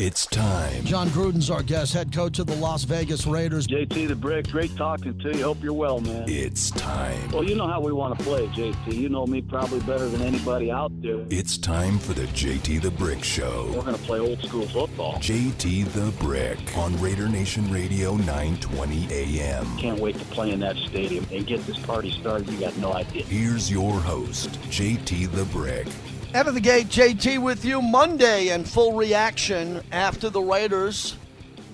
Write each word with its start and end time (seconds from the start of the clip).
It's 0.00 0.26
time. 0.26 0.84
Jon 0.84 1.08
Gruden's 1.08 1.50
our 1.50 1.62
guest, 1.62 1.92
head 1.92 2.12
coach 2.12 2.38
of 2.38 2.46
the 2.46 2.56
Las 2.56 2.84
Vegas 2.84 3.26
Raiders. 3.26 3.66
JT 3.66 4.08
the 4.08 4.16
Brick, 4.16 4.48
great 4.48 4.74
talking 4.76 5.18
to 5.18 5.36
you. 5.36 5.44
Hope 5.44 5.62
you're 5.62 5.72
well, 5.72 6.00
man. 6.00 6.24
It's 6.26 6.70
time. 6.70 7.30
Well, 7.30 7.44
you 7.44 7.54
know 7.54 7.66
how 7.66 7.80
we 7.80 7.92
want 7.92 8.18
to 8.18 8.24
play, 8.24 8.46
JT. 8.48 8.94
You 8.94 9.08
know 9.08 9.26
me 9.26 9.42
probably 9.42 9.80
better 9.80 10.08
than 10.08 10.22
anybody 10.22 10.70
out 10.70 10.90
there. 11.02 11.24
It's 11.30 11.58
time 11.58 11.98
for 11.98 12.14
the 12.14 12.26
JT 12.28 12.80
the 12.82 12.90
Brick 12.90 13.22
Show. 13.22 13.70
We're 13.74 13.82
going 13.82 13.96
to 13.96 14.02
play 14.02 14.18
old 14.18 14.40
school 14.42 14.66
football. 14.66 15.14
JT 15.14 15.92
the 15.92 16.10
Brick 16.22 16.76
on 16.76 16.98
Raider 17.00 17.28
Nation 17.28 17.70
Radio 17.70 18.16
920 18.16 19.08
AM. 19.10 19.76
Can't 19.78 20.00
wait 20.00 20.18
to 20.18 20.24
play 20.26 20.50
in 20.50 20.60
that 20.60 20.76
stadium 20.76 21.26
and 21.30 21.46
get 21.46 21.64
this 21.66 21.78
party 21.78 22.10
started. 22.10 22.48
You 22.48 22.58
got 22.58 22.76
no 22.78 22.92
idea. 22.94 23.24
Here's 23.24 23.70
your 23.70 23.92
host, 24.00 24.50
JT 24.70 25.30
the 25.32 25.44
Brick. 25.46 25.86
Out 26.34 26.48
of 26.48 26.54
the 26.54 26.60
gate, 26.60 26.88
JT 26.88 27.42
with 27.42 27.62
you 27.62 27.82
Monday 27.82 28.48
and 28.48 28.66
full 28.66 28.94
reaction 28.94 29.82
after 29.92 30.30
the 30.30 30.40
Raiders 30.40 31.14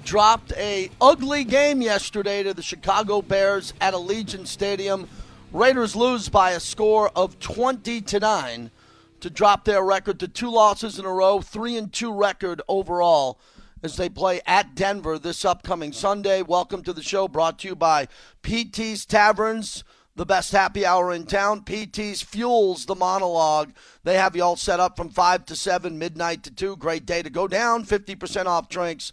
dropped 0.04 0.52
a 0.54 0.90
ugly 1.00 1.44
game 1.44 1.80
yesterday 1.80 2.42
to 2.42 2.52
the 2.52 2.62
Chicago 2.62 3.22
Bears 3.22 3.72
at 3.80 3.94
Allegiant 3.94 4.48
Stadium. 4.48 5.08
Raiders 5.52 5.94
lose 5.94 6.28
by 6.28 6.50
a 6.50 6.60
score 6.60 7.12
of 7.14 7.38
20 7.38 8.00
to 8.00 8.18
9 8.18 8.72
to 9.20 9.30
drop 9.30 9.64
their 9.64 9.84
record 9.84 10.18
to 10.18 10.26
two 10.26 10.50
losses 10.50 10.98
in 10.98 11.04
a 11.04 11.12
row, 11.12 11.40
3 11.40 11.76
and 11.76 11.92
2 11.92 12.12
record 12.12 12.60
overall 12.66 13.38
as 13.84 13.96
they 13.96 14.08
play 14.08 14.40
at 14.44 14.74
Denver 14.74 15.20
this 15.20 15.44
upcoming 15.44 15.92
Sunday. 15.92 16.42
Welcome 16.42 16.82
to 16.82 16.92
the 16.92 17.00
show 17.00 17.28
brought 17.28 17.60
to 17.60 17.68
you 17.68 17.76
by 17.76 18.08
PT's 18.42 19.06
Taverns 19.06 19.84
the 20.18 20.26
best 20.26 20.50
happy 20.50 20.84
hour 20.84 21.12
in 21.12 21.24
town. 21.24 21.62
PT's 21.62 22.22
fuels 22.22 22.86
the 22.86 22.96
monologue. 22.96 23.72
They 24.02 24.16
have 24.16 24.34
you 24.34 24.42
all 24.42 24.56
set 24.56 24.80
up 24.80 24.96
from 24.96 25.10
5 25.10 25.46
to 25.46 25.54
7, 25.54 25.96
midnight 25.96 26.42
to 26.42 26.50
2. 26.50 26.76
Great 26.76 27.06
day 27.06 27.22
to 27.22 27.30
go 27.30 27.46
down. 27.46 27.84
50% 27.84 28.46
off 28.46 28.68
drinks 28.68 29.12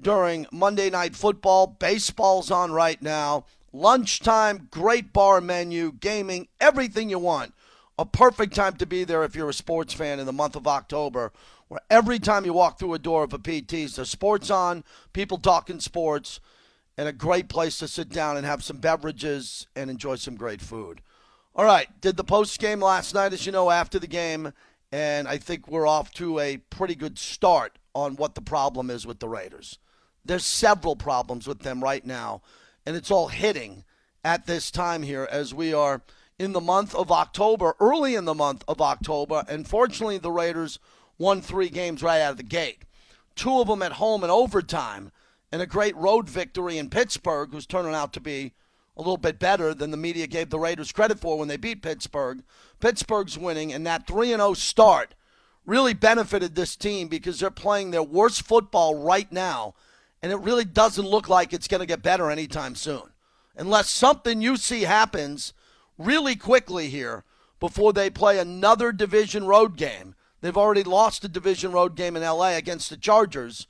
during 0.00 0.46
Monday 0.50 0.88
Night 0.88 1.14
Football. 1.14 1.66
Baseball's 1.66 2.50
on 2.50 2.72
right 2.72 3.00
now. 3.02 3.44
Lunchtime, 3.74 4.68
great 4.70 5.12
bar 5.12 5.42
menu, 5.42 5.92
gaming, 5.92 6.48
everything 6.58 7.10
you 7.10 7.18
want. 7.18 7.52
A 7.98 8.06
perfect 8.06 8.54
time 8.54 8.76
to 8.76 8.86
be 8.86 9.04
there 9.04 9.24
if 9.24 9.36
you're 9.36 9.50
a 9.50 9.54
sports 9.54 9.92
fan 9.92 10.18
in 10.18 10.24
the 10.24 10.32
month 10.32 10.56
of 10.56 10.66
October, 10.66 11.32
where 11.68 11.80
every 11.90 12.18
time 12.18 12.46
you 12.46 12.54
walk 12.54 12.78
through 12.78 12.94
a 12.94 12.98
door 12.98 13.24
of 13.24 13.34
a 13.34 13.38
PT's, 13.38 13.96
there's 13.96 14.08
sports 14.08 14.48
on, 14.48 14.84
people 15.12 15.36
talking 15.36 15.80
sports 15.80 16.40
and 16.98 17.08
a 17.08 17.12
great 17.12 17.48
place 17.48 17.78
to 17.78 17.88
sit 17.88 18.08
down 18.08 18.36
and 18.36 18.46
have 18.46 18.64
some 18.64 18.78
beverages 18.78 19.66
and 19.76 19.90
enjoy 19.90 20.16
some 20.16 20.36
great 20.36 20.60
food. 20.60 21.02
All 21.54 21.64
right, 21.64 21.88
did 22.00 22.16
the 22.16 22.24
post 22.24 22.58
game 22.58 22.80
last 22.80 23.14
night, 23.14 23.32
as 23.32 23.46
you 23.46 23.52
know, 23.52 23.70
after 23.70 23.98
the 23.98 24.06
game, 24.06 24.52
and 24.92 25.26
I 25.26 25.38
think 25.38 25.68
we're 25.68 25.86
off 25.86 26.12
to 26.14 26.38
a 26.38 26.58
pretty 26.58 26.94
good 26.94 27.18
start 27.18 27.78
on 27.94 28.16
what 28.16 28.34
the 28.34 28.42
problem 28.42 28.90
is 28.90 29.06
with 29.06 29.20
the 29.20 29.28
Raiders. 29.28 29.78
There's 30.24 30.44
several 30.44 30.96
problems 30.96 31.46
with 31.46 31.60
them 31.60 31.82
right 31.82 32.04
now, 32.04 32.42
and 32.84 32.96
it's 32.96 33.10
all 33.10 33.28
hitting 33.28 33.84
at 34.24 34.46
this 34.46 34.70
time 34.70 35.02
here 35.02 35.28
as 35.30 35.54
we 35.54 35.72
are 35.72 36.02
in 36.38 36.52
the 36.52 36.60
month 36.60 36.94
of 36.94 37.10
October, 37.10 37.74
early 37.80 38.14
in 38.14 38.26
the 38.26 38.34
month 38.34 38.64
of 38.68 38.80
October, 38.80 39.44
and 39.48 39.66
fortunately 39.66 40.18
the 40.18 40.32
Raiders 40.32 40.78
won 41.18 41.40
three 41.40 41.70
games 41.70 42.02
right 42.02 42.20
out 42.20 42.32
of 42.32 42.36
the 42.36 42.42
gate. 42.42 42.82
Two 43.34 43.60
of 43.60 43.68
them 43.68 43.82
at 43.82 43.92
home 43.92 44.24
in 44.24 44.30
overtime 44.30 45.12
and 45.52 45.62
a 45.62 45.66
great 45.66 45.96
road 45.96 46.28
victory 46.28 46.78
in 46.78 46.90
Pittsburgh, 46.90 47.50
who's 47.52 47.66
turning 47.66 47.94
out 47.94 48.12
to 48.14 48.20
be 48.20 48.52
a 48.96 49.00
little 49.00 49.16
bit 49.16 49.38
better 49.38 49.74
than 49.74 49.90
the 49.90 49.96
media 49.96 50.26
gave 50.26 50.50
the 50.50 50.58
Raiders 50.58 50.92
credit 50.92 51.18
for 51.18 51.38
when 51.38 51.48
they 51.48 51.56
beat 51.56 51.82
Pittsburgh. 51.82 52.42
Pittsburgh's 52.80 53.38
winning, 53.38 53.72
and 53.72 53.86
that 53.86 54.06
3 54.06 54.28
0 54.28 54.54
start 54.54 55.14
really 55.66 55.94
benefited 55.94 56.54
this 56.54 56.76
team 56.76 57.08
because 57.08 57.40
they're 57.40 57.50
playing 57.50 57.90
their 57.90 58.02
worst 58.02 58.42
football 58.42 58.94
right 58.94 59.30
now, 59.30 59.74
and 60.22 60.32
it 60.32 60.36
really 60.36 60.64
doesn't 60.64 61.06
look 61.06 61.28
like 61.28 61.52
it's 61.52 61.68
going 61.68 61.80
to 61.80 61.86
get 61.86 62.02
better 62.02 62.30
anytime 62.30 62.74
soon. 62.74 63.12
Unless 63.56 63.90
something 63.90 64.40
you 64.40 64.56
see 64.56 64.82
happens 64.82 65.52
really 65.98 66.36
quickly 66.36 66.88
here 66.88 67.24
before 67.58 67.92
they 67.92 68.10
play 68.10 68.38
another 68.38 68.92
division 68.92 69.46
road 69.46 69.76
game. 69.76 70.14
They've 70.40 70.56
already 70.56 70.82
lost 70.82 71.24
a 71.24 71.28
division 71.28 71.72
road 71.72 71.96
game 71.96 72.16
in 72.16 72.22
LA 72.22 72.50
against 72.50 72.90
the 72.90 72.96
Chargers. 72.96 73.66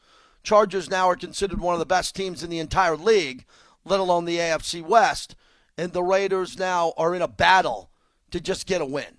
Chargers 0.46 0.88
now 0.88 1.10
are 1.10 1.16
considered 1.16 1.60
one 1.60 1.74
of 1.74 1.80
the 1.80 1.84
best 1.84 2.14
teams 2.14 2.44
in 2.44 2.50
the 2.50 2.60
entire 2.60 2.96
league, 2.96 3.44
let 3.84 3.98
alone 3.98 4.26
the 4.26 4.38
AFC 4.38 4.80
West. 4.80 5.34
And 5.76 5.92
the 5.92 6.04
Raiders 6.04 6.56
now 6.56 6.94
are 6.96 7.16
in 7.16 7.20
a 7.20 7.26
battle 7.26 7.90
to 8.30 8.40
just 8.40 8.64
get 8.64 8.80
a 8.80 8.86
win. 8.86 9.18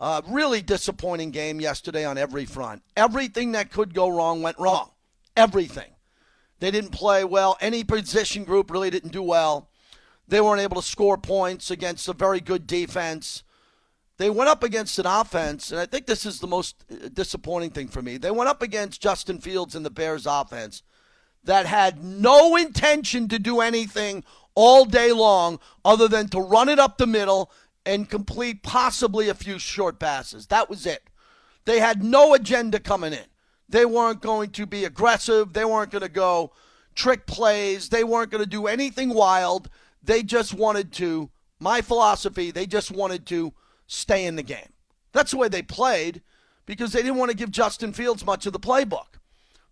Uh, 0.00 0.22
really 0.26 0.62
disappointing 0.62 1.30
game 1.30 1.60
yesterday 1.60 2.04
on 2.04 2.18
every 2.18 2.44
front. 2.44 2.82
Everything 2.96 3.52
that 3.52 3.70
could 3.70 3.94
go 3.94 4.08
wrong 4.08 4.42
went 4.42 4.58
wrong. 4.58 4.90
Everything. 5.36 5.92
They 6.58 6.72
didn't 6.72 6.90
play 6.90 7.22
well. 7.22 7.56
Any 7.60 7.84
position 7.84 8.42
group 8.42 8.68
really 8.68 8.90
didn't 8.90 9.12
do 9.12 9.22
well. 9.22 9.70
They 10.26 10.40
weren't 10.40 10.60
able 10.60 10.82
to 10.82 10.88
score 10.88 11.16
points 11.16 11.70
against 11.70 12.08
a 12.08 12.12
very 12.12 12.40
good 12.40 12.66
defense. 12.66 13.44
They 14.18 14.30
went 14.30 14.48
up 14.48 14.62
against 14.62 14.98
an 14.98 15.06
offense, 15.06 15.70
and 15.70 15.80
I 15.80 15.86
think 15.86 16.06
this 16.06 16.24
is 16.24 16.40
the 16.40 16.46
most 16.46 16.84
uh, 16.90 17.08
disappointing 17.12 17.70
thing 17.70 17.88
for 17.88 18.00
me. 18.00 18.16
They 18.16 18.30
went 18.30 18.48
up 18.48 18.62
against 18.62 19.02
Justin 19.02 19.40
Fields 19.40 19.74
and 19.74 19.84
the 19.84 19.90
Bears 19.90 20.26
offense 20.26 20.82
that 21.44 21.66
had 21.66 22.02
no 22.02 22.56
intention 22.56 23.28
to 23.28 23.38
do 23.38 23.60
anything 23.60 24.24
all 24.54 24.84
day 24.84 25.12
long 25.12 25.60
other 25.84 26.08
than 26.08 26.28
to 26.28 26.40
run 26.40 26.68
it 26.68 26.78
up 26.78 26.98
the 26.98 27.06
middle 27.06 27.50
and 27.84 28.08
complete 28.08 28.62
possibly 28.62 29.28
a 29.28 29.34
few 29.34 29.58
short 29.58 30.00
passes. 30.00 30.46
That 30.48 30.68
was 30.68 30.86
it. 30.86 31.02
They 31.66 31.78
had 31.78 32.02
no 32.02 32.34
agenda 32.34 32.80
coming 32.80 33.12
in. 33.12 33.26
They 33.68 33.84
weren't 33.84 34.22
going 34.22 34.50
to 34.50 34.66
be 34.66 34.84
aggressive. 34.84 35.52
They 35.52 35.64
weren't 35.64 35.90
going 35.90 36.02
to 36.02 36.08
go 36.08 36.52
trick 36.94 37.26
plays. 37.26 37.90
They 37.90 38.02
weren't 38.02 38.30
going 38.30 38.42
to 38.42 38.48
do 38.50 38.66
anything 38.66 39.12
wild. 39.12 39.68
They 40.02 40.22
just 40.22 40.54
wanted 40.54 40.92
to, 40.94 41.30
my 41.60 41.80
philosophy, 41.80 42.50
they 42.50 42.66
just 42.66 42.90
wanted 42.90 43.26
to 43.26 43.52
stay 43.86 44.24
in 44.24 44.36
the 44.36 44.42
game. 44.42 44.72
That's 45.12 45.30
the 45.30 45.36
way 45.36 45.48
they 45.48 45.62
played 45.62 46.22
because 46.66 46.92
they 46.92 47.02
didn't 47.02 47.16
want 47.16 47.30
to 47.30 47.36
give 47.36 47.50
Justin 47.50 47.92
Fields 47.92 48.26
much 48.26 48.46
of 48.46 48.52
the 48.52 48.60
playbook 48.60 49.18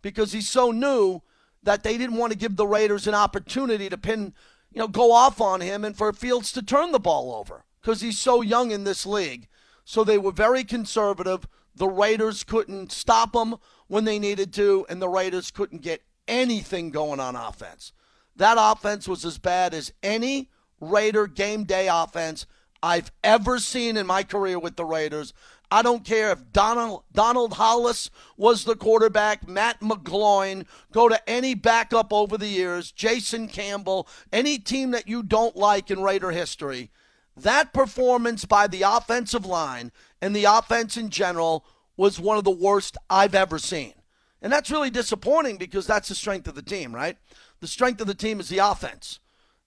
because 0.02 0.32
he's 0.32 0.48
so 0.48 0.70
new 0.70 1.22
that 1.62 1.82
they 1.82 1.98
didn't 1.98 2.16
want 2.16 2.32
to 2.32 2.38
give 2.38 2.56
the 2.56 2.66
Raiders 2.66 3.06
an 3.06 3.14
opportunity 3.14 3.88
to 3.88 3.98
pin, 3.98 4.34
you 4.72 4.78
know, 4.78 4.88
go 4.88 5.12
off 5.12 5.40
on 5.40 5.60
him 5.60 5.84
and 5.84 5.96
for 5.96 6.12
Fields 6.12 6.52
to 6.52 6.62
turn 6.62 6.92
the 6.92 6.98
ball 6.98 7.34
over 7.34 7.64
because 7.80 8.00
he's 8.00 8.18
so 8.18 8.40
young 8.40 8.70
in 8.70 8.84
this 8.84 9.04
league. 9.04 9.48
So 9.84 10.04
they 10.04 10.18
were 10.18 10.32
very 10.32 10.64
conservative. 10.64 11.46
The 11.74 11.88
Raiders 11.88 12.44
couldn't 12.44 12.92
stop 12.92 13.34
him 13.34 13.56
when 13.86 14.04
they 14.04 14.18
needed 14.18 14.52
to, 14.54 14.86
and 14.88 15.02
the 15.02 15.08
Raiders 15.08 15.50
couldn't 15.50 15.82
get 15.82 16.02
anything 16.26 16.90
going 16.90 17.20
on 17.20 17.36
offense. 17.36 17.92
That 18.36 18.56
offense 18.58 19.06
was 19.06 19.24
as 19.24 19.38
bad 19.38 19.74
as 19.74 19.92
any 20.02 20.50
Raider 20.80 21.26
game 21.26 21.64
day 21.64 21.88
offense 21.90 22.46
I've 22.84 23.10
ever 23.22 23.58
seen 23.60 23.96
in 23.96 24.06
my 24.06 24.22
career 24.22 24.58
with 24.58 24.76
the 24.76 24.84
Raiders. 24.84 25.32
I 25.70 25.80
don't 25.80 26.04
care 26.04 26.30
if 26.32 26.52
Donald 26.52 27.04
Donald 27.14 27.52
Hollas 27.52 28.10
was 28.36 28.64
the 28.64 28.76
quarterback, 28.76 29.48
Matt 29.48 29.80
McGloin, 29.80 30.66
go 30.92 31.08
to 31.08 31.18
any 31.28 31.54
backup 31.54 32.12
over 32.12 32.36
the 32.36 32.46
years, 32.46 32.92
Jason 32.92 33.48
Campbell, 33.48 34.06
any 34.34 34.58
team 34.58 34.90
that 34.90 35.08
you 35.08 35.22
don't 35.22 35.56
like 35.56 35.90
in 35.90 36.02
Raider 36.02 36.30
history. 36.30 36.90
That 37.34 37.72
performance 37.72 38.44
by 38.44 38.66
the 38.66 38.82
offensive 38.82 39.46
line 39.46 39.90
and 40.20 40.36
the 40.36 40.44
offense 40.44 40.98
in 40.98 41.08
general 41.08 41.64
was 41.96 42.20
one 42.20 42.36
of 42.36 42.44
the 42.44 42.50
worst 42.50 42.98
I've 43.08 43.34
ever 43.34 43.58
seen. 43.58 43.94
And 44.42 44.52
that's 44.52 44.70
really 44.70 44.90
disappointing 44.90 45.56
because 45.56 45.86
that's 45.86 46.10
the 46.10 46.14
strength 46.14 46.48
of 46.48 46.54
the 46.54 46.60
team, 46.60 46.94
right? 46.94 47.16
The 47.60 47.66
strength 47.66 48.02
of 48.02 48.08
the 48.08 48.14
team 48.14 48.40
is 48.40 48.50
the 48.50 48.58
offense. 48.58 49.20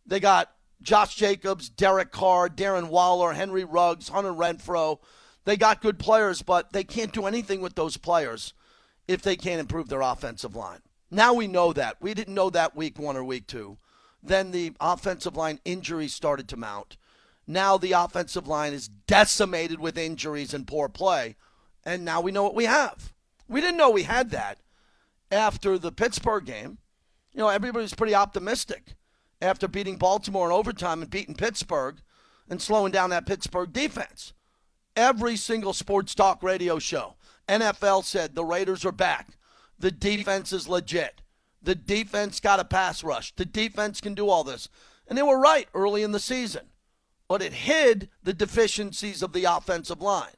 They 0.06 0.20
got 0.20 0.52
Josh 0.82 1.16
Jacobs, 1.16 1.70
Derek 1.70 2.12
Carr, 2.12 2.50
Darren 2.50 2.90
Waller, 2.90 3.34
Henry 3.34 3.64
Ruggs, 3.64 4.10
Hunter 4.10 4.34
Renfrow. 4.34 5.00
They 5.46 5.58
got 5.58 5.82
good 5.82 6.00
players, 6.00 6.42
but 6.42 6.74
they 6.74 6.84
can't 6.84 7.14
do 7.14 7.26
anything 7.26 7.62
with 7.62 7.76
those 7.76 7.98
players 7.98 8.54
if 9.08 9.22
they 9.22 9.36
can't 9.36 9.60
improve 9.60 9.90
their 9.90 10.02
offensive 10.02 10.56
line. 10.56 10.82
Now 11.10 11.34
we 11.34 11.48
know 11.48 11.74
that. 11.74 11.98
We 12.02 12.14
didn't 12.14 12.34
know 12.34 12.50
that 12.50 12.76
week 12.76 13.00
one 13.00 13.16
or 13.16 13.24
week 13.24 13.48
two. 13.48 13.78
Then 14.22 14.52
the 14.52 14.74
offensive 14.80 15.38
line 15.38 15.60
injuries 15.64 16.14
started 16.14 16.48
to 16.50 16.58
mount. 16.58 16.98
Now 17.48 17.78
the 17.78 17.94
offensive 17.94 18.48
line 18.48 18.74
is 18.74 18.90
decimated 18.90 19.80
with 19.80 19.98
injuries 19.98 20.54
and 20.54 20.68
poor 20.68 20.90
play. 20.90 21.38
And 21.86 22.04
now 22.04 22.20
we 22.20 22.32
know 22.32 22.44
what 22.44 22.56
we 22.56 22.66
have. 22.66 23.14
We 23.48 23.62
didn't 23.62 23.78
know 23.78 23.90
we 23.90 24.04
had 24.04 24.32
that 24.32 24.60
after 25.32 25.78
the 25.78 25.94
Pittsburgh 25.94 26.46
game. 26.46 26.80
You 27.32 27.40
know, 27.40 27.50
everybody 27.50 27.84
was 27.84 27.94
pretty 27.94 28.16
optimistic 28.16 28.96
after 29.42 29.68
beating 29.68 29.98
Baltimore 29.98 30.48
in 30.48 30.52
overtime 30.52 31.02
and 31.02 31.10
beating 31.10 31.36
Pittsburgh 31.36 31.98
and 32.50 32.62
slowing 32.62 32.92
down 32.92 33.10
that 33.12 33.26
Pittsburgh 33.26 33.72
defense. 33.72 34.34
Every 34.96 35.36
single 35.36 35.74
sports 35.74 36.16
talk 36.16 36.42
radio 36.42 36.80
show, 36.80 37.16
NFL 37.48 38.04
said 38.04 38.34
the 38.34 38.46
Raiders 38.46 38.86
are 38.86 38.92
back. 38.92 39.38
The 39.78 39.92
defense 39.92 40.52
is 40.52 40.68
legit. 40.68 41.22
The 41.62 41.76
defense 41.76 42.40
got 42.40 42.60
a 42.60 42.66
pass 42.66 43.04
rush. 43.04 43.36
The 43.36 43.46
defense 43.46 44.02
can 44.02 44.16
do 44.16 44.30
all 44.30 44.44
this. 44.44 44.70
And 45.08 45.18
they 45.18 45.24
were 45.24 45.40
right 45.40 45.68
early 45.74 46.04
in 46.04 46.12
the 46.12 46.20
season. 46.20 46.68
But 47.28 47.42
it 47.42 47.54
hid 47.54 48.10
the 48.24 48.34
deficiencies 48.34 49.22
of 49.22 49.34
the 49.34 49.44
offensive 49.46 50.02
line. 50.02 50.32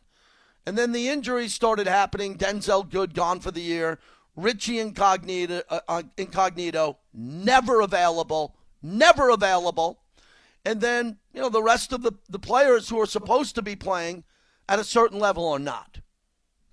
And 0.66 0.78
then 0.78 0.92
the 0.92 1.08
injuries 1.08 1.54
started 1.54 1.88
happening. 1.88 2.38
Denzelle 2.38 2.90
Good 2.90 3.14
gone 3.14 3.40
for 3.40 3.52
the 3.52 3.62
year. 3.62 4.00
Richie 4.36 4.80
Incognito, 4.80 5.62
uh, 5.70 5.80
uh, 5.88 6.04
Incognito, 6.18 6.98
never 7.14 7.82
available, 7.82 8.56
never 8.82 9.30
available. 9.30 10.00
And 10.66 10.82
then, 10.82 11.18
you 11.34 11.42
know, 11.42 11.50
the 11.50 11.64
rest 11.64 11.94
of 11.94 12.02
the, 12.02 12.14
the 12.30 12.40
players 12.40 12.90
who 12.90 13.00
are 13.00 13.06
supposed 13.06 13.56
to 13.56 13.62
be 13.62 13.76
playing 13.76 14.24
at 14.68 14.80
a 14.80 14.84
certain 14.84 15.20
level 15.20 15.48
are 15.48 15.60
not. 15.60 16.00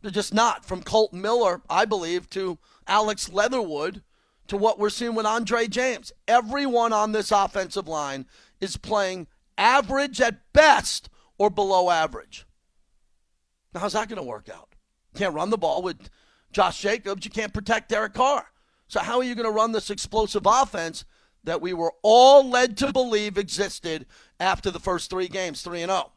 They're 0.02 0.10
just 0.10 0.34
not. 0.34 0.64
From 0.64 0.82
Kolton 0.82 1.20
Miller, 1.20 1.62
I 1.70 1.84
believe, 1.84 2.28
to 2.30 2.58
Alex 2.86 3.32
Leatherwood, 3.32 4.02
to 4.48 4.56
what 4.56 4.78
we're 4.78 4.90
seeing 4.90 5.14
with 5.14 5.26
Andre 5.26 5.66
James. 5.66 6.12
Everyone 6.28 6.92
on 6.92 7.12
this 7.12 7.32
offensive 7.32 7.88
line 7.88 8.26
is 8.60 8.76
playing 8.76 9.26
average 9.58 10.20
at 10.20 10.52
best 10.52 11.08
or 11.38 11.50
below 11.50 11.90
average. 11.90 12.46
Now, 13.74 13.80
how's 13.80 13.94
that 13.94 14.08
going 14.08 14.18
to 14.18 14.22
work 14.22 14.48
out? 14.48 14.74
You 15.12 15.18
can't 15.18 15.34
run 15.34 15.50
the 15.50 15.58
ball 15.58 15.82
with 15.82 16.08
Josh 16.52 16.80
Jacobs. 16.80 17.24
You 17.24 17.30
can't 17.30 17.52
protect 17.52 17.88
Derek 17.88 18.14
Carr. 18.14 18.46
So, 18.88 19.00
how 19.00 19.18
are 19.18 19.24
you 19.24 19.34
going 19.34 19.46
to 19.46 19.50
run 19.50 19.72
this 19.72 19.90
explosive 19.90 20.46
offense 20.46 21.04
that 21.46 21.62
we 21.62 21.72
were 21.72 21.94
all 22.02 22.48
led 22.48 22.76
to 22.76 22.92
believe 22.92 23.38
existed 23.38 24.04
after 24.38 24.70
the 24.70 24.78
first 24.78 25.08
three 25.08 25.28
games, 25.28 25.62
3 25.62 25.82
and 25.82 25.90
0? 25.90 26.12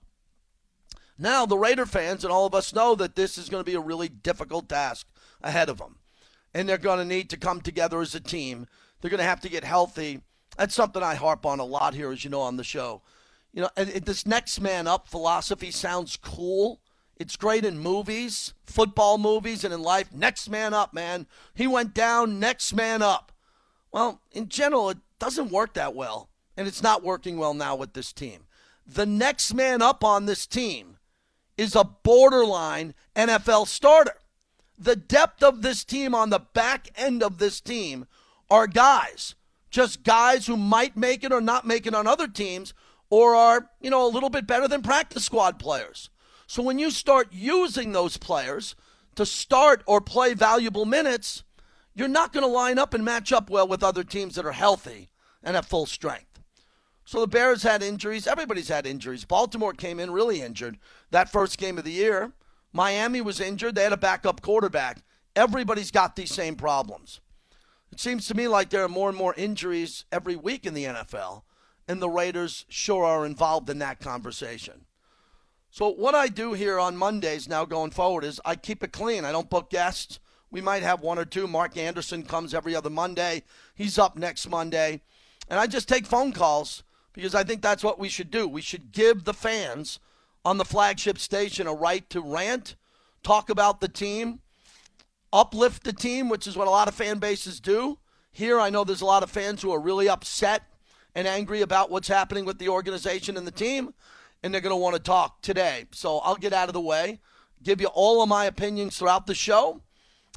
Now, 1.17 1.45
the 1.45 1.57
Raider 1.57 1.85
fans 1.85 2.23
and 2.23 2.31
all 2.31 2.45
of 2.45 2.55
us 2.55 2.73
know 2.73 2.95
that 2.95 3.15
this 3.15 3.37
is 3.37 3.49
going 3.49 3.61
to 3.61 3.69
be 3.69 3.75
a 3.75 3.81
really 3.81 4.09
difficult 4.09 4.69
task 4.69 5.07
ahead 5.41 5.69
of 5.69 5.77
them. 5.77 5.99
And 6.53 6.67
they're 6.67 6.77
going 6.77 6.99
to 6.99 7.05
need 7.05 7.29
to 7.29 7.37
come 7.37 7.61
together 7.61 8.01
as 8.01 8.15
a 8.15 8.19
team. 8.19 8.67
They're 8.99 9.11
going 9.11 9.19
to 9.19 9.23
have 9.23 9.41
to 9.41 9.49
get 9.49 9.63
healthy. 9.63 10.21
That's 10.57 10.75
something 10.75 11.03
I 11.03 11.15
harp 11.15 11.45
on 11.45 11.59
a 11.59 11.65
lot 11.65 11.93
here, 11.93 12.11
as 12.11 12.23
you 12.23 12.29
know, 12.29 12.41
on 12.41 12.57
the 12.57 12.63
show. 12.63 13.01
You 13.53 13.63
know, 13.63 13.69
this 13.75 14.25
next 14.25 14.59
man 14.59 14.87
up 14.87 15.07
philosophy 15.07 15.71
sounds 15.71 16.17
cool. 16.17 16.81
It's 17.17 17.35
great 17.35 17.65
in 17.65 17.77
movies, 17.77 18.53
football 18.65 19.17
movies, 19.17 19.63
and 19.65 19.73
in 19.73 19.81
life. 19.81 20.13
Next 20.13 20.49
man 20.49 20.73
up, 20.73 20.93
man. 20.93 21.27
He 21.53 21.67
went 21.67 21.93
down, 21.93 22.39
next 22.39 22.73
man 22.73 23.01
up. 23.01 23.33
Well, 23.91 24.21
in 24.31 24.47
general, 24.47 24.89
it 24.91 24.97
doesn't 25.19 25.51
work 25.51 25.73
that 25.73 25.95
well. 25.95 26.29
And 26.57 26.67
it's 26.67 26.83
not 26.83 27.03
working 27.03 27.37
well 27.37 27.53
now 27.53 27.75
with 27.75 27.93
this 27.93 28.11
team. 28.11 28.45
The 28.85 29.05
next 29.05 29.53
man 29.53 29.81
up 29.81 30.03
on 30.03 30.25
this 30.25 30.47
team 30.47 30.97
is 31.57 31.75
a 31.75 31.83
borderline 31.83 32.93
NFL 33.15 33.67
starter. 33.67 34.15
The 34.77 34.95
depth 34.95 35.43
of 35.43 35.61
this 35.61 35.83
team 35.83 36.15
on 36.15 36.29
the 36.29 36.39
back 36.39 36.87
end 36.95 37.21
of 37.21 37.37
this 37.37 37.61
team 37.61 38.07
are 38.49 38.65
guys, 38.65 39.35
just 39.69 40.03
guys 40.03 40.47
who 40.47 40.57
might 40.57 40.97
make 40.97 41.23
it 41.23 41.31
or 41.31 41.41
not 41.41 41.67
make 41.67 41.85
it 41.85 41.93
on 41.93 42.07
other 42.07 42.27
teams 42.27 42.73
or 43.09 43.35
are, 43.35 43.69
you 43.79 43.89
know, 43.89 44.05
a 44.05 44.09
little 44.09 44.29
bit 44.29 44.47
better 44.47 44.67
than 44.67 44.81
practice 44.81 45.25
squad 45.25 45.59
players. 45.59 46.09
So 46.47 46.63
when 46.63 46.79
you 46.79 46.91
start 46.91 47.27
using 47.31 47.91
those 47.91 48.17
players 48.17 48.75
to 49.15 49.25
start 49.25 49.83
or 49.85 50.01
play 50.01 50.33
valuable 50.33 50.85
minutes, 50.85 51.43
you're 51.93 52.07
not 52.07 52.33
going 52.33 52.45
to 52.45 52.51
line 52.51 52.79
up 52.79 52.93
and 52.93 53.05
match 53.05 53.31
up 53.31 53.49
well 53.49 53.67
with 53.67 53.83
other 53.83 54.03
teams 54.03 54.35
that 54.35 54.45
are 54.45 54.51
healthy 54.53 55.08
and 55.43 55.55
at 55.57 55.65
full 55.65 55.85
strength. 55.85 56.39
So 57.05 57.21
the 57.21 57.27
Bears 57.27 57.63
had 57.63 57.81
injuries. 57.81 58.27
Everybody's 58.27 58.67
had 58.67 58.85
injuries. 58.85 59.25
Baltimore 59.25 59.73
came 59.73 59.99
in 59.99 60.11
really 60.11 60.41
injured 60.41 60.77
that 61.11 61.31
first 61.31 61.57
game 61.57 61.77
of 61.77 61.83
the 61.83 61.91
year. 61.91 62.33
Miami 62.71 63.19
was 63.19 63.39
injured. 63.39 63.75
They 63.75 63.83
had 63.83 63.93
a 63.93 63.97
backup 63.97 64.41
quarterback. 64.41 65.01
Everybody's 65.35 65.91
got 65.91 66.15
these 66.15 66.33
same 66.33 66.55
problems. 66.55 67.19
It 67.91 67.99
seems 67.99 68.27
to 68.27 68.35
me 68.35 68.47
like 68.47 68.69
there 68.69 68.83
are 68.83 68.89
more 68.89 69.09
and 69.09 69.17
more 69.17 69.33
injuries 69.35 70.05
every 70.11 70.35
week 70.35 70.65
in 70.65 70.73
the 70.73 70.85
NFL, 70.85 71.41
and 71.87 72.01
the 72.01 72.09
Raiders 72.09 72.65
sure 72.69 73.05
are 73.05 73.25
involved 73.25 73.69
in 73.69 73.79
that 73.79 73.99
conversation. 73.99 74.85
So, 75.71 75.89
what 75.89 76.15
I 76.15 76.27
do 76.27 76.53
here 76.53 76.79
on 76.79 76.97
Mondays 76.97 77.47
now 77.47 77.65
going 77.65 77.91
forward 77.91 78.23
is 78.23 78.41
I 78.45 78.55
keep 78.55 78.83
it 78.83 78.91
clean. 78.91 79.25
I 79.25 79.31
don't 79.31 79.49
book 79.49 79.69
guests. 79.69 80.19
We 80.51 80.61
might 80.61 80.83
have 80.83 81.01
one 81.01 81.19
or 81.19 81.25
two. 81.25 81.47
Mark 81.47 81.77
Anderson 81.77 82.23
comes 82.23 82.53
every 82.53 82.75
other 82.75 82.89
Monday. 82.89 83.43
He's 83.75 83.99
up 83.99 84.17
next 84.17 84.49
Monday. 84.49 85.01
And 85.49 85.59
I 85.59 85.67
just 85.67 85.89
take 85.89 86.05
phone 86.05 86.31
calls 86.31 86.83
because 87.13 87.33
I 87.33 87.43
think 87.43 87.61
that's 87.61 87.83
what 87.83 87.99
we 87.99 88.07
should 88.07 88.29
do. 88.29 88.47
We 88.47 88.61
should 88.61 88.91
give 88.91 89.23
the 89.23 89.33
fans 89.33 89.99
on 90.45 90.57
the 90.57 90.65
flagship 90.65 91.17
station 91.17 91.67
a 91.67 91.73
right 91.73 92.09
to 92.11 92.21
rant, 92.21 92.75
talk 93.23 93.49
about 93.49 93.81
the 93.81 93.89
team, 93.89 94.39
uplift 95.33 95.83
the 95.83 95.93
team, 95.93 96.29
which 96.29 96.47
is 96.47 96.55
what 96.55 96.67
a 96.67 96.71
lot 96.71 96.87
of 96.87 96.95
fan 96.95 97.17
bases 97.17 97.59
do. 97.59 97.97
Here, 98.31 98.59
I 98.59 98.69
know 98.69 98.83
there's 98.83 99.01
a 99.01 99.05
lot 99.05 99.23
of 99.23 99.31
fans 99.31 99.61
who 99.61 99.71
are 99.71 99.79
really 99.79 100.07
upset 100.07 100.63
and 101.15 101.27
angry 101.27 101.61
about 101.61 101.89
what's 101.89 102.07
happening 102.07 102.45
with 102.45 102.59
the 102.59 102.69
organization 102.69 103.35
and 103.35 103.45
the 103.45 103.51
team, 103.51 103.93
and 104.43 104.53
they're 104.53 104.61
going 104.61 104.71
to 104.71 104.77
want 104.77 104.95
to 104.95 105.01
talk 105.01 105.41
today. 105.41 105.85
So 105.91 106.19
I'll 106.19 106.35
get 106.35 106.53
out 106.53 106.69
of 106.69 106.73
the 106.73 106.79
way, 106.79 107.19
give 107.63 107.81
you 107.81 107.87
all 107.87 108.21
of 108.21 108.29
my 108.29 108.45
opinions 108.45 108.97
throughout 108.97 109.25
the 109.25 109.35
show, 109.35 109.81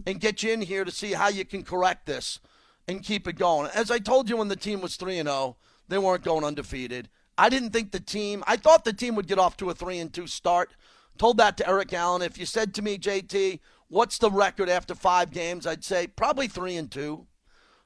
and 0.06 0.19
get 0.19 0.43
you 0.43 0.53
in 0.53 0.62
here 0.62 0.85
to 0.85 0.91
see 0.91 1.12
how 1.12 1.29
you 1.29 1.44
can 1.44 1.62
correct 1.62 2.06
this 2.06 2.41
and 2.88 3.02
keep 3.02 3.26
it 3.29 3.34
going. 3.34 3.70
As 3.75 3.90
I 3.90 3.99
told 3.99 4.29
you 4.29 4.37
when 4.37 4.49
the 4.49 4.56
team 4.56 4.81
was 4.81 4.96
3 4.96 5.19
and 5.19 5.29
0, 5.29 5.56
they 5.88 5.99
weren't 5.99 6.25
going 6.25 6.44
undefeated. 6.44 7.08
I 7.38 7.49
didn't 7.49 7.70
think 7.70 7.93
the 7.93 8.00
team, 8.00 8.44
I 8.46 8.56
thought 8.56 8.84
the 8.84 8.93
team 8.93 9.14
would 9.14 9.26
get 9.26 9.38
off 9.38 9.56
to 9.58 9.70
a 9.70 9.75
3 9.75 9.99
and 9.99 10.12
2 10.12 10.26
start. 10.26 10.73
Told 11.19 11.37
that 11.38 11.56
to 11.58 11.69
Eric 11.69 11.93
Allen. 11.93 12.23
If 12.23 12.38
you 12.38 12.46
said 12.46 12.75
to 12.75 12.82
me, 12.82 12.99
JT, 12.99 13.61
what's 13.88 14.19
the 14.19 14.31
record 14.31 14.69
after 14.69 14.94
five 14.94 15.31
games? 15.31 15.67
I'd 15.67 15.84
say 15.84 16.06
probably 16.06 16.49
3 16.49 16.76
and 16.76 16.90
2. 16.90 17.26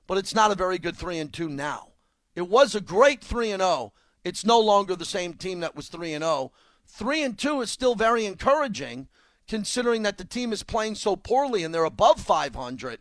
But 0.06 0.18
it's 0.18 0.34
not 0.34 0.52
a 0.52 0.56
very 0.56 0.78
good 0.78 0.96
3 0.96 1.18
and 1.18 1.32
2 1.32 1.48
now. 1.48 1.92
It 2.34 2.48
was 2.48 2.74
a 2.74 2.80
great 2.80 3.22
3 3.22 3.50
and 3.52 3.62
0. 3.62 3.92
It's 4.24 4.44
no 4.44 4.60
longer 4.60 4.94
the 4.94 5.04
same 5.04 5.34
team 5.34 5.60
that 5.60 5.76
was 5.76 5.88
3 5.88 6.12
and 6.14 6.24
0. 6.24 6.52
3 6.86 7.22
and 7.22 7.38
2 7.38 7.60
is 7.60 7.70
still 7.70 7.94
very 7.94 8.26
encouraging 8.26 9.08
considering 9.48 10.02
that 10.02 10.18
the 10.18 10.24
team 10.24 10.52
is 10.52 10.62
playing 10.62 10.96
so 10.96 11.16
poorly 11.16 11.62
and 11.62 11.74
they're 11.74 11.84
above 11.84 12.20
500. 12.20 12.98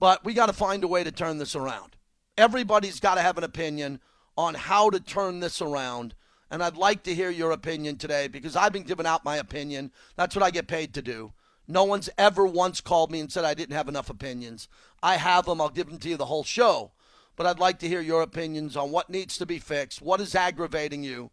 But 0.00 0.24
we 0.24 0.32
got 0.32 0.46
to 0.46 0.52
find 0.54 0.82
a 0.82 0.88
way 0.88 1.04
to 1.04 1.12
turn 1.12 1.38
this 1.38 1.54
around. 1.54 1.96
Everybody's 2.36 2.98
got 2.98 3.16
to 3.16 3.20
have 3.20 3.36
an 3.38 3.44
opinion 3.44 4.00
on 4.36 4.54
how 4.54 4.88
to 4.90 4.98
turn 4.98 5.40
this 5.40 5.60
around. 5.60 6.14
And 6.50 6.64
I'd 6.64 6.76
like 6.76 7.04
to 7.04 7.14
hear 7.14 7.30
your 7.30 7.52
opinion 7.52 7.96
today 7.96 8.26
because 8.26 8.56
I've 8.56 8.72
been 8.72 8.82
giving 8.82 9.06
out 9.06 9.24
my 9.24 9.36
opinion. 9.36 9.92
That's 10.16 10.34
what 10.34 10.42
I 10.42 10.50
get 10.50 10.66
paid 10.66 10.94
to 10.94 11.02
do. 11.02 11.34
No 11.68 11.84
one's 11.84 12.10
ever 12.18 12.46
once 12.46 12.80
called 12.80 13.12
me 13.12 13.20
and 13.20 13.30
said 13.30 13.44
I 13.44 13.54
didn't 13.54 13.76
have 13.76 13.88
enough 13.88 14.10
opinions. 14.10 14.68
I 15.02 15.16
have 15.16 15.44
them. 15.44 15.60
I'll 15.60 15.68
give 15.68 15.88
them 15.88 15.98
to 15.98 16.08
you 16.08 16.16
the 16.16 16.24
whole 16.24 16.42
show. 16.42 16.92
But 17.36 17.46
I'd 17.46 17.60
like 17.60 17.78
to 17.80 17.88
hear 17.88 18.00
your 18.00 18.22
opinions 18.22 18.76
on 18.76 18.90
what 18.90 19.10
needs 19.10 19.36
to 19.38 19.46
be 19.46 19.58
fixed. 19.58 20.02
What 20.02 20.20
is 20.20 20.34
aggravating 20.34 21.04
you? 21.04 21.30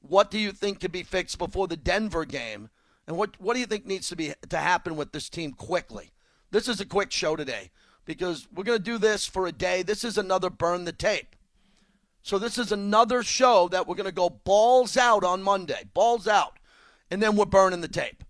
What 0.00 0.30
do 0.30 0.38
you 0.38 0.52
think 0.52 0.80
could 0.80 0.92
be 0.92 1.02
fixed 1.02 1.38
before 1.38 1.66
the 1.66 1.76
Denver 1.76 2.24
game? 2.24 2.68
And 3.06 3.16
what, 3.16 3.40
what 3.40 3.54
do 3.54 3.60
you 3.60 3.66
think 3.66 3.86
needs 3.86 4.08
to 4.10 4.16
be 4.16 4.34
to 4.48 4.56
happen 4.58 4.94
with 4.94 5.12
this 5.12 5.28
team 5.28 5.52
quickly? 5.52 6.12
This 6.50 6.68
is 6.68 6.80
a 6.80 6.86
quick 6.86 7.10
show 7.10 7.34
today 7.34 7.70
because 8.14 8.48
we're 8.52 8.64
going 8.64 8.78
to 8.78 8.82
do 8.82 8.98
this 8.98 9.24
for 9.24 9.46
a 9.46 9.52
day. 9.52 9.84
This 9.84 10.02
is 10.02 10.18
another 10.18 10.50
burn 10.50 10.84
the 10.84 10.90
tape. 10.90 11.36
So 12.22 12.40
this 12.40 12.58
is 12.58 12.72
another 12.72 13.22
show 13.22 13.68
that 13.68 13.86
we're 13.86 13.94
going 13.94 14.04
to 14.06 14.12
go 14.12 14.28
balls 14.28 14.96
out 14.96 15.22
on 15.22 15.44
Monday, 15.44 15.84
balls 15.94 16.26
out, 16.26 16.58
and 17.08 17.22
then 17.22 17.36
we're 17.36 17.44
burning 17.44 17.82
the 17.82 17.88
tape, 17.88 18.24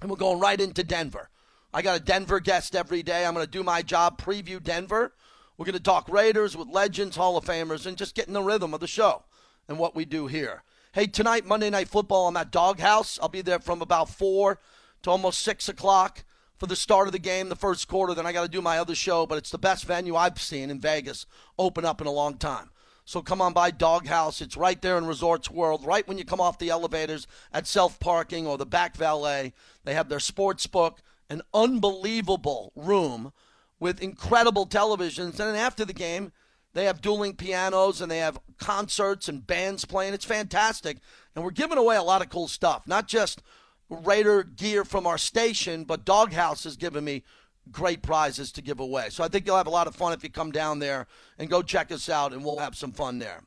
and 0.00 0.10
we're 0.10 0.16
going 0.16 0.40
right 0.40 0.58
into 0.58 0.82
Denver. 0.82 1.28
I 1.74 1.82
got 1.82 2.00
a 2.00 2.02
Denver 2.02 2.40
guest 2.40 2.74
every 2.74 3.02
day. 3.02 3.26
I'm 3.26 3.34
going 3.34 3.44
to 3.44 3.50
do 3.50 3.62
my 3.62 3.82
job, 3.82 4.18
preview 4.18 4.62
Denver. 4.62 5.12
We're 5.58 5.66
going 5.66 5.76
to 5.76 5.82
talk 5.82 6.08
Raiders 6.08 6.56
with 6.56 6.68
legends, 6.68 7.16
Hall 7.16 7.36
of 7.36 7.44
Famers, 7.44 7.84
and 7.84 7.98
just 7.98 8.14
get 8.14 8.28
in 8.28 8.32
the 8.32 8.42
rhythm 8.42 8.72
of 8.72 8.80
the 8.80 8.86
show 8.86 9.24
and 9.68 9.78
what 9.78 9.94
we 9.94 10.06
do 10.06 10.26
here. 10.26 10.62
Hey, 10.92 11.06
tonight, 11.06 11.44
Monday 11.44 11.68
Night 11.68 11.88
Football, 11.88 12.28
I'm 12.28 12.36
at 12.38 12.50
Doghouse. 12.50 13.18
I'll 13.20 13.28
be 13.28 13.42
there 13.42 13.58
from 13.58 13.82
about 13.82 14.08
4 14.08 14.58
to 15.02 15.10
almost 15.10 15.40
6 15.40 15.68
o'clock 15.68 16.24
for 16.58 16.66
the 16.66 16.76
start 16.76 17.08
of 17.08 17.12
the 17.12 17.18
game, 17.18 17.48
the 17.48 17.56
first 17.56 17.88
quarter. 17.88 18.14
Then 18.14 18.26
I 18.26 18.32
got 18.32 18.42
to 18.42 18.48
do 18.48 18.62
my 18.62 18.78
other 18.78 18.94
show, 18.94 19.26
but 19.26 19.38
it's 19.38 19.50
the 19.50 19.58
best 19.58 19.84
venue 19.84 20.16
I've 20.16 20.40
seen 20.40 20.70
in 20.70 20.80
Vegas 20.80 21.26
open 21.58 21.84
up 21.84 22.00
in 22.00 22.06
a 22.06 22.12
long 22.12 22.36
time. 22.36 22.70
So 23.04 23.22
come 23.22 23.40
on 23.40 23.52
by 23.52 23.70
Doghouse. 23.70 24.40
It's 24.40 24.56
right 24.56 24.82
there 24.82 24.98
in 24.98 25.06
Resorts 25.06 25.48
World, 25.48 25.86
right 25.86 26.06
when 26.08 26.18
you 26.18 26.24
come 26.24 26.40
off 26.40 26.58
the 26.58 26.70
elevators 26.70 27.28
at 27.52 27.66
self 27.66 28.00
parking 28.00 28.46
or 28.46 28.58
the 28.58 28.66
back 28.66 28.96
valet. 28.96 29.52
They 29.84 29.94
have 29.94 30.08
their 30.08 30.18
sports 30.18 30.66
book, 30.66 31.00
an 31.30 31.42
unbelievable 31.54 32.72
room 32.74 33.32
with 33.78 34.02
incredible 34.02 34.66
televisions. 34.66 35.28
And 35.28 35.34
then 35.38 35.56
after 35.56 35.84
the 35.84 35.92
game, 35.92 36.32
they 36.72 36.86
have 36.86 37.00
dueling 37.00 37.34
pianos 37.34 38.00
and 38.00 38.10
they 38.10 38.18
have 38.18 38.40
concerts 38.58 39.28
and 39.28 39.46
bands 39.46 39.84
playing. 39.84 40.12
It's 40.12 40.24
fantastic. 40.24 40.98
And 41.34 41.44
we're 41.44 41.52
giving 41.52 41.78
away 41.78 41.96
a 41.96 42.02
lot 42.02 42.22
of 42.22 42.28
cool 42.28 42.48
stuff, 42.48 42.88
not 42.88 43.06
just 43.06 43.40
Raider 43.88 44.42
gear 44.42 44.84
from 44.84 45.06
our 45.06 45.18
station, 45.18 45.84
but 45.84 46.04
Doghouse 46.04 46.64
has 46.64 46.76
given 46.76 47.04
me 47.04 47.22
great 47.70 48.02
prizes 48.02 48.52
to 48.52 48.62
give 48.62 48.80
away. 48.80 49.08
So 49.10 49.24
I 49.24 49.28
think 49.28 49.46
you'll 49.46 49.56
have 49.56 49.66
a 49.66 49.70
lot 49.70 49.86
of 49.86 49.94
fun 49.94 50.12
if 50.12 50.22
you 50.22 50.30
come 50.30 50.52
down 50.52 50.78
there 50.78 51.06
and 51.38 51.50
go 51.50 51.62
check 51.62 51.92
us 51.92 52.08
out, 52.08 52.32
and 52.32 52.44
we'll 52.44 52.58
have 52.58 52.76
some 52.76 52.92
fun 52.92 53.18
there. 53.18 53.42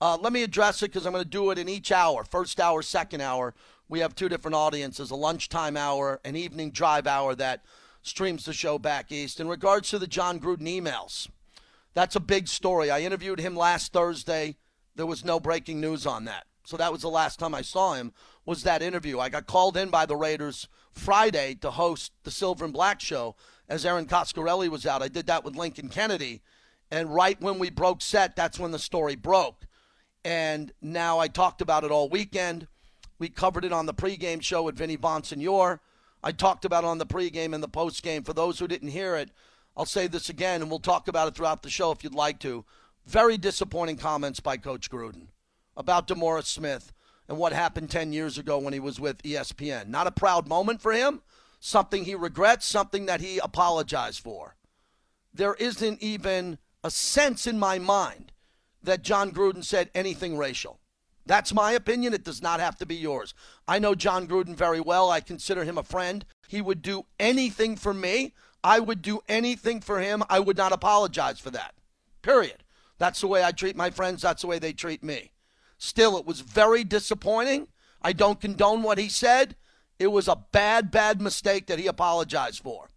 Uh, 0.00 0.18
let 0.20 0.32
me 0.32 0.42
address 0.42 0.82
it 0.82 0.86
because 0.86 1.06
I'm 1.06 1.12
going 1.12 1.24
to 1.24 1.30
do 1.30 1.50
it 1.50 1.58
in 1.58 1.68
each 1.68 1.92
hour 1.92 2.24
first 2.24 2.60
hour, 2.60 2.82
second 2.82 3.20
hour. 3.20 3.54
We 3.88 4.00
have 4.00 4.14
two 4.14 4.28
different 4.28 4.54
audiences 4.54 5.10
a 5.10 5.16
lunchtime 5.16 5.76
hour, 5.76 6.20
an 6.24 6.36
evening 6.36 6.70
drive 6.70 7.06
hour 7.06 7.34
that 7.36 7.64
streams 8.02 8.44
the 8.44 8.52
show 8.52 8.78
back 8.78 9.12
east. 9.12 9.40
In 9.40 9.48
regards 9.48 9.90
to 9.90 9.98
the 9.98 10.06
Jon 10.06 10.40
Gruden 10.40 10.68
emails, 10.68 11.28
that's 11.94 12.16
a 12.16 12.20
big 12.20 12.48
story. 12.48 12.90
I 12.90 13.00
interviewed 13.00 13.40
him 13.40 13.56
last 13.56 13.92
Thursday. 13.92 14.56
There 14.96 15.06
was 15.06 15.24
no 15.24 15.40
breaking 15.40 15.80
news 15.80 16.06
on 16.06 16.24
that. 16.24 16.44
So 16.64 16.76
that 16.76 16.92
was 16.92 17.02
the 17.02 17.08
last 17.08 17.38
time 17.38 17.54
I 17.54 17.62
saw 17.62 17.94
him 17.94 18.12
was 18.46 18.62
that 18.62 18.82
interview. 18.82 19.18
I 19.18 19.28
got 19.28 19.46
called 19.46 19.76
in 19.76 19.90
by 19.90 20.06
the 20.06 20.16
Raiders 20.16 20.68
Friday 20.92 21.54
to 21.56 21.70
host 21.70 22.12
the 22.24 22.30
Silver 22.30 22.64
and 22.64 22.74
Black 22.74 23.00
show 23.00 23.36
as 23.68 23.86
Aaron 23.86 24.06
Coscarelli 24.06 24.68
was 24.68 24.86
out. 24.86 25.02
I 25.02 25.08
did 25.08 25.26
that 25.26 25.44
with 25.44 25.56
Lincoln 25.56 25.88
Kennedy. 25.88 26.42
And 26.90 27.14
right 27.14 27.40
when 27.40 27.58
we 27.58 27.70
broke 27.70 28.02
set, 28.02 28.36
that's 28.36 28.58
when 28.58 28.70
the 28.70 28.78
story 28.78 29.16
broke. 29.16 29.66
And 30.24 30.72
now 30.80 31.18
I 31.18 31.28
talked 31.28 31.60
about 31.60 31.84
it 31.84 31.90
all 31.90 32.08
weekend. 32.08 32.66
We 33.18 33.28
covered 33.28 33.64
it 33.64 33.72
on 33.72 33.86
the 33.86 33.94
pregame 33.94 34.42
show 34.42 34.62
with 34.62 34.76
Vinny 34.76 34.96
Bonsignore. 34.96 35.80
I 36.22 36.32
talked 36.32 36.64
about 36.64 36.84
it 36.84 36.88
on 36.88 36.98
the 36.98 37.06
pregame 37.06 37.54
and 37.54 37.62
the 37.62 37.68
postgame. 37.68 38.24
For 38.24 38.32
those 38.32 38.58
who 38.58 38.68
didn't 38.68 38.88
hear 38.88 39.16
it, 39.16 39.30
I'll 39.76 39.84
say 39.84 40.06
this 40.06 40.28
again, 40.28 40.62
and 40.62 40.70
we'll 40.70 40.78
talk 40.78 41.08
about 41.08 41.28
it 41.28 41.34
throughout 41.34 41.62
the 41.62 41.70
show 41.70 41.90
if 41.90 42.04
you'd 42.04 42.14
like 42.14 42.38
to. 42.40 42.64
Very 43.06 43.36
disappointing 43.36 43.96
comments 43.96 44.40
by 44.40 44.56
Coach 44.56 44.90
Gruden 44.90 45.28
about 45.76 46.06
DeMaurice 46.06 46.46
Smith 46.46 46.92
and 47.28 47.38
what 47.38 47.52
happened 47.52 47.90
10 47.90 48.12
years 48.12 48.38
ago 48.38 48.58
when 48.58 48.72
he 48.72 48.80
was 48.80 49.00
with 49.00 49.22
ESPN. 49.22 49.88
Not 49.88 50.06
a 50.06 50.12
proud 50.12 50.48
moment 50.48 50.80
for 50.80 50.92
him, 50.92 51.22
something 51.60 52.04
he 52.04 52.14
regrets, 52.14 52.66
something 52.66 53.06
that 53.06 53.20
he 53.20 53.38
apologized 53.38 54.20
for. 54.20 54.56
There 55.32 55.54
isn't 55.54 56.02
even 56.02 56.58
a 56.82 56.90
sense 56.90 57.46
in 57.46 57.58
my 57.58 57.78
mind 57.78 58.32
that 58.82 59.02
Jon 59.02 59.32
Gruden 59.32 59.64
said 59.64 59.90
anything 59.94 60.36
racial. 60.36 60.78
That's 61.26 61.54
my 61.54 61.72
opinion. 61.72 62.12
It 62.12 62.24
does 62.24 62.42
not 62.42 62.60
have 62.60 62.76
to 62.76 62.86
be 62.86 62.94
yours. 62.94 63.32
I 63.66 63.78
know 63.78 63.94
Jon 63.94 64.26
Gruden 64.28 64.54
very 64.54 64.80
well. 64.80 65.10
I 65.10 65.20
consider 65.20 65.64
him 65.64 65.78
a 65.78 65.82
friend. 65.82 66.24
He 66.48 66.60
would 66.60 66.82
do 66.82 67.06
anything 67.18 67.76
for 67.76 67.94
me. 67.94 68.34
I 68.62 68.80
would 68.80 69.00
do 69.00 69.20
anything 69.28 69.80
for 69.80 70.00
him. 70.00 70.22
I 70.28 70.40
would 70.40 70.56
not 70.56 70.72
apologize 70.72 71.38
for 71.38 71.50
that. 71.50 71.74
Period. 72.20 72.62
That's 72.98 73.20
the 73.20 73.26
way 73.26 73.42
I 73.42 73.52
treat 73.52 73.76
my 73.76 73.90
friends. 73.90 74.22
That's 74.22 74.42
the 74.42 74.48
way 74.48 74.58
they 74.58 74.72
treat 74.72 75.02
me. 75.02 75.30
Still, 75.84 76.16
it 76.16 76.24
was 76.24 76.40
very 76.40 76.82
disappointing. 76.82 77.68
I 78.00 78.14
don't 78.14 78.40
condone 78.40 78.82
what 78.82 78.96
he 78.96 79.10
said. 79.10 79.54
It 79.98 80.06
was 80.06 80.28
a 80.28 80.42
bad, 80.50 80.90
bad 80.90 81.20
mistake 81.20 81.66
that 81.66 81.78
he 81.78 81.86
apologized 81.86 82.62
for. 82.62 82.88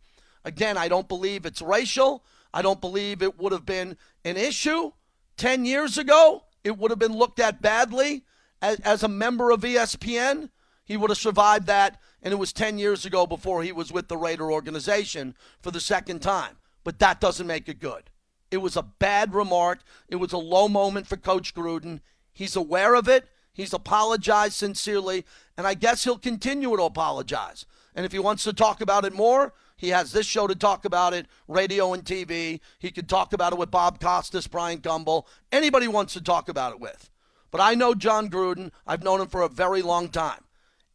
Again, 0.45 0.77
I 0.77 0.87
don't 0.87 1.09
believe 1.09 1.45
it's 1.45 1.61
racial. 1.61 2.23
I 2.53 2.61
don't 2.61 2.79
believe 2.79 3.21
it 3.21 3.37
would 3.37 3.51
have 3.51 3.65
been 3.65 3.97
an 4.23 4.37
issue 4.37 4.91
10 5.35 5.65
years 5.65 5.97
ago. 5.97 6.45
It 6.63 6.77
would 6.77 6.89
have 6.89 6.97
been 6.97 7.17
looked 7.17 7.41
at 7.41 7.61
badly 7.61 8.23
as, 8.61 8.79
as 8.79 9.03
a 9.03 9.09
member 9.09 9.51
of 9.51 9.61
ESPN. 9.61 10.49
He 10.85 10.95
would 10.95 11.09
have 11.09 11.19
survived 11.19 11.67
that, 11.67 11.99
and 12.23 12.31
it 12.31 12.37
was 12.37 12.53
10 12.53 12.79
years 12.79 13.05
ago 13.05 13.27
before 13.27 13.63
he 13.63 13.73
was 13.73 13.91
with 13.91 14.07
the 14.07 14.17
Raider 14.17 14.49
organization 14.49 15.35
for 15.59 15.71
the 15.71 15.81
second 15.81 16.21
time. 16.21 16.55
But 16.85 16.99
that 16.99 17.19
doesn't 17.19 17.47
make 17.47 17.67
it 17.67 17.81
good. 17.81 18.09
It 18.49 18.57
was 18.57 18.77
a 18.77 18.83
bad 18.83 19.33
remark. 19.33 19.79
It 20.07 20.15
was 20.15 20.31
a 20.31 20.37
low 20.37 20.69
moment 20.69 21.05
for 21.05 21.17
Coach 21.17 21.53
Gruden. 21.53 21.99
He's 22.37 22.55
aware 22.55 22.93
of 22.93 23.09
it. 23.09 23.27
He's 23.51 23.73
apologized 23.73 24.53
sincerely, 24.53 25.25
and 25.57 25.65
I 25.65 25.73
guess 25.73 26.03
he'll 26.03 26.19
continue 26.19 26.77
to 26.77 26.83
apologize. 26.83 27.65
And 27.95 28.05
if 28.05 28.11
he 28.11 28.19
wants 28.19 28.43
to 28.43 28.53
talk 28.53 28.79
about 28.79 29.05
it 29.05 29.13
more, 29.13 29.55
he 29.75 29.89
has 29.89 30.11
this 30.11 30.27
show 30.27 30.45
to 30.45 30.53
talk 30.53 30.85
about 30.85 31.15
it, 31.15 31.25
radio 31.47 31.93
and 31.93 32.03
TV. 32.03 32.59
He 32.77 32.91
could 32.91 33.09
talk 33.09 33.33
about 33.33 33.53
it 33.53 33.57
with 33.57 33.71
Bob 33.71 33.99
Costas, 33.99 34.45
Bryant 34.45 34.83
Gumbel, 34.83 35.25
anybody 35.51 35.87
wants 35.87 36.13
to 36.13 36.21
talk 36.21 36.47
about 36.47 36.73
it 36.73 36.79
with. 36.79 37.09
But 37.49 37.59
I 37.59 37.73
know 37.73 37.95
Jon 37.95 38.29
Gruden. 38.29 38.69
I've 38.85 39.03
known 39.03 39.19
him 39.19 39.27
for 39.29 39.41
a 39.41 39.49
very 39.49 39.81
long 39.81 40.09
time. 40.09 40.43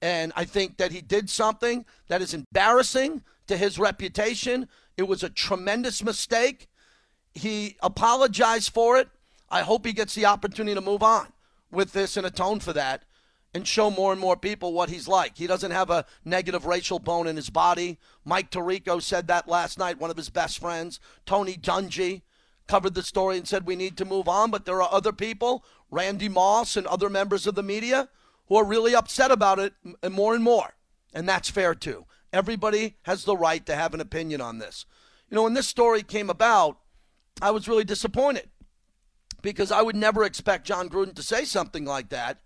And 0.01 0.33
I 0.37 0.45
think 0.45 0.77
that 0.77 0.93
he 0.93 1.01
did 1.01 1.29
something 1.29 1.85
that 2.07 2.23
is 2.23 2.35
embarrassing 2.35 3.25
to 3.49 3.57
his 3.57 3.81
reputation. 3.81 4.69
It 4.97 5.09
was 5.09 5.25
a 5.25 5.29
tremendous 5.29 6.05
mistake. 6.05 6.69
He 7.35 7.77
apologized 7.83 8.73
for 8.73 8.97
it. 8.99 9.09
I 9.53 9.61
hope 9.61 9.85
he 9.85 9.93
gets 9.93 10.15
the 10.15 10.25
opportunity 10.25 10.75
to 10.75 10.81
move 10.81 11.03
on 11.03 11.31
with 11.71 11.93
this 11.93 12.17
and 12.17 12.27
atone 12.27 12.61
for 12.61 12.73
that 12.73 13.05
and 13.53 13.69
show 13.69 13.91
more 13.91 14.11
and 14.11 14.21
more 14.21 14.35
people 14.35 14.73
what 14.73 14.89
he's 14.89 15.07
like. 15.07 15.37
He 15.37 15.47
doesn't 15.47 15.73
have 15.73 15.91
a 15.91 16.07
negative 16.25 16.65
racial 16.65 16.99
bone 16.99 17.27
in 17.27 17.37
his 17.37 17.51
body. 17.51 17.99
Mike 18.25 18.51
Tirico 18.51 19.01
said 19.03 19.27
that 19.27 19.47
last 19.47 19.79
night, 19.79 20.01
one 20.01 20.11
of 20.11 20.17
his 20.17 20.31
best 20.31 20.59
friends. 20.59 21.01
Tony 21.27 21.59
Dungy 21.59 22.23
covered 22.67 22.95
the 22.95 23.03
story 23.03 23.37
and 23.37 23.47
said 23.47 23.67
we 23.67 23.77
need 23.77 23.99
to 23.99 24.07
move 24.07 24.27
on, 24.27 24.51
but 24.51 24.65
there 24.65 24.81
are 24.81 24.89
other 24.91 25.13
people, 25.13 25.67
Randy 25.91 26.31
Moss 26.31 26.75
and 26.75 26.87
other 26.87 27.11
members 27.11 27.47
of 27.47 27.55
the 27.55 27.63
media, 27.63 28.09
who 28.47 28.57
are 28.57 28.65
really 28.65 28.95
upset 28.95 29.31
about 29.31 29.59
it 29.59 29.75
and 30.03 30.15
more 30.15 30.35
and 30.35 30.43
more. 30.43 30.77
And 31.13 31.29
that's 31.29 31.51
fair 31.51 31.75
too. 31.75 32.07
Everybody 32.33 32.97
has 33.03 33.25
the 33.25 33.37
right 33.37 33.67
to 33.67 33.77
have 33.77 33.93
an 33.93 34.01
opinion 34.01 34.41
on 34.41 34.61
this. 34.61 34.87
You 35.29 35.35
know, 35.35 35.43
when 35.43 35.53
this 35.53 35.69
story 35.69 36.03
came 36.03 36.31
about, 36.31 36.79
I 37.43 37.51
was 37.51 37.69
really 37.69 37.85
disappointed 37.85 38.49
because 39.43 39.73
I 39.73 39.83
would 39.83 39.97
never 39.97 40.25
expect 40.25 40.67
Jon 40.67 40.89
Gruden 40.89 41.15
to 41.17 41.23
say 41.23 41.45
something 41.45 41.85
like 41.85 42.09
that. 42.09 42.39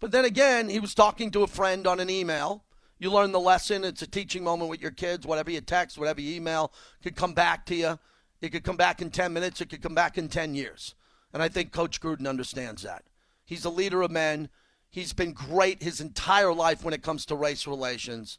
But 0.00 0.10
then 0.10 0.24
again, 0.24 0.70
he 0.70 0.80
was 0.80 0.94
talking 0.94 1.30
to 1.30 1.42
a 1.42 1.46
friend 1.46 1.86
on 1.86 2.00
an 2.00 2.10
email. 2.10 2.64
You 2.98 3.10
learn 3.10 3.32
the 3.32 3.40
lesson. 3.40 3.84
It's 3.84 4.02
a 4.02 4.06
teaching 4.06 4.42
moment 4.42 4.70
with 4.70 4.80
your 4.80 4.90
kids. 4.90 5.26
Whatever 5.26 5.50
you 5.50 5.60
text, 5.60 5.98
whatever 5.98 6.20
you 6.20 6.34
email 6.34 6.72
could 7.02 7.16
come 7.16 7.34
back 7.34 7.66
to 7.66 7.74
you. 7.74 7.98
It 8.40 8.50
could 8.50 8.64
come 8.64 8.76
back 8.76 9.02
in 9.02 9.10
10 9.10 9.32
minutes. 9.32 9.60
It 9.60 9.68
could 9.68 9.82
come 9.82 9.94
back 9.94 10.16
in 10.16 10.28
10 10.28 10.54
years. 10.54 10.94
And 11.32 11.42
I 11.42 11.48
think 11.48 11.72
Coach 11.72 12.00
Gruden 12.00 12.28
understands 12.28 12.82
that. 12.82 13.04
He's 13.44 13.64
a 13.64 13.70
leader 13.70 14.02
of 14.02 14.10
men. 14.10 14.48
He's 14.88 15.12
been 15.12 15.32
great 15.32 15.82
his 15.82 16.00
entire 16.00 16.52
life 16.52 16.82
when 16.82 16.94
it 16.94 17.02
comes 17.02 17.26
to 17.26 17.36
race 17.36 17.66
relations. 17.66 18.38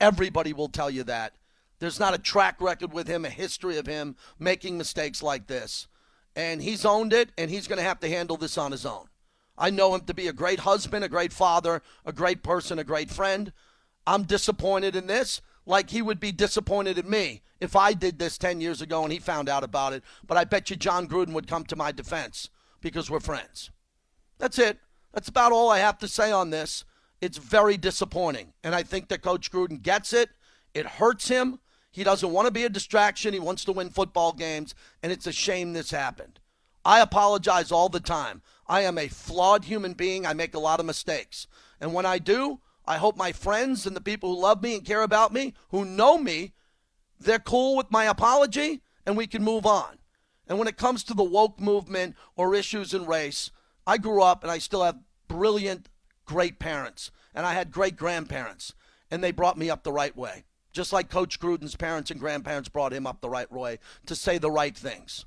Everybody 0.00 0.52
will 0.52 0.68
tell 0.68 0.90
you 0.90 1.02
that. 1.04 1.34
There's 1.80 1.98
not 1.98 2.14
a 2.14 2.18
track 2.18 2.60
record 2.60 2.92
with 2.92 3.08
him, 3.08 3.24
a 3.24 3.30
history 3.30 3.78
of 3.78 3.86
him 3.86 4.16
making 4.38 4.76
mistakes 4.76 5.22
like 5.22 5.46
this 5.46 5.88
and 6.38 6.62
he's 6.62 6.84
owned 6.84 7.12
it, 7.12 7.30
and 7.36 7.50
he's 7.50 7.66
going 7.66 7.78
to 7.78 7.84
have 7.84 7.98
to 7.98 8.08
handle 8.08 8.36
this 8.36 8.56
on 8.56 8.70
his 8.70 8.86
own. 8.86 9.08
I 9.58 9.70
know 9.70 9.92
him 9.96 10.02
to 10.02 10.14
be 10.14 10.28
a 10.28 10.32
great 10.32 10.60
husband, 10.60 11.04
a 11.04 11.08
great 11.08 11.32
father, 11.32 11.82
a 12.06 12.12
great 12.12 12.44
person, 12.44 12.78
a 12.78 12.84
great 12.84 13.10
friend. 13.10 13.52
I'm 14.06 14.22
disappointed 14.22 14.94
in 14.94 15.08
this, 15.08 15.40
like 15.66 15.90
he 15.90 16.00
would 16.00 16.20
be 16.20 16.30
disappointed 16.30 16.96
in 16.96 17.10
me 17.10 17.42
if 17.60 17.74
I 17.74 17.92
did 17.92 18.20
this 18.20 18.38
10 18.38 18.60
years 18.60 18.80
ago 18.80 19.02
and 19.02 19.12
he 19.12 19.18
found 19.18 19.48
out 19.48 19.64
about 19.64 19.92
it. 19.92 20.04
But 20.24 20.38
I 20.38 20.44
bet 20.44 20.70
you 20.70 20.76
Jon 20.76 21.08
Gruden 21.08 21.32
would 21.32 21.48
come 21.48 21.64
to 21.64 21.76
my 21.76 21.90
defense 21.90 22.50
because 22.80 23.10
we're 23.10 23.18
friends. 23.18 23.72
That's 24.38 24.60
it. 24.60 24.78
That's 25.12 25.28
about 25.28 25.50
all 25.50 25.70
I 25.70 25.78
have 25.78 25.98
to 25.98 26.08
say 26.08 26.30
on 26.30 26.50
this. 26.50 26.84
It's 27.20 27.38
very 27.38 27.76
disappointing. 27.76 28.52
And 28.62 28.76
I 28.76 28.84
think 28.84 29.08
that 29.08 29.22
Coach 29.22 29.50
Gruden 29.50 29.82
gets 29.82 30.12
it. 30.12 30.30
It 30.72 30.86
hurts 30.86 31.26
him. 31.26 31.58
He 31.90 32.04
doesn't 32.04 32.32
want 32.32 32.46
to 32.46 32.52
be 32.52 32.64
a 32.64 32.70
distraction. 32.70 33.32
He 33.32 33.40
wants 33.40 33.64
to 33.64 33.72
win 33.72 33.90
football 33.90 34.32
games, 34.32 34.74
and 35.02 35.10
it's 35.10 35.26
a 35.26 35.32
shame 35.32 35.72
this 35.72 35.90
happened. 35.90 36.40
I 36.84 37.00
apologize 37.00 37.72
all 37.72 37.88
the 37.88 38.00
time. 38.00 38.42
I 38.66 38.82
am 38.82 38.98
a 38.98 39.08
flawed 39.08 39.64
human 39.64 39.94
being. 39.94 40.26
I 40.26 40.32
make 40.32 40.54
a 40.54 40.60
lot 40.60 40.80
of 40.80 40.86
mistakes. 40.86 41.46
And 41.80 41.92
when 41.92 42.06
I 42.06 42.18
do, 42.18 42.60
I 42.86 42.96
hope 42.96 43.16
my 43.16 43.32
friends 43.32 43.86
and 43.86 43.94
the 43.94 44.00
people 44.00 44.34
who 44.34 44.40
love 44.40 44.62
me 44.62 44.74
and 44.74 44.84
care 44.84 45.02
about 45.02 45.32
me, 45.32 45.54
who 45.70 45.84
know 45.84 46.18
me, 46.18 46.54
they're 47.20 47.38
cool 47.38 47.76
with 47.76 47.90
my 47.90 48.04
apology 48.04 48.80
and 49.04 49.16
we 49.16 49.26
can 49.26 49.42
move 49.42 49.66
on. 49.66 49.98
And 50.46 50.58
when 50.58 50.68
it 50.68 50.78
comes 50.78 51.04
to 51.04 51.14
the 51.14 51.22
woke 51.22 51.60
movement 51.60 52.16
or 52.36 52.54
issues 52.54 52.94
in 52.94 53.04
race, 53.04 53.50
I 53.86 53.98
grew 53.98 54.22
up 54.22 54.42
and 54.42 54.50
I 54.50 54.58
still 54.58 54.82
have 54.82 55.00
brilliant, 55.28 55.90
great 56.24 56.58
parents. 56.58 57.10
And 57.34 57.44
I 57.44 57.52
had 57.52 57.70
great 57.70 57.96
grandparents. 57.96 58.74
And 59.10 59.22
they 59.22 59.32
brought 59.32 59.58
me 59.58 59.68
up 59.68 59.82
the 59.82 59.92
right 59.92 60.16
way 60.16 60.44
just 60.78 60.92
like 60.92 61.10
Coach 61.10 61.40
Gruden's 61.40 61.74
parents 61.74 62.12
and 62.12 62.20
grandparents 62.20 62.68
brought 62.68 62.92
him 62.92 63.04
up 63.04 63.20
the 63.20 63.28
right 63.28 63.50
way 63.50 63.80
to 64.06 64.14
say 64.14 64.38
the 64.38 64.48
right 64.48 64.76
things. 64.76 65.24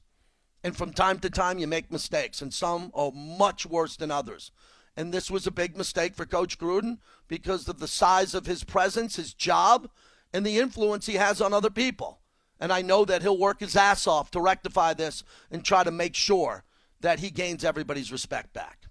And 0.63 0.77
from 0.77 0.93
time 0.93 1.19
to 1.19 1.29
time, 1.29 1.59
you 1.59 1.67
make 1.67 1.91
mistakes, 1.91 2.41
and 2.41 2.53
some 2.53 2.89
are 2.93 3.11
much 3.11 3.65
worse 3.65 3.97
than 3.97 4.11
others. 4.11 4.51
And 4.95 5.13
this 5.13 5.29
was 5.29 5.45
a 5.45 5.51
big 5.51 5.75
mistake 5.75 6.15
for 6.15 6.25
Coach 6.25 6.57
Gruden 6.57 6.99
because 7.27 7.67
of 7.67 7.79
the 7.79 7.87
size 7.89 8.33
of 8.33 8.45
his 8.45 8.63
presence, 8.63 9.17
his 9.17 9.33
job, 9.33 9.89
and 10.31 10.45
the 10.45 10.57
influence 10.57 11.05
he 11.05 11.15
has 11.15 11.41
on 11.41 11.53
other 11.53 11.69
people. 11.69 12.21
And 12.57 12.71
I 12.71 12.81
know 12.81 13.03
that 13.03 13.21
he'll 13.21 13.37
work 13.37 13.59
his 13.59 13.75
ass 13.75 14.07
off 14.07 14.31
to 14.31 14.39
rectify 14.39 14.93
this 14.93 15.21
and 15.51 15.65
try 15.65 15.83
to 15.83 15.91
make 15.91 16.15
sure 16.15 16.63
that 17.01 17.19
he 17.19 17.29
gains 17.29 17.65
everybody's 17.65 18.09
respect 18.09 18.53
back. 18.53 18.83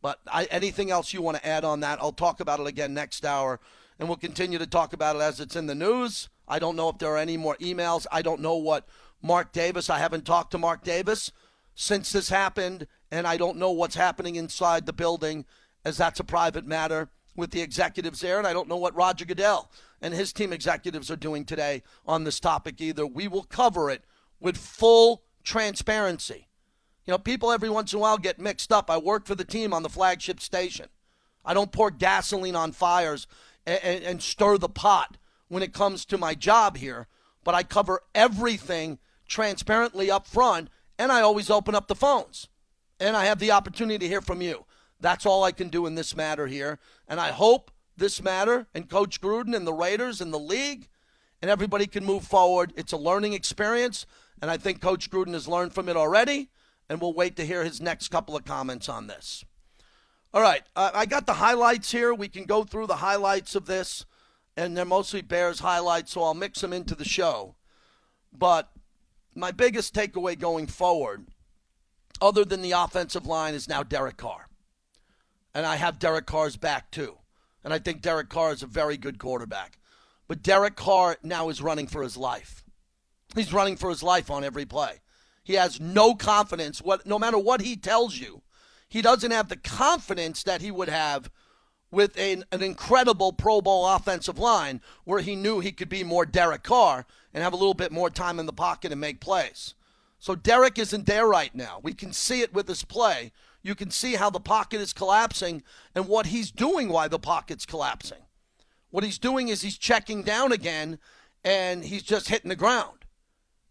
But 0.00 0.20
I, 0.28 0.44
anything 0.52 0.92
else 0.92 1.12
you 1.12 1.20
want 1.20 1.38
to 1.38 1.46
add 1.48 1.64
on 1.64 1.80
that, 1.80 2.00
I'll 2.00 2.12
talk 2.12 2.38
about 2.38 2.60
it 2.60 2.68
again 2.68 2.94
next 2.94 3.26
hour 3.26 3.58
and 4.00 4.08
we'll 4.08 4.16
continue 4.16 4.58
to 4.58 4.66
talk 4.66 4.94
about 4.94 5.14
it 5.14 5.22
as 5.22 5.40
it's 5.40 5.54
in 5.54 5.66
the 5.66 5.74
news. 5.74 6.30
I 6.48 6.58
don't 6.58 6.74
know 6.74 6.88
if 6.88 6.96
there 6.96 7.10
are 7.10 7.18
any 7.18 7.36
more 7.36 7.56
emails. 7.58 8.06
I 8.10 8.22
don't 8.22 8.40
know 8.40 8.56
what 8.56 8.88
Mark 9.22 9.52
Davis, 9.52 9.90
I 9.90 9.98
haven't 9.98 10.24
talked 10.24 10.52
to 10.52 10.58
Mark 10.58 10.82
Davis 10.82 11.30
since 11.74 12.10
this 12.10 12.30
happened, 12.30 12.86
and 13.12 13.26
I 13.26 13.36
don't 13.36 13.58
know 13.58 13.70
what's 13.70 13.94
happening 13.94 14.36
inside 14.36 14.86
the 14.86 14.94
building 14.94 15.44
as 15.84 15.98
that's 15.98 16.18
a 16.18 16.24
private 16.24 16.66
matter 16.66 17.10
with 17.36 17.50
the 17.50 17.60
executives 17.60 18.20
there, 18.20 18.38
and 18.38 18.46
I 18.46 18.54
don't 18.54 18.68
know 18.68 18.78
what 18.78 18.96
Roger 18.96 19.26
Goodell 19.26 19.70
and 20.00 20.14
his 20.14 20.32
team 20.32 20.50
executives 20.50 21.10
are 21.10 21.16
doing 21.16 21.44
today 21.44 21.82
on 22.06 22.24
this 22.24 22.40
topic 22.40 22.80
either. 22.80 23.06
We 23.06 23.28
will 23.28 23.44
cover 23.44 23.90
it 23.90 24.04
with 24.40 24.56
full 24.56 25.24
transparency. 25.44 26.48
You 27.04 27.12
know, 27.12 27.18
people 27.18 27.52
every 27.52 27.68
once 27.68 27.92
in 27.92 27.98
a 27.98 28.00
while 28.00 28.16
get 28.16 28.40
mixed 28.40 28.72
up. 28.72 28.90
I 28.90 28.96
work 28.96 29.26
for 29.26 29.34
the 29.34 29.44
team 29.44 29.74
on 29.74 29.82
the 29.82 29.90
flagship 29.90 30.40
station. 30.40 30.86
I 31.44 31.54
don't 31.54 31.72
pour 31.72 31.90
gasoline 31.90 32.56
on 32.56 32.72
fires 32.72 33.26
and, 33.66 34.02
and 34.04 34.22
stir 34.22 34.58
the 34.58 34.68
pot 34.68 35.16
when 35.48 35.62
it 35.62 35.72
comes 35.72 36.04
to 36.06 36.18
my 36.18 36.34
job 36.34 36.76
here, 36.76 37.06
but 37.44 37.54
I 37.54 37.62
cover 37.62 38.02
everything 38.14 38.98
transparently 39.26 40.10
up 40.10 40.26
front, 40.26 40.68
and 40.98 41.10
I 41.10 41.20
always 41.20 41.50
open 41.50 41.74
up 41.74 41.88
the 41.88 41.94
phones. 41.94 42.48
And 42.98 43.16
I 43.16 43.24
have 43.24 43.38
the 43.38 43.52
opportunity 43.52 43.98
to 43.98 44.08
hear 44.08 44.20
from 44.20 44.42
you. 44.42 44.66
That's 45.00 45.24
all 45.24 45.42
I 45.42 45.52
can 45.52 45.68
do 45.68 45.86
in 45.86 45.94
this 45.94 46.14
matter 46.14 46.46
here. 46.46 46.78
And 47.08 47.18
I 47.18 47.28
hope 47.28 47.70
this 47.96 48.22
matter 48.22 48.66
and 48.74 48.88
Coach 48.88 49.20
Gruden 49.20 49.56
and 49.56 49.66
the 49.66 49.72
Raiders 49.72 50.20
and 50.20 50.32
the 50.32 50.38
league 50.38 50.88
and 51.42 51.50
everybody 51.50 51.86
can 51.86 52.04
move 52.04 52.24
forward. 52.24 52.72
It's 52.76 52.92
a 52.92 52.98
learning 52.98 53.32
experience, 53.32 54.06
and 54.40 54.50
I 54.50 54.56
think 54.56 54.80
Coach 54.80 55.10
Gruden 55.10 55.32
has 55.32 55.48
learned 55.48 55.72
from 55.72 55.88
it 55.88 55.96
already, 55.96 56.50
and 56.88 57.00
we'll 57.00 57.14
wait 57.14 57.36
to 57.36 57.46
hear 57.46 57.64
his 57.64 57.80
next 57.80 58.08
couple 58.08 58.36
of 58.36 58.44
comments 58.44 58.88
on 58.88 59.06
this. 59.06 59.44
All 60.32 60.42
right, 60.42 60.62
uh, 60.76 60.92
I 60.94 61.06
got 61.06 61.26
the 61.26 61.34
highlights 61.34 61.90
here. 61.90 62.14
We 62.14 62.28
can 62.28 62.44
go 62.44 62.62
through 62.62 62.86
the 62.86 62.96
highlights 62.96 63.56
of 63.56 63.66
this, 63.66 64.06
and 64.56 64.76
they're 64.76 64.84
mostly 64.84 65.22
Bears 65.22 65.58
highlights, 65.58 66.12
so 66.12 66.22
I'll 66.22 66.34
mix 66.34 66.60
them 66.60 66.72
into 66.72 66.94
the 66.94 67.04
show. 67.04 67.56
But 68.32 68.70
my 69.34 69.50
biggest 69.50 69.92
takeaway 69.92 70.38
going 70.38 70.68
forward, 70.68 71.26
other 72.20 72.44
than 72.44 72.62
the 72.62 72.72
offensive 72.72 73.26
line, 73.26 73.54
is 73.54 73.68
now 73.68 73.82
Derek 73.82 74.18
Carr. 74.18 74.46
And 75.52 75.66
I 75.66 75.76
have 75.76 75.98
Derek 75.98 76.26
Carr's 76.26 76.56
back 76.56 76.92
too. 76.92 77.16
And 77.64 77.74
I 77.74 77.80
think 77.80 78.00
Derek 78.00 78.28
Carr 78.28 78.52
is 78.52 78.62
a 78.62 78.66
very 78.66 78.96
good 78.96 79.18
quarterback. 79.18 79.78
But 80.28 80.42
Derek 80.42 80.76
Carr 80.76 81.16
now 81.24 81.48
is 81.48 81.60
running 81.60 81.88
for 81.88 82.02
his 82.02 82.16
life. 82.16 82.62
He's 83.34 83.52
running 83.52 83.76
for 83.76 83.90
his 83.90 84.02
life 84.02 84.30
on 84.30 84.44
every 84.44 84.64
play. 84.64 85.00
He 85.42 85.54
has 85.54 85.80
no 85.80 86.14
confidence. 86.14 86.80
What, 86.80 87.04
no 87.04 87.18
matter 87.18 87.38
what 87.38 87.60
he 87.60 87.74
tells 87.76 88.16
you, 88.16 88.42
he 88.90 89.00
doesn't 89.00 89.30
have 89.30 89.48
the 89.48 89.56
confidence 89.56 90.42
that 90.42 90.60
he 90.60 90.70
would 90.70 90.88
have 90.88 91.30
with 91.92 92.18
an, 92.18 92.44
an 92.52 92.62
incredible 92.62 93.32
Pro 93.32 93.60
Bowl 93.60 93.86
offensive 93.86 94.38
line 94.38 94.80
where 95.04 95.20
he 95.20 95.36
knew 95.36 95.60
he 95.60 95.72
could 95.72 95.88
be 95.88 96.04
more 96.04 96.26
Derek 96.26 96.64
Carr 96.64 97.06
and 97.32 97.42
have 97.42 97.52
a 97.52 97.56
little 97.56 97.74
bit 97.74 97.92
more 97.92 98.10
time 98.10 98.38
in 98.38 98.46
the 98.46 98.52
pocket 98.52 98.90
and 98.90 99.00
make 99.00 99.20
plays. 99.20 99.74
So 100.18 100.34
Derek 100.34 100.78
isn't 100.78 101.06
there 101.06 101.26
right 101.26 101.54
now. 101.54 101.78
We 101.82 101.94
can 101.94 102.12
see 102.12 102.42
it 102.42 102.52
with 102.52 102.68
his 102.68 102.84
play. 102.84 103.32
You 103.62 103.76
can 103.76 103.90
see 103.90 104.16
how 104.16 104.28
the 104.28 104.40
pocket 104.40 104.80
is 104.80 104.92
collapsing 104.92 105.62
and 105.94 106.08
what 106.08 106.26
he's 106.26 106.50
doing 106.50 106.88
why 106.88 107.06
the 107.06 107.18
pocket's 107.18 107.66
collapsing. 107.66 108.22
What 108.90 109.04
he's 109.04 109.18
doing 109.18 109.48
is 109.48 109.62
he's 109.62 109.78
checking 109.78 110.24
down 110.24 110.50
again 110.50 110.98
and 111.44 111.84
he's 111.84 112.02
just 112.02 112.28
hitting 112.28 112.48
the 112.48 112.56
ground 112.56 113.04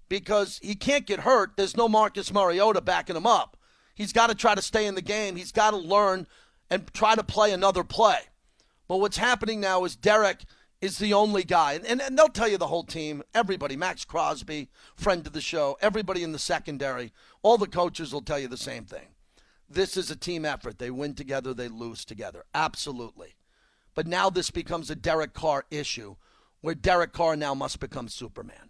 because 0.07 0.59
he 0.63 0.75
can't 0.75 1.05
get 1.05 1.21
hurt. 1.21 1.51
There's 1.57 1.77
no 1.77 1.89
Marcus 1.89 2.31
Mariota 2.33 2.81
backing 2.81 3.17
him 3.17 3.27
up. 3.27 3.57
He's 3.99 4.13
got 4.13 4.27
to 4.27 4.35
try 4.35 4.55
to 4.55 4.61
stay 4.61 4.87
in 4.87 4.95
the 4.95 5.01
game. 5.01 5.35
He's 5.35 5.51
got 5.51 5.71
to 5.71 5.77
learn 5.77 6.25
and 6.69 6.91
try 6.93 7.15
to 7.15 7.23
play 7.23 7.51
another 7.51 7.83
play. 7.83 8.19
But 8.87 9.01
what's 9.01 9.17
happening 9.17 9.59
now 9.59 9.83
is 9.83 9.97
Derek 9.97 10.45
is 10.79 10.99
the 10.99 11.13
only 11.13 11.43
guy, 11.43 11.73
and, 11.73 11.85
and, 11.85 12.01
and, 12.01 12.17
they'll 12.17 12.29
tell 12.29 12.47
you 12.47 12.57
the 12.57 12.67
whole 12.67 12.85
team, 12.85 13.21
everybody, 13.35 13.75
Maxx 13.75 14.05
Crosby, 14.05 14.69
friend 14.95 15.27
of 15.27 15.33
the 15.33 15.41
show, 15.41 15.77
everybody 15.81 16.23
in 16.23 16.31
the 16.31 16.39
secondary, 16.39 17.11
all 17.43 17.57
the 17.57 17.67
coaches 17.67 18.13
will 18.13 18.21
tell 18.21 18.39
you 18.39 18.47
the 18.47 18.55
same 18.55 18.85
thing. 18.85 19.09
This 19.69 19.97
is 19.97 20.09
a 20.09 20.15
team 20.15 20.45
effort. 20.45 20.79
They 20.79 20.89
win 20.89 21.15
together, 21.15 21.53
they 21.53 21.67
lose 21.67 22.05
together. 22.05 22.45
Absolutely. 22.55 23.35
But 23.95 24.07
now 24.07 24.29
this 24.29 24.49
becomes 24.49 24.89
a 24.89 24.95
Derek 24.95 25.33
Carr 25.33 25.65
issue 25.69 26.15
where 26.61 26.75
Derek 26.75 27.11
Carr 27.11 27.35
now 27.35 27.53
must 27.53 27.81
become 27.81 28.07
Superman. 28.07 28.69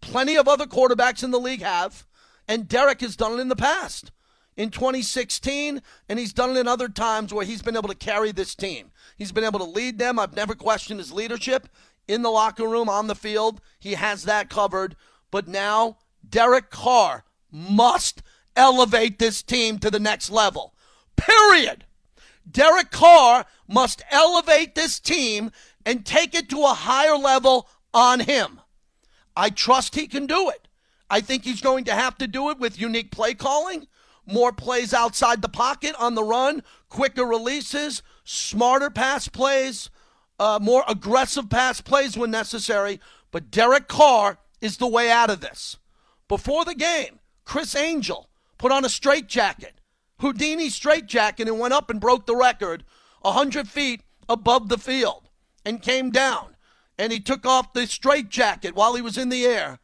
Plenty 0.00 0.36
of 0.36 0.48
other 0.48 0.66
quarterbacks 0.66 1.22
in 1.22 1.30
the 1.30 1.38
league 1.38 1.62
have, 1.62 2.04
and 2.50 2.66
Derek 2.66 3.00
has 3.00 3.14
done 3.14 3.34
it 3.34 3.40
in 3.40 3.48
the 3.48 3.54
past 3.54 4.10
in 4.56 4.70
2016, 4.70 5.80
and 6.08 6.18
he's 6.18 6.32
done 6.32 6.50
it 6.50 6.58
in 6.58 6.66
other 6.66 6.88
times 6.88 7.32
where 7.32 7.46
he's 7.46 7.62
been 7.62 7.76
able 7.76 7.88
to 7.88 7.94
carry 7.94 8.32
this 8.32 8.56
team. 8.56 8.90
He's 9.16 9.30
been 9.30 9.44
able 9.44 9.60
to 9.60 9.64
lead 9.64 10.00
them. 10.00 10.18
I've 10.18 10.34
never 10.34 10.56
questioned 10.56 10.98
his 10.98 11.12
leadership 11.12 11.68
in 12.08 12.22
the 12.22 12.28
locker 12.28 12.66
room, 12.66 12.88
on 12.88 13.06
the 13.06 13.14
field. 13.14 13.60
He 13.78 13.94
has 13.94 14.24
that 14.24 14.50
covered. 14.50 14.96
But 15.30 15.46
now, 15.46 15.98
Derek 16.28 16.70
Carr 16.70 17.22
must 17.52 18.20
elevate 18.56 19.20
this 19.20 19.44
team 19.44 19.78
to 19.78 19.88
the 19.88 20.00
next 20.00 20.28
level. 20.28 20.74
Period. 21.14 21.84
Derek 22.50 22.90
Carr 22.90 23.46
must 23.68 24.02
elevate 24.10 24.74
this 24.74 24.98
team 24.98 25.52
and 25.86 26.04
take 26.04 26.34
it 26.34 26.48
to 26.48 26.64
a 26.64 26.74
higher 26.74 27.16
level 27.16 27.68
on 27.94 28.18
him. 28.18 28.60
I 29.36 29.50
trust 29.50 29.94
he 29.94 30.08
can 30.08 30.26
do 30.26 30.50
it. 30.50 30.66
I 31.10 31.20
think 31.20 31.44
he's 31.44 31.60
going 31.60 31.84
to 31.84 31.94
have 31.94 32.16
to 32.18 32.26
do 32.26 32.50
it 32.50 32.58
with 32.58 32.80
unique 32.80 33.10
play 33.10 33.34
calling 33.34 33.86
more 34.26 34.52
plays 34.52 34.94
outside 34.94 35.42
the 35.42 35.48
pocket 35.48 35.94
on 35.98 36.14
the 36.14 36.24
run, 36.24 36.62
quicker 36.88 37.24
releases, 37.24 38.02
smarter 38.24 38.90
pass 38.90 39.28
plays, 39.28 39.90
uh, 40.38 40.58
more 40.60 40.84
aggressive 40.88 41.50
pass 41.50 41.80
plays 41.80 42.16
when 42.16 42.30
necessary. 42.30 43.00
But 43.30 43.50
Derek 43.50 43.88
Carr 43.88 44.38
is 44.60 44.76
the 44.76 44.86
way 44.86 45.10
out 45.10 45.30
of 45.30 45.40
this. 45.40 45.76
Before 46.28 46.64
the 46.64 46.74
game, 46.74 47.20
Criss 47.44 47.74
Angel 47.74 48.28
put 48.58 48.72
on 48.72 48.84
a 48.84 48.88
straitjacket, 48.88 49.80
Houdini 50.20 50.68
straitjacket, 50.68 51.48
and 51.48 51.58
went 51.58 51.74
up 51.74 51.90
and 51.90 52.00
broke 52.00 52.26
the 52.26 52.36
record 52.36 52.84
100 53.22 53.68
feet 53.68 54.02
above 54.28 54.68
the 54.68 54.78
field 54.78 55.28
and 55.64 55.82
came 55.82 56.10
down. 56.10 56.56
And 56.98 57.12
he 57.12 57.20
took 57.20 57.46
off 57.46 57.72
the 57.72 57.86
straitjacket 57.86 58.74
while 58.74 58.94
he 58.94 59.02
was 59.02 59.16
in 59.16 59.30
the 59.30 59.46
air. 59.46 59.78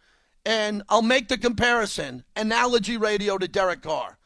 And 0.47 0.85
I'll 0.89 1.03
make 1.03 1.27
the 1.27 1.37
comparison 1.37 2.23
analogy 2.37 2.97
radio 2.97 3.37
to 3.37 3.49
Derek 3.49 3.83
Carr. 3.83 4.17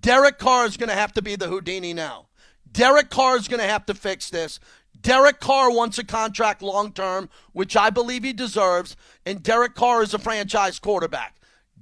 Derek 0.00 0.38
Carr 0.38 0.66
is 0.66 0.76
going 0.76 0.90
to 0.90 0.94
have 0.94 1.14
to 1.14 1.22
be 1.22 1.34
the 1.34 1.48
Houdini 1.48 1.94
now. 1.94 2.26
Derek 2.70 3.08
Carr 3.08 3.38
is 3.38 3.48
going 3.48 3.60
to 3.60 3.66
have 3.66 3.86
to 3.86 3.94
fix 3.94 4.28
this. 4.28 4.60
Derek 5.00 5.40
Carr 5.40 5.70
wants 5.70 5.96
a 5.96 6.04
contract 6.04 6.60
long 6.60 6.92
term, 6.92 7.30
which 7.52 7.74
I 7.74 7.88
believe 7.88 8.22
he 8.22 8.34
deserves, 8.34 8.96
and 9.24 9.42
Derek 9.42 9.74
Carr 9.74 10.02
is 10.02 10.12
a 10.12 10.18
franchise 10.18 10.78
quarterback. 10.78 11.36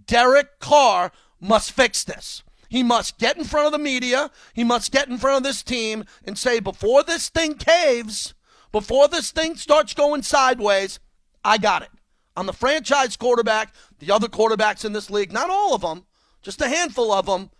Derek 0.06 0.60
Carr 0.60 1.10
must 1.40 1.72
fix 1.72 2.04
this. 2.04 2.44
He 2.68 2.84
must 2.84 3.18
get 3.18 3.36
in 3.36 3.42
front 3.42 3.66
of 3.66 3.72
the 3.72 3.78
media. 3.78 4.30
He 4.54 4.62
must 4.62 4.92
get 4.92 5.08
in 5.08 5.18
front 5.18 5.38
of 5.38 5.42
this 5.42 5.64
team 5.64 6.04
and 6.24 6.38
say, 6.38 6.60
before 6.60 7.02
this 7.02 7.28
thing 7.28 7.54
caves, 7.54 8.34
before 8.70 9.08
this 9.08 9.32
thing 9.32 9.56
starts 9.56 9.94
going 9.94 10.22
sideways, 10.22 11.00
I 11.44 11.58
got 11.58 11.82
it. 11.82 11.90
I'm 12.36 12.46
the 12.46 12.52
franchise 12.52 13.16
quarterback. 13.16 13.74
The 13.98 14.10
other 14.10 14.28
quarterbacks 14.28 14.84
in 14.84 14.92
this 14.92 15.10
league, 15.10 15.32
not 15.32 15.50
all 15.50 15.74
of 15.74 15.82
them, 15.82 16.06
just 16.42 16.60
a 16.60 16.68
handful 16.68 17.12
of 17.12 17.26
them, 17.26 17.50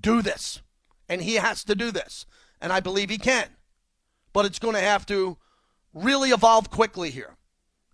do 0.00 0.22
this. 0.22 0.62
And 1.08 1.22
he 1.22 1.34
has 1.34 1.64
to 1.64 1.74
do 1.74 1.90
this. 1.90 2.26
And 2.60 2.72
I 2.72 2.80
believe 2.80 3.10
he 3.10 3.18
can. 3.18 3.48
But 4.32 4.46
it's 4.46 4.58
going 4.58 4.74
to 4.74 4.80
have 4.80 5.04
to 5.06 5.36
really 5.92 6.30
evolve 6.30 6.70
quickly 6.70 7.10
here. 7.10 7.36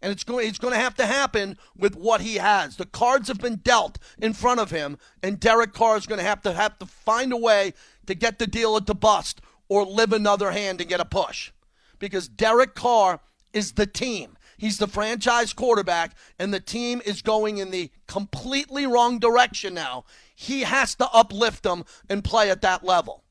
And 0.03 0.13
it's 0.13 0.25
going, 0.25 0.47
it's 0.47 0.59
going 0.59 0.75
to 0.75 0.81
have 0.81 0.95
to 0.97 1.07
happen 1.07 1.57
with 1.77 1.97
what 1.97 2.21
he 2.21 2.37
has. 2.37 2.77
The 2.77 2.87
cards 2.87 3.29
have 3.29 3.41
been 3.41 3.57
dealt 3.57 3.99
in 4.19 4.35
front 4.35 4.61
of 4.61 4.71
him, 4.71 4.99
and 5.23 5.41
Derek 5.41 5.73
Carr 5.73 5.97
is 5.97 6.07
going 6.07 6.19
to 6.19 6.27
have 6.27 6.43
to 6.43 6.53
have 6.53 6.79
to 6.79 6.87
find 6.87 7.33
a 7.33 7.37
way 7.37 7.73
to 8.07 8.15
get 8.15 8.39
the 8.39 8.47
deal 8.47 8.77
at 8.77 8.87
the 8.87 8.95
bust 8.95 9.41
or 9.69 9.85
live 9.85 10.13
another 10.13 10.51
hand 10.51 10.81
and 10.81 10.91
get 10.91 11.01
a 11.01 11.07
push. 11.07 11.51
Because 11.99 12.29
Derek 12.29 12.75
Carr 12.75 13.21
is 13.53 13.73
the 13.73 13.87
team. 13.87 14.36
He's 14.57 14.79
the 14.79 14.87
franchise 14.87 15.53
quarterback, 15.53 16.17
and 16.39 16.53
the 16.53 16.61
team 16.61 17.03
is 17.05 17.23
going 17.23 17.59
in 17.59 17.71
the 17.71 17.91
completely 18.07 18.87
wrong 18.87 19.19
direction 19.19 19.75
now. 19.75 20.05
He 20.35 20.63
has 20.63 20.95
to 20.97 21.09
uplift 21.11 21.63
them 21.63 21.85
and 22.09 22.25
play 22.25 22.51
at 22.51 22.63
that 22.63 22.85
level. 22.85 23.25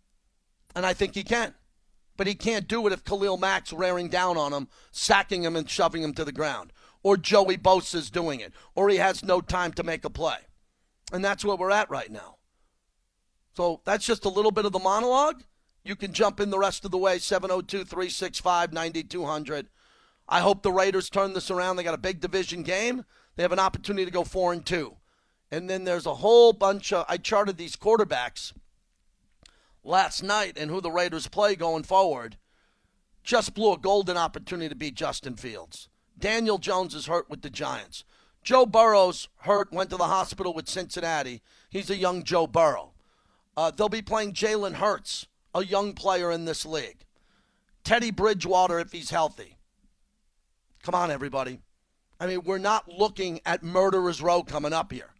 And 0.75 0.85
I 0.85 0.93
think 0.93 1.15
he 1.15 1.23
can. 1.23 1.55
But 2.17 2.27
he 2.27 2.35
can't 2.35 2.67
do 2.67 2.85
it 2.87 2.93
if 2.93 3.03
Khalil 3.03 3.37
Mack's 3.37 3.73
raring 3.73 4.07
down 4.09 4.37
on 4.37 4.53
him, 4.53 4.67
sacking 4.91 5.43
him 5.43 5.55
and 5.55 5.69
shoving 5.69 6.03
him 6.03 6.13
to 6.13 6.23
the 6.23 6.31
ground. 6.31 6.71
Or 7.03 7.17
Joey 7.17 7.57
Bosa's 7.57 8.09
doing 8.09 8.39
it. 8.39 8.53
Or 8.73 8.89
he 8.89 8.97
has 8.97 9.23
no 9.23 9.41
time 9.41 9.73
to 9.73 9.83
make 9.83 10.05
a 10.05 10.09
play. 10.09 10.37
And 11.11 11.23
that's 11.23 11.45
where 11.45 11.55
we're 11.55 11.71
at 11.71 11.89
right 11.89 12.11
now. 12.11 12.37
So 13.55 13.81
that's 13.85 14.05
just 14.05 14.25
a 14.25 14.29
little 14.29 14.51
bit 14.51 14.65
of 14.65 14.71
the 14.71 14.79
monologue. 14.79 15.43
You 15.83 15.95
can 15.95 16.13
jump 16.13 16.39
in 16.39 16.49
the 16.49 16.57
rest 16.57 16.83
of 16.83 16.91
the 16.91 16.97
way, 16.97 17.19
702 17.19 17.85
365 17.85 18.73
9200. 18.73 19.67
I 20.27 20.41
hope 20.41 20.63
the 20.63 20.71
Raiders 20.71 21.09
turn 21.09 21.33
this 21.33 21.51
around. 21.51 21.75
They 21.75 21.83
got 21.83 21.93
a 21.93 21.99
big 21.99 22.19
division 22.19 22.63
game. 22.63 23.05
They 23.35 23.43
have 23.43 23.51
an 23.51 23.59
opportunity 23.59 24.05
to 24.05 24.11
go 24.11 24.23
four 24.23 24.53
and 24.53 24.65
two. 24.65 24.97
And 25.51 25.69
then 25.69 25.83
there's 25.83 26.05
a 26.05 26.15
whole 26.15 26.53
bunch 26.53 26.91
of 26.91 27.05
I 27.07 27.17
charted 27.17 27.57
these 27.57 27.75
quarterbacks 27.75 28.53
last 29.83 30.23
night 30.23 30.57
and 30.57 30.71
who 30.71 30.81
the 30.81 30.91
Raiders 30.91 31.27
play 31.27 31.55
going 31.55 31.83
forward. 31.83 32.37
Just 33.23 33.53
blew 33.53 33.73
a 33.73 33.77
golden 33.77 34.17
opportunity 34.17 34.69
to 34.69 34.75
beat 34.75 34.95
Justin 34.95 35.35
Fields. 35.35 35.89
Daniel 36.17 36.57
Jones 36.57 36.95
is 36.95 37.07
hurt 37.07 37.29
with 37.29 37.41
the 37.41 37.49
Giants. 37.49 38.03
Joe 38.43 38.65
Burrow's 38.65 39.27
hurt, 39.39 39.71
went 39.71 39.89
to 39.89 39.97
the 39.97 40.05
hospital 40.05 40.53
with 40.53 40.69
Cincinnati. 40.69 41.41
He's 41.69 41.89
a 41.89 41.97
young 41.97 42.23
Joe 42.23 42.45
Burrow. 42.45 42.93
Uh, 43.57 43.71
they'll 43.71 43.89
be 43.89 44.01
playing 44.01 44.33
Jalen 44.33 44.75
Hurts, 44.75 45.27
a 45.53 45.65
young 45.65 45.93
player 45.93 46.31
in 46.31 46.45
this 46.45 46.65
league. 46.65 47.05
Teddy 47.83 48.11
Bridgewater, 48.11 48.79
if 48.79 48.91
he's 48.91 49.09
healthy. 49.09 49.54
Come 50.85 50.93
on, 50.93 51.09
everybody. 51.09 51.61
I 52.19 52.27
mean, 52.27 52.43
we're 52.43 52.59
not 52.59 52.87
looking 52.87 53.39
at 53.43 53.63
murderer's 53.63 54.21
row 54.21 54.43
coming 54.43 54.71
up 54.71 54.91
here. 54.91 55.15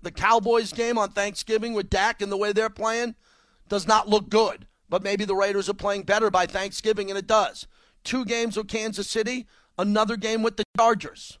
The 0.00 0.10
Cowboys 0.10 0.72
game 0.72 0.96
on 0.96 1.10
Thanksgiving 1.10 1.74
with 1.74 1.90
Dak 1.90 2.22
and 2.22 2.32
the 2.32 2.36
way 2.38 2.52
they're 2.52 2.70
playing 2.70 3.14
does 3.68 3.86
not 3.86 4.08
look 4.08 4.30
good. 4.30 4.66
But 4.88 5.02
maybe 5.02 5.26
the 5.26 5.34
Raiders 5.34 5.68
are 5.68 5.74
playing 5.74 6.04
better 6.04 6.30
by 6.30 6.46
Thanksgiving, 6.46 7.10
and 7.10 7.18
it 7.18 7.26
does. 7.26 7.66
Two 8.04 8.24
games 8.24 8.56
with 8.56 8.68
Kansas 8.68 9.10
City, 9.10 9.46
another 9.78 10.16
game 10.16 10.42
with 10.42 10.56
the 10.56 10.64
Chargers. 10.78 11.38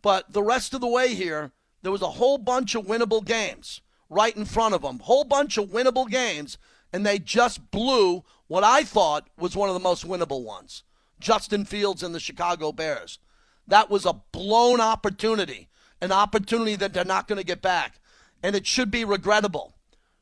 But 0.00 0.32
the 0.32 0.42
rest 0.44 0.72
of 0.72 0.80
the 0.80 0.86
way 0.86 1.14
here, 1.14 1.50
there 1.82 1.92
was 1.92 2.02
a 2.02 2.10
whole 2.10 2.38
bunch 2.38 2.76
of 2.76 2.86
winnable 2.86 3.24
games 3.24 3.80
right 4.08 4.36
in 4.36 4.44
front 4.44 4.72
of 4.72 4.82
them. 4.82 5.00
Whole 5.00 5.24
bunch 5.24 5.58
of 5.58 5.70
winnable 5.70 6.08
games, 6.08 6.58
and 6.92 7.04
they 7.04 7.18
just 7.18 7.72
blew 7.72 8.22
what 8.46 8.62
I 8.62 8.84
thought 8.84 9.28
was 9.36 9.56
one 9.56 9.68
of 9.68 9.74
the 9.74 9.80
most 9.80 10.06
winnable 10.06 10.44
ones. 10.44 10.84
Justin 11.20 11.64
Fields 11.64 12.02
and 12.02 12.14
the 12.14 12.20
Chicago 12.20 12.72
Bears. 12.72 13.18
That 13.66 13.90
was 13.90 14.04
a 14.04 14.20
blown 14.32 14.80
opportunity, 14.80 15.68
an 16.00 16.12
opportunity 16.12 16.76
that 16.76 16.92
they're 16.92 17.04
not 17.04 17.28
going 17.28 17.38
to 17.38 17.46
get 17.46 17.62
back. 17.62 18.00
And 18.42 18.54
it 18.54 18.66
should 18.66 18.90
be 18.90 19.04
regrettable 19.04 19.74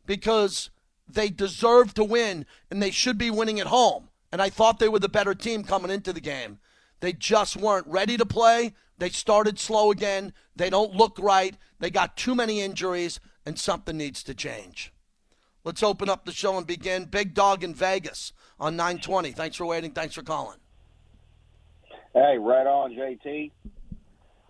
because 0.07 0.70
they 1.09 1.28
deserve 1.28 1.94
to 1.94 2.05
win 2.05 2.46
and 2.70 2.83
they 2.83 2.90
should 2.90 3.18
be 3.18 3.31
winning 3.31 3.59
at 3.59 3.66
home. 3.66 4.09
And 4.31 4.40
I 4.40 4.48
thought 4.48 4.78
they 4.78 4.88
were 4.88 4.98
the 4.98 5.09
better 5.09 5.35
team 5.35 5.64
coming 5.64 5.90
into 5.90 6.12
the 6.12 6.20
game. 6.20 6.59
They 7.00 7.12
just 7.12 7.57
weren't 7.57 7.87
ready 7.88 8.16
to 8.16 8.24
play. 8.24 8.74
They 8.96 9.11
started 9.11 9.59
slow 9.59 9.90
again. 9.90 10.33
They 10.55 10.70
don't 10.70 10.94
look 10.94 11.18
right. 11.18 11.57
They 11.81 11.90
got 11.90 12.16
too 12.16 12.37
many 12.37 12.61
injuries, 12.61 13.18
and 13.44 13.59
something 13.59 13.96
needs 13.96 14.22
to 14.22 14.35
change. 14.35 14.92
Let's 15.64 15.83
open 15.83 16.09
up 16.09 16.24
the 16.24 16.33
show 16.33 16.57
and 16.57 16.66
begin. 16.66 17.07
Big 17.07 17.35
Dog 17.35 17.64
in 17.64 17.74
Vegas 17.74 18.33
on 18.61 18.76
920. 18.76 19.33
Thanks 19.33 19.57
for 19.57 19.66
waiting. 19.66 19.90
Thanks 19.90 20.14
for 20.14 20.22
calling. 20.22 20.62
Hey, 22.14 22.37
right 22.38 22.66
on, 22.66 22.92
JT. 22.92 23.51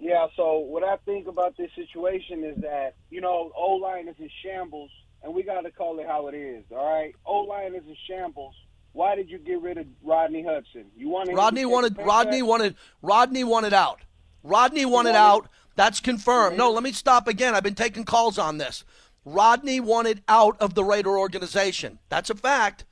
Yeah, 0.01 0.27
so 0.37 0.59
what 0.59 0.83
I 0.83 0.96
think 1.05 1.29
about 1.29 1.57
this 1.57 1.70
situation 1.77 2.42
is 2.42 2.61
that, 2.62 2.94
you 3.11 3.20
know, 3.20 3.53
O 3.57 3.75
line 3.75 4.09
is 4.09 4.16
in 4.18 4.29
shambles, 4.44 4.90
and 5.22 5.33
we 5.33 5.44
got 5.44 5.61
to 5.61 5.70
call 5.70 6.01
it 6.01 6.07
how 6.09 6.27
it 6.27 6.35
is, 6.35 6.64
all 6.72 6.92
right? 6.92 7.14
O 7.25 7.40
line 7.42 7.75
is 7.77 7.85
in 7.87 7.96
shambles. 8.09 8.55
Why 8.94 9.14
did 9.14 9.31
you 9.31 9.38
get 9.38 9.62
rid 9.62 9.79
of 9.79 9.87
Rodney 10.03 10.44
Hudson? 10.44 10.87
You 10.96 11.09
wanted 11.09 11.35
Rodney 11.37 11.64
wanted 11.64 11.96
Rodney 11.96 12.42
wanted 12.42 12.75
Rodney 13.01 13.44
wanted 13.44 13.72
out. 13.72 14.01
Rodney 14.42 14.85
wanted 14.85 15.14
out. 15.14 15.48
That's 15.77 16.01
confirmed. 16.01 16.59
No, 16.59 16.66
mm-hmm. 16.66 16.75
let 16.75 16.83
me 16.83 16.92
stop 16.92 17.27
again. 17.29 17.55
I've 17.55 17.62
been 17.62 17.75
taking 17.75 18.05
calls 18.05 18.38
on 18.38 18.59
this. 18.59 18.85
Rodney 19.25 19.81
wanted 19.81 20.22
out 20.29 20.61
of 20.61 20.75
the 20.75 20.85
Raider 20.85 21.16
organization. 21.16 22.01
That's 22.09 22.29
a 22.29 22.35
fact. 22.35 22.85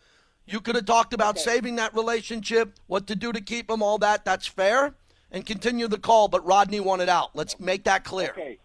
You 0.47 0.61
could 0.61 0.75
have 0.75 0.87
talked 0.87 1.15
about 1.15 1.37
okay. 1.37 1.45
saving 1.45 1.77
that 1.77 1.95
relationship, 1.95 2.75
what 2.87 3.07
to 3.07 3.15
do 3.15 3.33
to 3.33 3.41
keep 3.41 3.71
him, 3.71 3.83
all 3.83 3.99
that. 3.99 4.25
That's 4.25 4.47
fair. 4.47 4.95
And 5.31 5.47
continue 5.47 5.87
the 5.87 5.99
call, 5.99 6.29
but 6.29 6.45
Rodney 6.45 6.81
wanted 6.81 7.09
out. 7.09 7.31
Let's 7.35 7.61
make 7.61 7.85
that 7.85 8.03
clear. 8.05 8.31
Okay. 8.31 8.59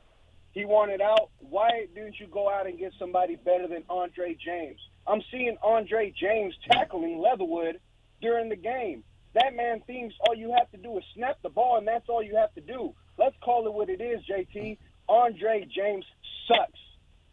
He 0.51 0.65
wanted 0.65 1.01
out. 1.01 1.29
Why 1.39 1.85
didn't 1.93 2.19
you 2.19 2.27
go 2.27 2.49
out 2.49 2.65
and 2.65 2.79
get 2.79 2.93
somebody 2.97 3.35
better 3.35 3.67
than 3.67 3.83
Andre 3.89 4.35
James? 4.43 4.79
I'm 5.05 5.21
seeing 5.29 5.57
Andre 5.61 6.11
James 6.19 6.55
tackling 6.71 7.19
Leatherwood 7.19 7.79
during 8.21 8.49
the 8.49 8.55
game. 8.55 9.03
That 9.33 9.53
man 9.53 9.81
thinks 9.85 10.15
all 10.27 10.33
you 10.33 10.55
have 10.57 10.71
to 10.71 10.77
do 10.77 10.97
is 10.97 11.03
snap 11.13 11.37
the 11.43 11.49
ball, 11.49 11.77
and 11.77 11.87
that's 11.87 12.07
all 12.07 12.23
you 12.23 12.37
have 12.37 12.53
to 12.55 12.61
do. 12.61 12.95
Let's 13.17 13.35
call 13.43 13.67
it 13.67 13.73
what 13.73 13.89
it 13.89 14.01
is, 14.01 14.21
JT. 14.25 14.77
Andre 15.07 15.67
James 15.75 16.05
sucks. 16.47 16.79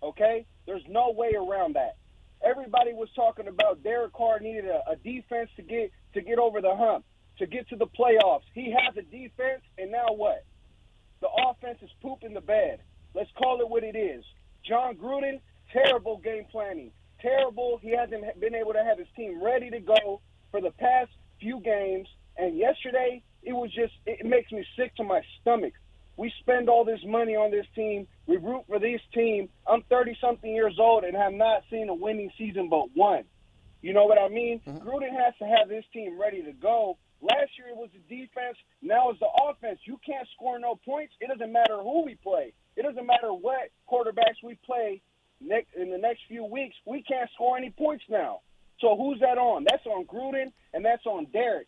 Okay? 0.03 0.45
There's 0.67 0.83
no 0.89 1.13
way 1.13 1.33
around 1.35 1.77
that. 1.77 1.97
Everybody 2.45 2.93
was 2.93 3.09
talking 3.15 3.49
about 3.49 3.83
Derek 3.83 4.13
Carr 4.13 4.41
needed 4.41 4.67
a, 4.67 4.93
a 4.93 4.97
defense 4.97 5.51
to 5.57 5.63
get 5.63 5.93
to 6.15 6.21
get 6.21 6.39
over 6.39 6.61
the 6.61 6.75
hump, 6.75 7.05
to 7.39 7.47
get 7.47 7.69
to 7.69 7.77
the 7.77 7.87
playoffs. 7.87 8.43
He 8.55 8.73
has 8.73 8.97
a 8.97 9.03
defense, 9.03 9.63
and 9.79 9.91
now 9.93 10.09
what? 10.11 10.45
The 11.21 11.29
offense 11.29 11.79
is 11.83 11.91
pooping 12.03 12.35
the 12.35 12.41
bed. 12.41 12.81
Let's 13.15 13.31
call 13.39 13.61
it 13.61 13.69
what 13.69 13.85
it 13.85 13.97
is. 13.97 14.25
Jon 14.67 14.97
Gruden, 14.97 15.41
terrible 15.73 16.19
game 16.19 16.47
planning. 16.51 16.91
Terrible. 17.21 17.79
He 17.81 17.97
hasn't 17.97 18.41
been 18.41 18.55
able 18.55 18.73
to 18.73 18.83
have 18.83 18.99
his 18.99 19.07
team 19.17 19.43
ready 19.43 19.71
to 19.71 19.79
go 19.79 20.21
for 20.51 20.61
the 20.61 20.73
past 20.73 21.11
few 21.41 21.61
games. 21.61 22.09
And 22.37 22.57
yesterday, 22.57 23.23
it 23.43 23.53
was 23.53 23.71
just, 23.73 23.93
it 24.07 24.27
makes 24.27 24.51
me 24.51 24.65
sick 24.77 24.95
to 24.97 25.05
my 25.05 25.21
stomach 25.41 25.75
we 26.23 26.33
spend 26.39 26.69
all 26.69 26.85
this 26.85 27.01
money 27.05 27.35
on 27.35 27.51
this 27.51 27.67
team. 27.75 28.07
We 28.29 28.37
root 28.37 28.63
for 28.69 28.79
this 28.79 29.01
team. 29.13 29.49
I'm 29.67 29.83
30 29.91 30.17
something 30.21 30.55
years 30.55 30.77
old 30.79 31.03
and 31.03 31.17
have 31.17 31.33
not 31.33 31.65
seen 31.69 31.89
a 31.89 31.95
winning 31.95 32.31
season 32.39 32.69
but 32.69 32.95
one. 32.95 33.25
You 33.83 33.93
know 33.93 34.05
what 34.05 34.19
I 34.19 34.29
mean? 34.29 34.61
Mm-hmm. 34.65 34.87
Gruden 34.87 35.11
has 35.11 35.35
to 35.41 35.45
have 35.45 35.69
this 35.69 35.85
team 35.93 36.21
ready 36.21 36.41
to 36.45 36.53
go. 36.53 36.97
Last 37.21 37.51
year 37.59 37.71
it 37.71 37.77
was 37.77 37.91
the 37.93 37.99
defense. 38.17 38.57
Now 38.81 39.11
it's 39.11 39.19
the 39.19 39.27
offense. 39.27 39.81
You 39.85 39.99
can't 40.07 40.29
score 40.37 40.61
no 40.61 40.79
points. 40.85 41.13
It 41.21 41.27
doesn't 41.27 41.51
matter 41.51 41.79
who 41.79 42.05
we 42.05 42.15
play. 42.15 42.53
It 42.77 42.83
doesn't 42.83 43.05
matter 43.05 43.35
what 43.35 43.73
quarterbacks 43.91 44.39
we 44.45 44.57
play 44.65 45.03
next 45.41 45.75
in 45.75 45.91
the 45.91 45.99
next 45.99 46.21
few 46.29 46.45
weeks. 46.45 46.77
We 46.87 47.03
can't 47.03 47.29
score 47.35 47.57
any 47.57 47.71
points 47.71 48.05
now. 48.09 48.43
So 48.79 48.97
who's 48.97 49.19
that 49.19 49.39
on? 49.39 49.67
That's 49.69 49.85
on 49.87 50.05
Gruden 50.05 50.53
and 50.73 50.85
that's 50.85 51.05
on 51.05 51.27
Derek. 51.33 51.67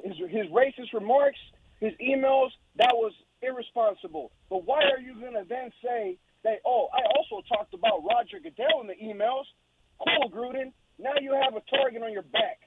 His, 0.00 0.16
his 0.30 0.46
racist 0.46 0.92
remarks, 0.94 1.40
his 1.80 1.92
emails, 2.00 2.50
that 2.76 2.92
was 2.94 3.12
irresponsible. 3.42 4.32
But 4.48 4.64
why 4.64 4.82
are 4.84 5.00
you 5.00 5.18
going 5.20 5.34
to 5.34 5.46
then 5.48 5.70
say 5.82 6.18
that, 6.44 6.60
oh, 6.66 6.88
I 6.92 7.02
also 7.16 7.44
talked 7.48 7.74
about 7.74 8.04
Roger 8.04 8.38
Goodell 8.42 8.80
in 8.80 8.86
the 8.86 8.98
emails? 8.98 9.44
Cool, 9.98 10.30
Gruden. 10.30 10.72
Now 10.98 11.14
you 11.20 11.32
have 11.32 11.54
a 11.54 11.64
target 11.70 12.02
on 12.02 12.12
your 12.12 12.22
back. 12.22 12.60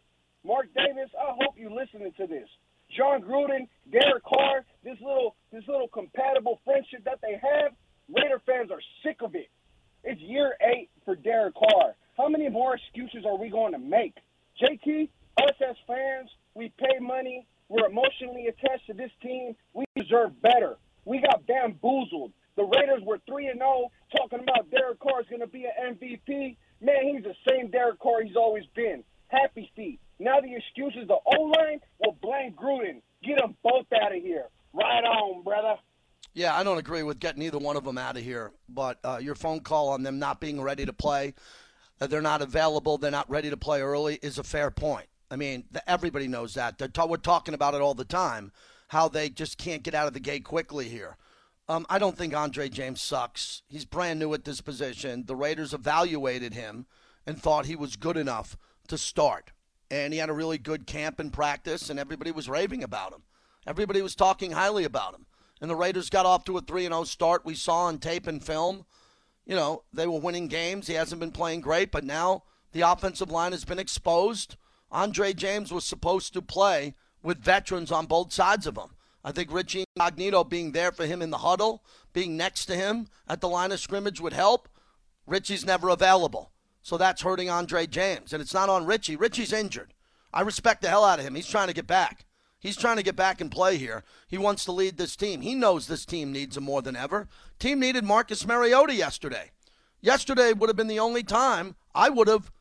Mark 0.45 0.67
Davis, 0.75 1.09
I 1.19 1.33
hope 1.39 1.55
you're 1.57 1.71
listening 1.71 2.12
to 2.17 2.27
this. 2.27 2.47
Jon 2.97 3.21
Gruden, 3.21 3.67
Derek 3.91 4.23
Carr, 4.23 4.65
this 4.83 4.97
little 5.01 5.36
this 5.51 5.63
little 5.67 5.88
compatible 5.88 6.59
friendship 6.65 7.03
that 7.05 7.19
they 7.21 7.39
have, 7.41 7.71
Raider 8.13 8.41
fans 8.45 8.69
are 8.69 8.81
sick 9.03 9.17
of 9.21 9.36
it. 9.36 9.49
It's 10.03 10.19
year 10.21 10.53
eight 10.62 10.89
for 11.05 11.15
Derek 11.15 11.55
Carr. 11.55 11.95
How 12.17 12.27
many 12.27 12.49
more 12.49 12.75
excuses 12.75 13.25
are 13.25 13.38
we 13.38 13.49
going 13.49 13.71
to 13.71 13.79
make? 13.79 14.15
JT, 14.62 15.09
us 15.41 15.55
as 15.67 15.75
fans, 15.88 16.29
we 16.53 16.71
pay 16.77 16.99
money 16.99 17.47
we're 17.69 17.88
emotionally 17.88 18.47
attached 18.47 18.88
to 18.88 18.93
this 18.93 19.12
team. 19.21 19.56
We 19.73 19.86
deserve 19.95 20.41
better. 20.41 20.78
We 21.06 21.21
got 21.21 21.45
bamboozled. 21.47 22.32
The 22.56 22.63
Raiders 22.63 23.02
were 23.04 23.19
3 23.28 23.47
and 23.47 23.60
0 23.60 23.91
talking 24.15 24.39
about 24.39 24.69
Derek 24.69 24.99
Carr 24.99 25.21
is 25.21 25.28
going 25.28 25.41
to 25.41 25.47
be 25.47 25.65
an 25.65 25.95
MVP. 25.95 26.58
Man, 26.82 27.15
he's 27.15 27.23
the 27.23 27.36
same 27.49 27.71
Derek 27.71 27.99
Carr 27.99 28.21
he's 28.23 28.36
always 28.36 28.65
been. 28.76 29.04
Happy 29.30 29.71
feet. 29.76 29.99
Now 30.19 30.39
the 30.39 30.56
excuse 30.56 30.95
is 30.95 31.08
the 31.08 31.17
O 31.26 31.41
line. 31.41 31.80
Well, 31.99 32.15
blame 32.21 32.54
Gruden. 32.54 33.02
Get 33.23 33.39
them 33.39 33.56
both 33.63 33.88
out 33.93 34.15
of 34.15 34.21
here. 34.21 34.45
Right 34.73 35.04
on, 35.04 35.43
brother. 35.43 35.76
Yeah, 36.34 36.56
I 36.56 36.63
don't 36.63 36.78
agree 36.78 37.04
with 37.04 37.19
getting 37.19 37.41
either 37.43 37.58
one 37.58 37.78
of 37.78 37.84
them 37.84 37.97
out 37.97 38.17
of 38.17 38.23
here. 38.23 38.52
But 38.69 38.99
uh, 39.04 39.19
your 39.21 39.36
phone 39.36 39.62
call 39.62 39.89
on 39.89 40.04
them 40.04 40.19
not 40.19 40.39
being 40.39 40.62
ready 40.62 40.86
to 40.86 40.93
play, 40.93 41.34
uh, 42.02 42.08
they're 42.08 42.21
not 42.21 42.41
available, 42.41 42.97
they're 42.97 43.12
not 43.12 43.30
ready 43.30 43.49
to 43.49 43.58
play 43.58 43.82
early, 43.82 44.19
is 44.21 44.38
a 44.38 44.43
fair 44.43 44.71
point. 44.71 45.08
I 45.33 45.35
mean, 45.35 45.63
everybody 45.87 46.27
knows 46.27 46.53
that. 46.53 46.79
we're 46.79 47.17
talking 47.17 47.55
about 47.55 47.73
it 47.73 47.81
all 47.81 47.95
the 47.95 48.05
time, 48.05 48.51
how 48.89 49.07
they 49.07 49.29
just 49.29 49.57
can't 49.57 49.81
get 49.81 49.95
out 49.95 50.07
of 50.07 50.13
the 50.13 50.19
gate 50.19 50.45
quickly 50.45 50.87
here. 50.87 51.17
Um, 51.67 51.87
I 51.89 51.97
don't 51.97 52.15
think 52.15 52.35
Andre 52.35 52.69
James 52.69 53.01
sucks. 53.01 53.63
He's 53.67 53.83
brand 53.83 54.19
new 54.19 54.33
at 54.35 54.43
this 54.43 54.61
position. 54.61 55.23
The 55.25 55.35
Raiders 55.35 55.73
evaluated 55.73 56.53
him 56.53 56.85
and 57.25 57.41
thought 57.41 57.65
he 57.65 57.75
was 57.75 57.95
good 57.95 58.15
enough 58.15 58.55
to 58.89 58.97
start. 58.97 59.51
And 59.89 60.13
he 60.13 60.19
had 60.19 60.29
a 60.29 60.33
really 60.33 60.59
good 60.59 60.85
camp 60.85 61.19
and 61.19 61.33
practice, 61.33 61.89
and 61.89 61.99
everybody 61.99 62.31
was 62.31 62.47
raving 62.47 62.83
about 62.83 63.13
him. 63.13 63.23
Everybody 63.65 64.03
was 64.03 64.15
talking 64.15 64.51
highly 64.51 64.83
about 64.83 65.15
him. 65.15 65.25
And 65.61 65.69
the 65.69 65.75
Raiders 65.75 66.11
got 66.11 66.27
off 66.27 66.43
to 66.45 66.57
a 66.57 66.61
3 66.61 66.83
0 66.83 67.05
start. 67.05 67.45
We 67.45 67.55
saw 67.55 67.85
on 67.85 67.97
tape 67.97 68.27
and 68.27 68.43
film. 68.43 68.85
You 69.45 69.55
know, 69.55 69.83
they 69.91 70.05
were 70.05 70.19
winning 70.19 70.47
games. 70.47 70.85
He 70.87 70.93
hasn't 70.93 71.21
been 71.21 71.31
playing 71.31 71.61
great, 71.61 71.91
but 71.91 72.03
now 72.03 72.43
the 72.71 72.81
offensive 72.81 73.31
line 73.31 73.51
has 73.51 73.65
been 73.65 73.79
exposed. 73.79 74.57
Andre 74.93 75.34
James 75.34 75.73
was 75.73 75.84
supposed 75.84 76.34
to 76.34 76.41
play 76.41 76.93
with 77.23 77.39
veterans 77.39 77.91
on 77.91 78.06
both 78.06 78.32
sides 78.32 78.67
of 78.67 78.77
him. 78.77 78.95
I 79.23 79.32
think 79.32 79.51
Richie 79.51 79.86
Incognito 79.95 80.43
being 80.43 80.71
there 80.71 80.91
for 80.91 81.06
him 81.06 81.21
in 81.21 81.32
the 81.32 81.39
huddle, 81.39 81.84
being 82.13 82.38
next 82.38 82.65
to 82.65 82.75
him 82.75 83.08
at 83.27 83.41
the 83.41 83.49
line 83.49 83.71
of 83.71 83.79
scrimmage 83.79 84.21
would 84.21 84.34
help. 84.34 84.69
Richie's 85.25 85.65
never 85.65 85.89
available. 85.89 86.51
So 86.84 86.97
that's 86.97 87.21
hurting 87.21 87.49
Andre 87.49 87.88
James. 87.88 88.34
And 88.34 88.41
it's 88.41 88.53
not 88.53 88.69
on 88.69 88.86
Richie. 88.86 89.15
Richie's 89.15 89.53
injured. 89.53 89.93
I 90.34 90.41
respect 90.41 90.82
the 90.82 90.89
hell 90.89 91.06
out 91.06 91.19
of 91.19 91.25
him. 91.25 91.36
He's 91.36 91.47
trying 91.47 91.69
to 91.69 91.73
get 91.73 91.88
back. 91.88 92.25
He's 92.60 92.77
trying 92.77 92.97
to 92.97 93.03
get 93.03 93.15
back 93.15 93.41
and 93.41 93.51
play 93.51 93.77
here. 93.77 94.03
He 94.27 94.38
wants 94.38 94.63
to 94.65 94.71
lead 94.71 94.97
this 94.97 95.15
team. 95.15 95.41
He 95.41 95.56
knows 95.56 95.88
this 95.88 96.06
team 96.06 96.32
needs 96.32 96.56
him 96.56 96.63
more 96.63 96.82
than 96.82 96.95
ever. 96.95 97.27
Team 97.58 97.79
needed 97.79 98.03
Marcus 98.03 98.45
Mariota 98.45 98.93
yesterday. 98.93 99.51
Yesterday 100.01 100.53
would 100.53 100.69
have 100.69 100.75
been 100.75 100.88
the 100.88 100.99
only 100.99 101.23
time 101.23 101.75
I 101.95 102.10
would 102.10 102.27
have 102.27 102.51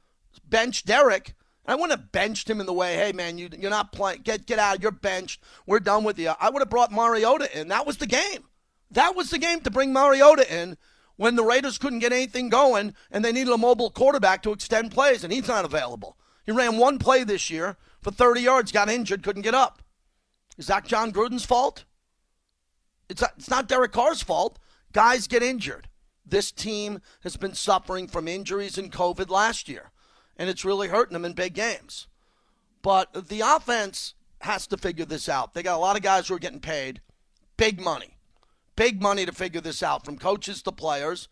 benched 0.48 0.86
Derek 0.86 1.34
I 1.66 1.74
wouldn't 1.76 1.92
have 1.92 2.12
benched 2.12 2.50
him 2.50 2.60
in 2.60 2.66
the 2.66 2.72
way, 2.72 2.96
hey 2.96 3.12
man, 3.12 3.38
you 3.38 3.48
you're 3.56 3.70
not 3.70 3.92
playing. 3.92 4.22
Get 4.22 4.46
get 4.46 4.58
out. 4.58 4.82
You're 4.82 4.90
benched. 4.90 5.42
We're 5.66 5.80
done 5.80 6.02
with 6.04 6.18
you. 6.18 6.32
I 6.40 6.50
would 6.50 6.60
have 6.60 6.70
brought 6.70 6.90
Mariota 6.90 7.48
in. 7.58 7.68
That 7.68 7.86
was 7.86 7.98
the 7.98 8.06
game. 8.06 8.44
That 8.90 9.14
was 9.14 9.30
the 9.30 9.38
game 9.38 9.60
to 9.60 9.70
bring 9.70 9.92
Mariota 9.92 10.52
in 10.52 10.76
when 11.16 11.36
the 11.36 11.44
Raiders 11.44 11.78
couldn't 11.78 12.00
get 12.00 12.12
anything 12.12 12.48
going 12.48 12.94
and 13.10 13.24
they 13.24 13.32
needed 13.32 13.52
a 13.52 13.58
mobile 13.58 13.90
quarterback 13.90 14.42
to 14.42 14.52
extend 14.52 14.90
plays, 14.90 15.22
and 15.22 15.32
he's 15.32 15.48
not 15.48 15.64
available. 15.64 16.16
He 16.44 16.52
ran 16.52 16.78
one 16.78 16.98
play 16.98 17.22
this 17.22 17.48
year 17.48 17.76
for 18.00 18.10
30 18.10 18.40
yards, 18.40 18.72
got 18.72 18.90
injured, 18.90 19.22
couldn't 19.22 19.42
get 19.42 19.54
up. 19.54 19.82
Is 20.58 20.66
that 20.66 20.84
Jon 20.84 21.12
Gruden's 21.12 21.44
fault? 21.44 21.84
It's 23.08 23.22
not, 23.22 23.32
it's 23.38 23.50
not 23.50 23.68
Derek 23.68 23.92
Carr's 23.92 24.22
fault. 24.22 24.58
Guys 24.92 25.28
get 25.28 25.42
injured. 25.42 25.88
This 26.26 26.50
team 26.50 27.00
has 27.22 27.36
been 27.36 27.54
suffering 27.54 28.08
from 28.08 28.26
injuries 28.26 28.76
and 28.76 28.92
COVID 28.92 29.30
last 29.30 29.68
year 29.68 29.91
and 30.36 30.48
it's 30.48 30.64
really 30.64 30.88
hurting 30.88 31.12
them 31.12 31.24
in 31.24 31.32
big 31.32 31.54
games. 31.54 32.06
But 32.82 33.28
the 33.28 33.40
offense 33.40 34.14
has 34.40 34.66
to 34.68 34.76
figure 34.76 35.04
this 35.04 35.28
out. 35.28 35.54
They 35.54 35.62
got 35.62 35.76
a 35.76 35.80
lot 35.80 35.96
of 35.96 36.02
guys 36.02 36.28
who 36.28 36.34
are 36.34 36.40
getting 36.40 36.60
paid 36.60 37.00
big 37.56 37.80
money, 37.80 38.16
big 38.74 39.00
money 39.00 39.24
to 39.24 39.32
figure 39.32 39.60
this 39.60 39.82
out 39.82 40.04
from 40.04 40.18
coaches 40.18 40.62
to 40.62 40.72
players. 40.72 41.28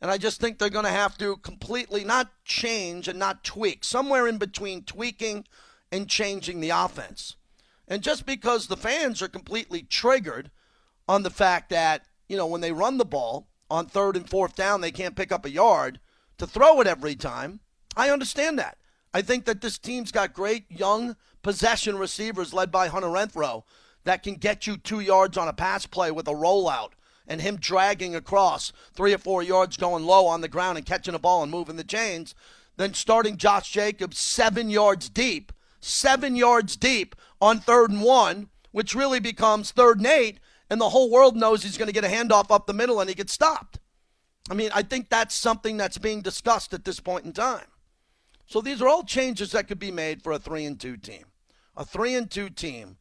And 0.00 0.10
I 0.10 0.18
just 0.18 0.40
think 0.40 0.58
they're 0.58 0.70
going 0.70 0.84
to 0.84 0.90
have 0.90 1.16
to 1.18 1.36
completely 1.36 2.04
not 2.04 2.30
change 2.44 3.08
and 3.08 3.18
not 3.18 3.44
tweak, 3.44 3.84
somewhere 3.84 4.26
in 4.26 4.38
between 4.38 4.84
tweaking 4.84 5.44
and 5.90 6.08
changing 6.08 6.60
the 6.60 6.70
offense. 6.70 7.36
And 7.86 8.02
just 8.02 8.26
because 8.26 8.66
the 8.66 8.76
fans 8.76 9.22
are 9.22 9.28
completely 9.28 9.82
triggered 9.82 10.50
on 11.08 11.22
the 11.22 11.30
fact 11.30 11.70
that, 11.70 12.02
you 12.28 12.36
know, 12.36 12.46
when 12.46 12.60
they 12.60 12.72
run 12.72 12.98
the 12.98 13.04
ball 13.04 13.48
on 13.70 13.86
third 13.86 14.16
and 14.16 14.28
fourth 14.28 14.54
down, 14.54 14.80
they 14.80 14.92
can't 14.92 15.16
pick 15.16 15.32
up 15.32 15.44
a 15.44 15.50
yard 15.50 15.98
to 16.36 16.46
throw 16.46 16.80
it 16.80 16.86
every 16.86 17.16
time, 17.16 17.60
I 17.98 18.10
understand 18.10 18.60
that. 18.60 18.78
I 19.12 19.22
think 19.22 19.44
that 19.46 19.60
this 19.60 19.76
team's 19.76 20.12
got 20.12 20.32
great 20.32 20.70
young 20.70 21.16
possession 21.42 21.98
receivers 21.98 22.54
led 22.54 22.70
by 22.70 22.86
Hunter 22.86 23.08
Renfrow 23.08 23.64
that 24.04 24.22
can 24.22 24.36
get 24.36 24.68
you 24.68 24.76
two 24.76 25.00
yards 25.00 25.36
on 25.36 25.48
a 25.48 25.52
pass 25.52 25.84
play 25.84 26.12
with 26.12 26.28
a 26.28 26.32
rollout 26.32 26.92
and 27.26 27.40
him 27.40 27.56
dragging 27.56 28.14
across 28.14 28.72
three 28.94 29.12
or 29.12 29.18
four 29.18 29.42
yards 29.42 29.76
going 29.76 30.04
low 30.04 30.26
on 30.26 30.42
the 30.42 30.48
ground 30.48 30.78
and 30.78 30.86
catching 30.86 31.14
a 31.14 31.18
ball 31.18 31.42
and 31.42 31.50
moving 31.50 31.74
the 31.74 31.82
chains, 31.82 32.36
then 32.76 32.94
starting 32.94 33.36
Josh 33.36 33.70
Jacobs 33.70 34.18
seven 34.18 34.70
yards 34.70 35.08
deep, 35.08 35.52
seven 35.80 36.36
yards 36.36 36.76
deep 36.76 37.16
on 37.40 37.58
third 37.58 37.90
and 37.90 38.02
one, 38.02 38.48
which 38.70 38.94
really 38.94 39.18
becomes 39.18 39.72
third 39.72 39.98
and 39.98 40.06
eight, 40.06 40.38
and 40.70 40.80
the 40.80 40.90
whole 40.90 41.10
world 41.10 41.36
knows 41.36 41.64
he's 41.64 41.76
going 41.76 41.88
to 41.88 41.92
get 41.92 42.04
a 42.04 42.08
handoff 42.08 42.52
up 42.52 42.68
the 42.68 42.72
middle 42.72 43.00
and 43.00 43.08
he 43.08 43.16
gets 43.16 43.32
stopped. 43.32 43.80
I 44.48 44.54
mean, 44.54 44.70
I 44.72 44.82
think 44.82 45.08
that's 45.08 45.34
something 45.34 45.76
that's 45.76 45.98
being 45.98 46.22
discussed 46.22 46.72
at 46.72 46.84
this 46.84 47.00
point 47.00 47.24
in 47.24 47.32
time. 47.32 47.66
So 48.48 48.60
these 48.60 48.82
are 48.82 48.88
all 48.88 49.04
changes 49.04 49.52
that 49.52 49.68
could 49.68 49.78
be 49.78 49.92
made 49.92 50.22
for 50.22 50.32
a 50.32 50.38
three 50.38 50.64
and 50.64 50.80
two 50.80 50.96
team. 50.96 51.26
A 51.76 51.84
three 51.84 52.14
and 52.14 52.28
two 52.28 52.48
team, 52.48 52.96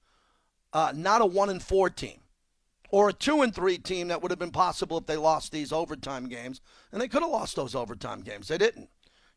uh, 0.74 0.92
not 0.94 1.22
a 1.22 1.26
one 1.26 1.50
and 1.50 1.64
four 1.64 1.90
team 1.90 2.20
or 2.90 3.10
a 3.10 3.14
two 3.14 3.42
and 3.42 3.54
three 3.54 3.78
team 3.78 4.10
that 4.10 4.22
would 4.22 4.32
have 4.32 4.40
been 4.40 4.52
possible 4.52 4.98
if 4.98 5.06
they 5.06 5.18
lost 5.18 5.52
these 5.52 5.72
overtime 5.72 6.28
games. 6.28 6.62
And 6.92 7.02
they 7.02 7.08
could 7.08 7.22
have 7.22 7.32
lost 7.32 7.56
those 7.56 7.76
overtime 7.76 8.22
games. 8.22 8.48
They 8.50 8.58
didn't. 8.58 8.90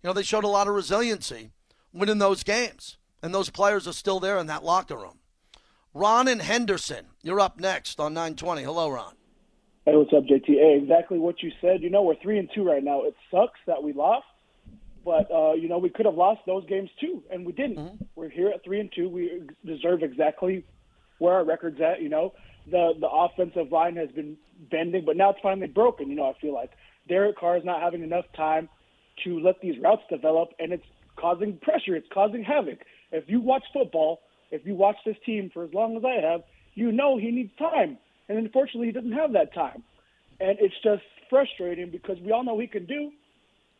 You 0.03 0.09
know, 0.09 0.13
they 0.13 0.23
showed 0.23 0.45
a 0.45 0.49
lot 0.49 0.69
of 0.69 0.75
resiliency 0.75 1.51
winning 1.93 2.19
those 2.19 2.43
games. 2.43 2.99
And 3.23 3.35
those 3.35 3.51
players 3.51 3.87
are 3.87 3.93
still 3.93 4.21
there 4.21 4.39
in 4.39 4.47
that 4.47 4.65
locker 4.65 4.97
room. 4.97 5.19
Ron 5.93 6.29
and 6.29 6.41
Henderson, 6.41 7.07
you're 7.23 7.41
up 7.41 7.59
next 7.59 8.01
on 8.01 8.15
920. 8.15 8.63
Hello, 8.63 8.89
Ron. 8.89 9.15
Hey, 9.85 9.97
what's 9.97 10.13
up, 10.13 10.25
JT? 10.25 10.47
Hey, 10.47 10.79
exactly 10.81 11.19
what 11.19 11.43
you 11.43 11.51
said. 11.61 11.83
You 11.83 11.91
know, 11.91 12.03
we're 12.03 12.21
three 12.23 12.39
and 12.39 12.49
two 12.55 12.65
right 12.65 12.83
now. 12.83 13.03
It 13.03 13.15
sucks 13.31 13.59
that 13.67 13.83
we 13.83 13.93
lost, 13.93 14.27
but 15.05 15.31
uh, 15.33 15.53
you 15.55 15.69
know 15.69 15.79
we 15.79 15.89
could 15.89 16.07
have 16.07 16.15
lost 16.15 16.41
those 16.47 16.67
games 16.67 16.91
too, 17.01 17.23
and 17.31 17.45
we 17.47 17.53
didn't. 17.53 17.77
Mm-hmm. 17.77 18.05
We're 18.15 18.29
here 18.29 18.51
at 18.55 18.65
three 18.65 18.81
and 18.81 18.91
two. 18.95 19.09
We 19.09 19.43
deserve 19.65 20.03
exactly 20.03 20.65
where 21.19 21.35
our 21.35 21.45
record's 21.45 21.81
at. 21.81 22.03
You 22.03 22.09
know, 22.09 22.35
the 22.71 22.93
the 23.01 23.09
offensive 23.09 23.73
line 23.73 23.97
has 23.97 24.11
been 24.11 24.37
bending, 24.71 25.05
but 25.05 25.17
now 25.17 25.31
it's 25.31 25.41
finally 25.43 25.69
broken. 25.69 26.11
You 26.11 26.17
know, 26.17 26.29
I 26.29 26.35
feel 26.41 26.55
like 26.55 26.71
Derek 27.09 27.39
Carr 27.39 27.57
is 27.57 27.65
not 27.65 27.81
having 27.81 28.03
enough 28.03 28.27
time 28.37 28.69
to 29.25 29.41
let 29.41 29.61
these 29.61 29.75
routes 29.81 30.03
develop, 30.11 30.51
and 30.59 30.73
it's 30.73 30.85
causing 31.17 31.59
pressure. 31.59 31.97
It's 31.97 32.09
causing 32.13 32.43
havoc. 32.43 32.81
If 33.13 33.25
you 33.29 33.41
watch 33.41 33.65
football, 33.73 34.21
if 34.51 34.67
you 34.67 34.75
watch 34.75 34.97
this 35.05 35.17
team 35.25 35.51
for 35.53 35.65
as 35.65 35.75
long 35.75 35.97
as 35.97 36.05
I 36.05 36.21
have, 36.31 36.43
you 36.75 36.93
know 36.93 37.19
he 37.19 37.31
needs 37.31 37.53
time, 37.59 37.99
and 38.29 38.39
unfortunately, 38.39 38.87
he 38.87 38.93
doesn't 38.93 39.13
have 39.13 39.33
that 39.33 39.55
time, 39.55 39.83
and 40.41 40.57
it's 40.61 40.75
just 40.83 41.03
frustrating 41.29 41.91
because 41.91 42.19
we 42.21 42.33
all 42.33 42.45
know 42.45 42.59
he 42.59 42.67
can 42.67 42.87
do. 42.87 43.13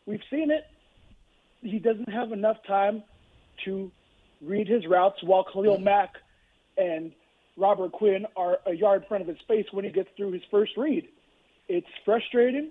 We've 0.07 0.23
seen 0.31 0.51
it. 0.51 0.65
He 1.63 1.79
doesn't 1.79 2.09
have 2.09 2.33
enough 2.33 2.57
time 2.67 3.03
to 3.65 3.91
read 4.41 4.67
his 4.69 4.87
routes 4.87 5.23
while 5.23 5.45
Khalil 5.45 5.79
Mack 5.79 6.15
and 6.77 7.13
Robert 7.57 7.93
Quinn 7.93 8.27
are 8.37 8.59
a 8.67 8.73
yard 8.73 9.03
in 9.03 9.09
front 9.09 9.23
of 9.23 9.29
his 9.29 9.39
face 9.47 9.67
when 9.73 9.85
he 9.85 9.91
gets 9.91 10.09
through 10.17 10.33
his 10.33 10.43
first 10.51 10.77
read. 10.77 11.09
It's 11.69 11.87
frustrating. 12.05 12.71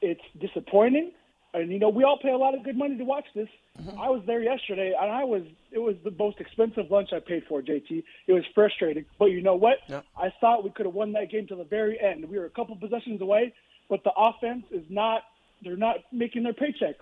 It's 0.00 0.22
disappointing. 0.40 1.12
And 1.54 1.70
you 1.70 1.78
know, 1.78 1.90
we 1.90 2.02
all 2.02 2.18
pay 2.18 2.30
a 2.30 2.36
lot 2.36 2.54
of 2.54 2.64
good 2.64 2.78
money 2.78 2.96
to 2.96 3.04
watch 3.04 3.26
this. 3.34 3.48
Mm-hmm. 3.78 4.00
I 4.00 4.08
was 4.08 4.22
there 4.26 4.42
yesterday, 4.42 4.94
and 4.98 5.10
I 5.10 5.24
was 5.24 5.42
it 5.70 5.78
was 5.78 5.96
the 6.02 6.10
most 6.18 6.40
expensive 6.40 6.90
lunch 6.90 7.10
I 7.12 7.20
paid 7.20 7.44
for. 7.46 7.60
JT, 7.60 8.02
it 8.26 8.32
was 8.32 8.44
frustrating, 8.54 9.04
but 9.18 9.26
you 9.26 9.42
know 9.42 9.54
what? 9.54 9.78
Yep. 9.86 10.04
I 10.16 10.32
thought 10.40 10.64
we 10.64 10.70
could 10.70 10.86
have 10.86 10.94
won 10.94 11.12
that 11.12 11.30
game 11.30 11.46
to 11.48 11.56
the 11.56 11.64
very 11.64 12.00
end. 12.00 12.26
We 12.28 12.38
were 12.38 12.46
a 12.46 12.50
couple 12.50 12.74
possessions 12.76 13.20
away, 13.20 13.52
but 13.90 14.02
the 14.02 14.12
offense 14.16 14.64
is 14.70 14.84
not. 14.88 15.22
They're 15.62 15.76
not 15.76 15.96
making 16.10 16.42
their 16.42 16.54
paycheck. 16.54 16.96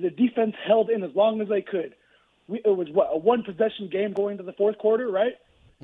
The 0.00 0.10
defense 0.10 0.54
held 0.66 0.90
in 0.90 1.02
as 1.02 1.14
long 1.14 1.40
as 1.40 1.48
they 1.48 1.62
could. 1.62 1.94
We, 2.46 2.60
it 2.64 2.76
was 2.76 2.88
what 2.90 3.08
a 3.12 3.18
one 3.18 3.42
possession 3.42 3.88
game 3.90 4.12
going 4.12 4.36
to 4.36 4.42
the 4.42 4.52
fourth 4.52 4.78
quarter, 4.78 5.10
right? 5.10 5.34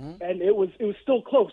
mm-hmm. 0.00 0.22
and 0.22 0.42
it 0.42 0.54
was 0.54 0.68
it 0.78 0.84
was 0.84 0.96
still 1.02 1.22
close. 1.22 1.52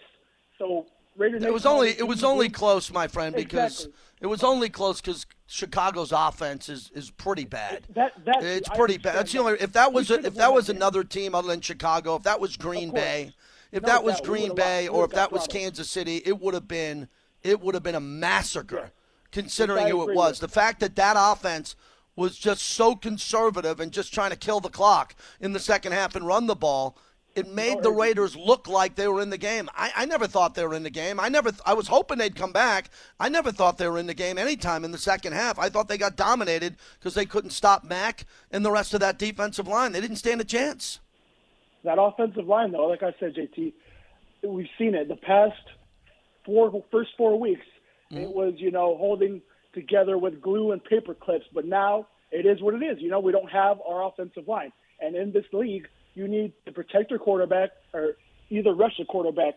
So 0.58 0.86
Raider 1.16 1.38
It 1.38 1.54
was 1.54 1.66
only 1.66 1.90
it 1.90 2.08
was 2.08 2.24
only 2.24 2.50
close, 2.50 2.92
my 2.92 3.08
friend, 3.08 3.36
because 3.36 3.86
exactly. 3.86 3.94
it 4.22 4.28
was 4.28 4.44
only 4.44 4.70
close 4.70 5.02
because 5.02 5.26
Chicago's 5.48 6.12
offense 6.12 6.70
is, 6.70 6.92
is 6.94 7.10
pretty 7.12 7.46
bad. 7.46 7.86
That, 7.96 8.14
that 8.26 8.44
it's 8.44 8.70
pretty 8.70 8.98
bad. 8.98 9.16
That's 9.16 9.32
the 9.32 9.40
only 9.40 9.54
if 9.54 9.74
that 9.74 9.94
was 9.94 10.12
a, 10.12 10.26
if 10.26 10.36
that 10.36 10.54
was 10.54 10.70
another 10.70 11.04
team 11.04 11.36
other 11.36 11.48
than 11.48 11.62
Chicago, 11.62 12.16
if 12.16 12.24
that 12.24 12.40
was 12.40 12.58
Green 12.58 12.92
Bay, 12.92 13.34
if 13.72 13.84
no, 13.84 13.90
that 13.90 14.04
was 14.04 14.16
that, 14.16 14.26
Green 14.26 14.56
Bay, 14.56 14.88
or 14.88 15.06
if 15.06 15.12
that 15.12 15.32
was 15.32 15.48
Kansas 15.48 15.90
City, 15.90 16.22
it 16.26 16.40
would 16.40 16.54
have 16.54 16.68
been 16.68 17.08
it 17.44 17.62
would 17.62 17.76
have 17.76 17.84
been 17.84 17.96
a 17.96 18.00
massacre, 18.00 18.76
yeah. 18.76 18.90
considering 19.32 19.88
who 19.88 20.10
it 20.10 20.16
was. 20.16 20.40
The 20.40 20.48
fact 20.48 20.80
that 20.80 20.96
that 20.96 21.16
offense 21.18 21.76
was 22.18 22.38
just 22.38 22.64
so 22.64 22.98
conservative 22.98 23.80
and 23.80 23.94
just 23.94 24.14
trying 24.14 24.32
to 24.32 24.36
kill 24.36 24.60
the 24.60 24.70
clock 24.70 25.16
in 25.40 25.54
the 25.54 25.60
second 25.60 25.94
half 25.94 26.16
and 26.18 26.28
run 26.28 26.48
the 26.48 26.56
ball 26.56 26.98
it 27.38 27.48
made 27.54 27.84
the 27.84 27.92
Raiders 27.92 28.36
look 28.36 28.68
like 28.68 28.96
they 28.96 29.08
were 29.08 29.22
in 29.22 29.30
the 29.30 29.38
game. 29.38 29.70
I, 29.76 29.92
I 29.96 30.06
never 30.06 30.26
thought 30.26 30.56
they 30.56 30.66
were 30.66 30.74
in 30.74 30.82
the 30.82 30.90
game. 30.90 31.20
I 31.20 31.30
never. 31.30 31.52
I 31.68 31.76
was 31.76 31.88
hoping 31.88 32.18
they'd 32.18 32.36
come 32.36 32.52
back. 32.52 32.90
I 33.20 33.30
never 33.30 33.52
thought 33.52 33.78
they 33.78 33.88
were 33.88 34.00
in 34.00 34.08
the 34.08 34.16
game 34.16 34.40
anytime 34.40 34.84
in 34.84 34.92
the 34.92 34.98
second 34.98 35.34
half. 35.34 35.60
I 35.60 35.70
thought 35.70 35.88
they 35.88 36.00
got 36.00 36.16
dominated 36.16 36.78
because 36.98 37.14
they 37.14 37.26
couldn't 37.26 37.52
stop 37.52 37.84
Mack 37.84 38.26
and 38.50 38.66
the 38.66 38.72
rest 38.72 38.96
of 38.96 39.02
that 39.02 39.20
defensive 39.20 39.68
line. 39.68 39.92
They 39.92 40.02
didn't 40.02 40.16
stand 40.16 40.42
a 40.42 40.46
chance. 40.46 41.00
That 41.84 42.02
offensive 42.02 42.48
line, 42.48 42.72
though, 42.72 42.88
like 42.88 43.04
I 43.04 43.14
said, 43.20 43.36
JT, 43.36 43.72
we've 44.44 44.68
seen 44.80 44.96
it 44.96 45.08
the 45.08 45.16
past 45.16 45.62
four 46.44 46.84
first 46.92 47.12
four 47.18 47.40
weeks. 47.40 47.66
Mm-hmm. 48.12 48.24
It 48.24 48.30
was 48.34 48.56
you 48.58 48.72
know 48.72 48.98
holding 48.98 49.44
together 49.78 50.18
with 50.18 50.42
glue 50.42 50.72
and 50.72 50.84
paper 50.84 51.13
clips, 51.13 51.46
but 51.54 51.66
now 51.66 52.08
it 52.32 52.46
is 52.46 52.62
what 52.62 52.74
it 52.74 52.84
is. 52.84 52.98
You 53.00 53.10
know, 53.10 53.20
we 53.20 53.32
don't 53.32 53.50
have 53.50 53.78
our 53.88 54.06
offensive 54.08 54.48
line, 54.48 54.72
and 55.00 55.16
in 55.16 55.32
this 55.32 55.46
league 55.54 55.88
you 56.18 56.28
need 56.28 56.52
to 56.66 56.72
protect 56.72 57.12
your 57.12 57.20
quarterback 57.20 57.70
or 57.94 58.16
either 58.50 58.74
rush 58.74 58.98
the 58.98 59.06
quarterback. 59.06 59.54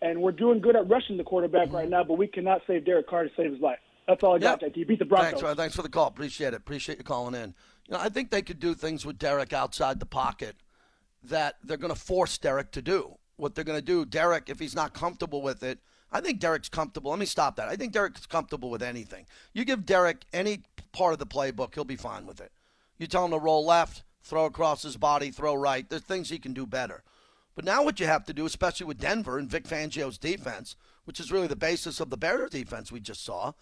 And 0.00 0.20
we're 0.22 0.32
doing 0.32 0.60
good 0.60 0.76
at 0.76 0.88
rushing 0.88 1.16
the 1.16 1.24
quarterback 1.24 1.68
mm-hmm. 1.68 1.76
right 1.76 1.88
now, 1.88 2.04
but 2.04 2.18
we 2.18 2.26
cannot 2.26 2.62
save 2.66 2.84
Derek 2.84 3.08
Carr 3.08 3.24
to 3.24 3.30
save 3.36 3.52
his 3.52 3.60
life. 3.60 3.78
That's 4.06 4.22
all 4.22 4.36
I 4.36 4.38
got. 4.38 4.60
JT. 4.60 4.86
Beat 4.86 4.98
the 4.98 5.04
Broncos. 5.04 5.40
Thanks, 5.40 5.56
thanks 5.56 5.76
for 5.76 5.82
the 5.82 5.88
call. 5.88 6.06
Appreciate 6.06 6.48
it. 6.48 6.54
Appreciate 6.54 6.98
you 6.98 7.04
calling 7.04 7.34
in. 7.34 7.54
You 7.88 7.94
know, 7.94 8.00
I 8.00 8.10
think 8.10 8.30
they 8.30 8.42
could 8.42 8.60
do 8.60 8.74
things 8.74 9.04
with 9.04 9.18
Derek 9.18 9.52
outside 9.52 9.98
the 9.98 10.06
pocket 10.06 10.56
that 11.22 11.56
they're 11.64 11.78
going 11.78 11.92
to 11.92 11.98
force 11.98 12.38
Derek 12.38 12.70
to 12.72 12.82
do. 12.82 13.16
What 13.36 13.54
they're 13.54 13.64
going 13.64 13.78
to 13.78 13.84
do, 13.84 14.04
Derek, 14.04 14.48
if 14.48 14.58
he's 14.60 14.74
not 14.74 14.94
comfortable 14.94 15.42
with 15.42 15.62
it, 15.62 15.80
I 16.14 16.20
think 16.20 16.38
Derek's 16.38 16.68
comfortable. 16.68 17.10
Let 17.10 17.18
me 17.18 17.26
stop 17.26 17.56
that. 17.56 17.68
I 17.68 17.74
think 17.74 17.92
Derek's 17.92 18.24
comfortable 18.24 18.70
with 18.70 18.84
anything. 18.84 19.26
You 19.52 19.64
give 19.64 19.84
Derek 19.84 20.24
any 20.32 20.62
part 20.92 21.12
of 21.12 21.18
the 21.18 21.26
playbook, 21.26 21.74
he'll 21.74 21.84
be 21.84 21.96
fine 21.96 22.24
with 22.24 22.40
it. 22.40 22.52
You 22.98 23.08
tell 23.08 23.24
him 23.24 23.32
to 23.32 23.38
roll 23.38 23.66
left, 23.66 24.04
throw 24.22 24.44
across 24.44 24.82
his 24.82 24.96
body, 24.96 25.32
throw 25.32 25.54
right. 25.56 25.90
There's 25.90 26.02
things 26.02 26.30
he 26.30 26.38
can 26.38 26.54
do 26.54 26.66
better. 26.66 27.02
But 27.56 27.64
now 27.64 27.82
what 27.82 27.98
you 27.98 28.06
have 28.06 28.24
to 28.26 28.32
do, 28.32 28.46
especially 28.46 28.86
with 28.86 29.00
Denver 29.00 29.38
and 29.38 29.50
Vic 29.50 29.64
Fangio's 29.64 30.16
defense, 30.16 30.76
which 31.04 31.18
is 31.18 31.32
really 31.32 31.48
the 31.48 31.56
basis 31.56 31.98
of 31.98 32.10
the 32.10 32.16
Bears 32.16 32.50
defense 32.50 32.92
we 32.92 33.00
just 33.00 33.24
saw, 33.24 33.52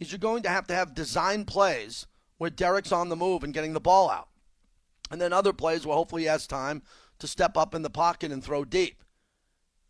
is 0.00 0.10
you're 0.10 0.18
going 0.18 0.42
to 0.42 0.48
have 0.48 0.66
to 0.66 0.74
have 0.74 0.94
design 0.94 1.44
plays 1.44 2.08
where 2.38 2.50
Derek's 2.50 2.90
on 2.90 3.08
the 3.08 3.16
move 3.16 3.44
and 3.44 3.54
getting 3.54 3.72
the 3.72 3.80
ball 3.80 4.10
out. 4.10 4.28
And 5.12 5.20
then 5.20 5.32
other 5.32 5.52
plays 5.52 5.86
where 5.86 5.96
hopefully 5.96 6.22
he 6.22 6.28
has 6.28 6.46
time 6.46 6.82
to 7.20 7.28
step 7.28 7.56
up 7.56 7.72
in 7.72 7.82
the 7.82 7.90
pocket 7.90 8.32
and 8.32 8.42
throw 8.42 8.64
deep. 8.64 9.04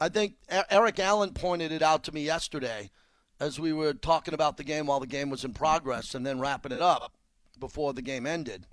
I 0.01 0.09
think 0.09 0.37
Eric 0.49 0.99
Allen 0.99 1.35
pointed 1.35 1.73
it 1.73 1.83
out 1.83 2.05
to 2.05 2.13
me 2.13 2.25
yesterday 2.25 2.91
as 3.39 3.61
we 3.61 3.73
were 3.73 3.93
talking 3.93 4.33
about 4.33 4.57
the 4.57 4.65
game 4.65 4.87
while 4.87 5.01
the 5.01 5.07
game 5.07 5.29
was 5.29 5.45
in 5.45 5.53
progress 5.53 6.15
and 6.15 6.27
then 6.27 6.41
wrapping 6.41 6.73
it 6.73 6.81
up 6.81 7.13
before 7.59 7.93
the 7.93 8.01
game 8.01 8.27
ended. 8.27 8.67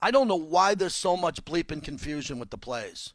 I 0.00 0.10
don't 0.10 0.28
know 0.28 0.36
why 0.36 0.74
there's 0.74 0.94
so 0.94 1.16
much 1.16 1.44
bleeping 1.44 1.82
confusion 1.82 2.38
with 2.38 2.50
the 2.50 2.56
plays. 2.56 3.12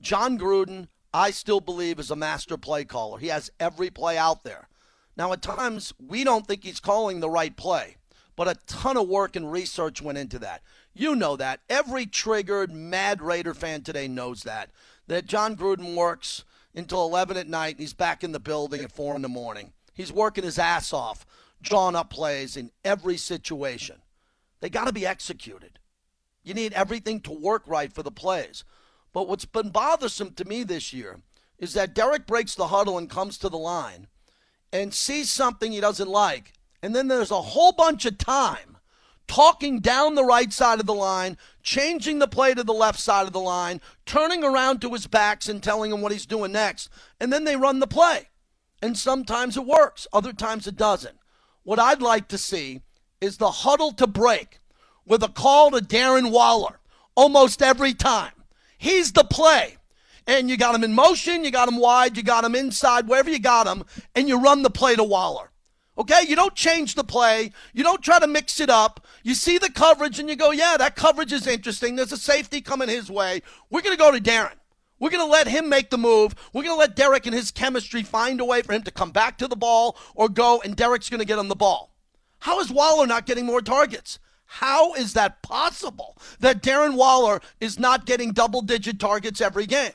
Jon 0.00 0.38
Gruden, 0.38 0.88
I 1.12 1.32
still 1.32 1.60
believe, 1.60 1.98
is 1.98 2.10
a 2.10 2.16
master 2.16 2.56
play 2.56 2.84
caller. 2.84 3.18
He 3.18 3.28
has 3.28 3.50
every 3.58 3.90
play 3.90 4.16
out 4.16 4.44
there. 4.44 4.68
Now, 5.16 5.32
at 5.32 5.42
times, 5.42 5.92
we 5.98 6.22
don't 6.22 6.46
think 6.46 6.62
he's 6.62 6.78
calling 6.78 7.18
the 7.18 7.30
right 7.30 7.56
play, 7.56 7.96
but 8.36 8.46
a 8.46 8.54
ton 8.66 8.96
of 8.96 9.08
work 9.08 9.34
and 9.34 9.50
research 9.50 10.00
went 10.00 10.18
into 10.18 10.38
that. 10.38 10.62
You 10.94 11.16
know 11.16 11.34
that. 11.36 11.60
Every 11.68 12.06
triggered, 12.06 12.70
mad 12.70 13.20
Raider 13.20 13.54
fan 13.54 13.82
today 13.82 14.06
knows 14.06 14.42
that. 14.42 14.70
That 15.08 15.26
Jon 15.26 15.56
Gruden 15.56 15.94
works 15.94 16.44
until 16.74 17.04
11 17.04 17.36
at 17.36 17.48
night 17.48 17.72
and 17.72 17.80
he's 17.80 17.92
back 17.92 18.22
in 18.22 18.32
the 18.32 18.40
building 18.40 18.82
at 18.82 18.92
4 18.92 19.16
in 19.16 19.22
the 19.22 19.28
morning. 19.28 19.72
He's 19.92 20.12
working 20.12 20.44
his 20.44 20.58
ass 20.58 20.92
off, 20.92 21.26
drawing 21.60 21.96
up 21.96 22.10
plays 22.10 22.56
in 22.56 22.70
every 22.84 23.16
situation. 23.16 23.96
They 24.60 24.70
got 24.70 24.86
to 24.86 24.92
be 24.92 25.06
executed. 25.06 25.78
You 26.44 26.54
need 26.54 26.72
everything 26.72 27.20
to 27.22 27.32
work 27.32 27.64
right 27.66 27.92
for 27.92 28.02
the 28.02 28.10
plays. 28.10 28.64
But 29.12 29.28
what's 29.28 29.44
been 29.44 29.70
bothersome 29.70 30.32
to 30.34 30.44
me 30.44 30.62
this 30.62 30.92
year 30.92 31.20
is 31.58 31.72
that 31.74 31.94
Derek 31.94 32.26
breaks 32.26 32.54
the 32.54 32.68
huddle 32.68 32.96
and 32.96 33.10
comes 33.10 33.38
to 33.38 33.48
the 33.48 33.58
line 33.58 34.06
and 34.72 34.94
sees 34.94 35.30
something 35.30 35.72
he 35.72 35.80
doesn't 35.80 36.08
like. 36.08 36.52
And 36.82 36.94
then 36.94 37.08
there's 37.08 37.30
a 37.30 37.42
whole 37.42 37.72
bunch 37.72 38.04
of 38.04 38.18
time 38.18 38.78
talking 39.26 39.80
down 39.80 40.14
the 40.14 40.24
right 40.24 40.52
side 40.52 40.80
of 40.80 40.86
the 40.86 40.94
line, 40.94 41.36
changing 41.68 42.18
the 42.18 42.26
play 42.26 42.54
to 42.54 42.64
the 42.64 42.72
left 42.72 42.98
side 42.98 43.26
of 43.26 43.34
the 43.34 43.38
line, 43.38 43.78
turning 44.06 44.42
around 44.42 44.80
to 44.80 44.90
his 44.90 45.06
backs 45.06 45.50
and 45.50 45.62
telling 45.62 45.92
him 45.92 46.00
what 46.00 46.12
he's 46.12 46.24
doing 46.24 46.50
next, 46.50 46.88
and 47.20 47.30
then 47.30 47.44
they 47.44 47.56
run 47.56 47.78
the 47.78 47.86
play. 47.86 48.30
And 48.80 48.96
sometimes 48.96 49.54
it 49.54 49.66
works, 49.66 50.06
other 50.10 50.32
times 50.32 50.66
it 50.66 50.76
doesn't. 50.76 51.18
What 51.64 51.78
I'd 51.78 52.00
like 52.00 52.26
to 52.28 52.38
see 52.38 52.80
is 53.20 53.36
the 53.36 53.50
huddle 53.50 53.92
to 53.92 54.06
break 54.06 54.60
with 55.04 55.22
a 55.22 55.28
call 55.28 55.70
to 55.72 55.80
Darren 55.80 56.30
Waller 56.30 56.80
almost 57.14 57.60
every 57.60 57.92
time. 57.92 58.32
He's 58.78 59.12
the 59.12 59.24
play. 59.24 59.76
And 60.26 60.48
you 60.48 60.56
got 60.56 60.74
him 60.74 60.84
in 60.84 60.94
motion, 60.94 61.44
you 61.44 61.50
got 61.50 61.68
him 61.68 61.76
wide, 61.76 62.16
you 62.16 62.22
got 62.22 62.44
him 62.44 62.54
inside, 62.54 63.08
wherever 63.08 63.28
you 63.28 63.40
got 63.40 63.66
him, 63.66 63.84
and 64.14 64.26
you 64.26 64.40
run 64.40 64.62
the 64.62 64.70
play 64.70 64.96
to 64.96 65.04
Waller. 65.04 65.50
Okay? 65.98 66.22
You 66.26 66.36
don't 66.36 66.54
change 66.54 66.94
the 66.94 67.04
play. 67.04 67.52
You 67.74 67.82
don't 67.82 68.02
try 68.02 68.18
to 68.18 68.26
mix 68.26 68.60
it 68.60 68.70
up. 68.70 69.04
You 69.22 69.34
see 69.34 69.58
the 69.58 69.70
coverage 69.70 70.18
and 70.18 70.28
you 70.28 70.36
go, 70.36 70.52
yeah, 70.52 70.76
that 70.78 70.96
coverage 70.96 71.32
is 71.32 71.46
interesting. 71.46 71.96
There's 71.96 72.12
a 72.12 72.16
safety 72.16 72.60
coming 72.60 72.88
his 72.88 73.10
way. 73.10 73.42
We're 73.68 73.82
going 73.82 73.96
to 73.96 74.02
go 74.02 74.12
to 74.12 74.20
Darren. 74.20 74.52
We're 75.00 75.10
going 75.10 75.26
to 75.26 75.30
let 75.30 75.46
him 75.46 75.68
make 75.68 75.90
the 75.90 75.98
move. 75.98 76.34
We're 76.52 76.64
going 76.64 76.74
to 76.74 76.80
let 76.80 76.96
Derek 76.96 77.26
and 77.26 77.34
his 77.34 77.50
chemistry 77.50 78.02
find 78.02 78.40
a 78.40 78.44
way 78.44 78.62
for 78.62 78.72
him 78.72 78.82
to 78.82 78.90
come 78.90 79.10
back 79.10 79.38
to 79.38 79.48
the 79.48 79.56
ball 79.56 79.96
or 80.14 80.28
go, 80.28 80.60
and 80.64 80.74
Derek's 80.74 81.08
going 81.08 81.20
to 81.20 81.26
get 81.26 81.38
on 81.38 81.48
the 81.48 81.54
ball. 81.54 81.94
How 82.40 82.60
is 82.60 82.70
Waller 82.70 83.06
not 83.06 83.26
getting 83.26 83.46
more 83.46 83.60
targets? 83.60 84.18
How 84.46 84.94
is 84.94 85.12
that 85.12 85.42
possible 85.42 86.16
that 86.40 86.62
Darren 86.62 86.94
Waller 86.94 87.40
is 87.60 87.78
not 87.78 88.06
getting 88.06 88.32
double 88.32 88.62
digit 88.62 88.98
targets 88.98 89.40
every 89.40 89.66
game? 89.66 89.92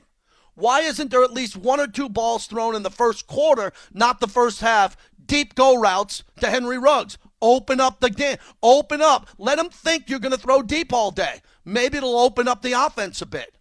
Why 0.55 0.81
isn't 0.81 1.09
there 1.09 1.23
at 1.23 1.33
least 1.33 1.57
one 1.57 1.79
or 1.79 1.87
two 1.87 2.07
balls 2.07 2.45
thrown 2.45 2.75
in 2.75 2.83
the 2.83 2.91
first 2.91 3.25
quarter, 3.25 3.73
not 3.91 4.19
the 4.19 4.27
first 4.27 4.61
half, 4.61 4.95
deep 5.25 5.55
go 5.55 5.75
routes 5.75 6.23
to 6.39 6.49
Henry 6.49 6.77
Ruggs? 6.77 7.17
Open 7.41 7.79
up 7.79 7.99
the 7.99 8.09
game. 8.09 8.38
Open 8.62 9.01
up. 9.01 9.29
Let 9.38 9.59
him 9.59 9.69
think 9.69 10.09
you're 10.09 10.19
going 10.19 10.31
to 10.31 10.38
throw 10.38 10.62
deep 10.62 10.93
all 10.93 11.12
day. 11.12 11.41
Maybe 11.65 11.97
it'll 11.97 12.19
open 12.19 12.47
up 12.47 12.62
the 12.62 12.73
offense 12.73 13.21
a 13.21 13.25
bit. 13.25 13.55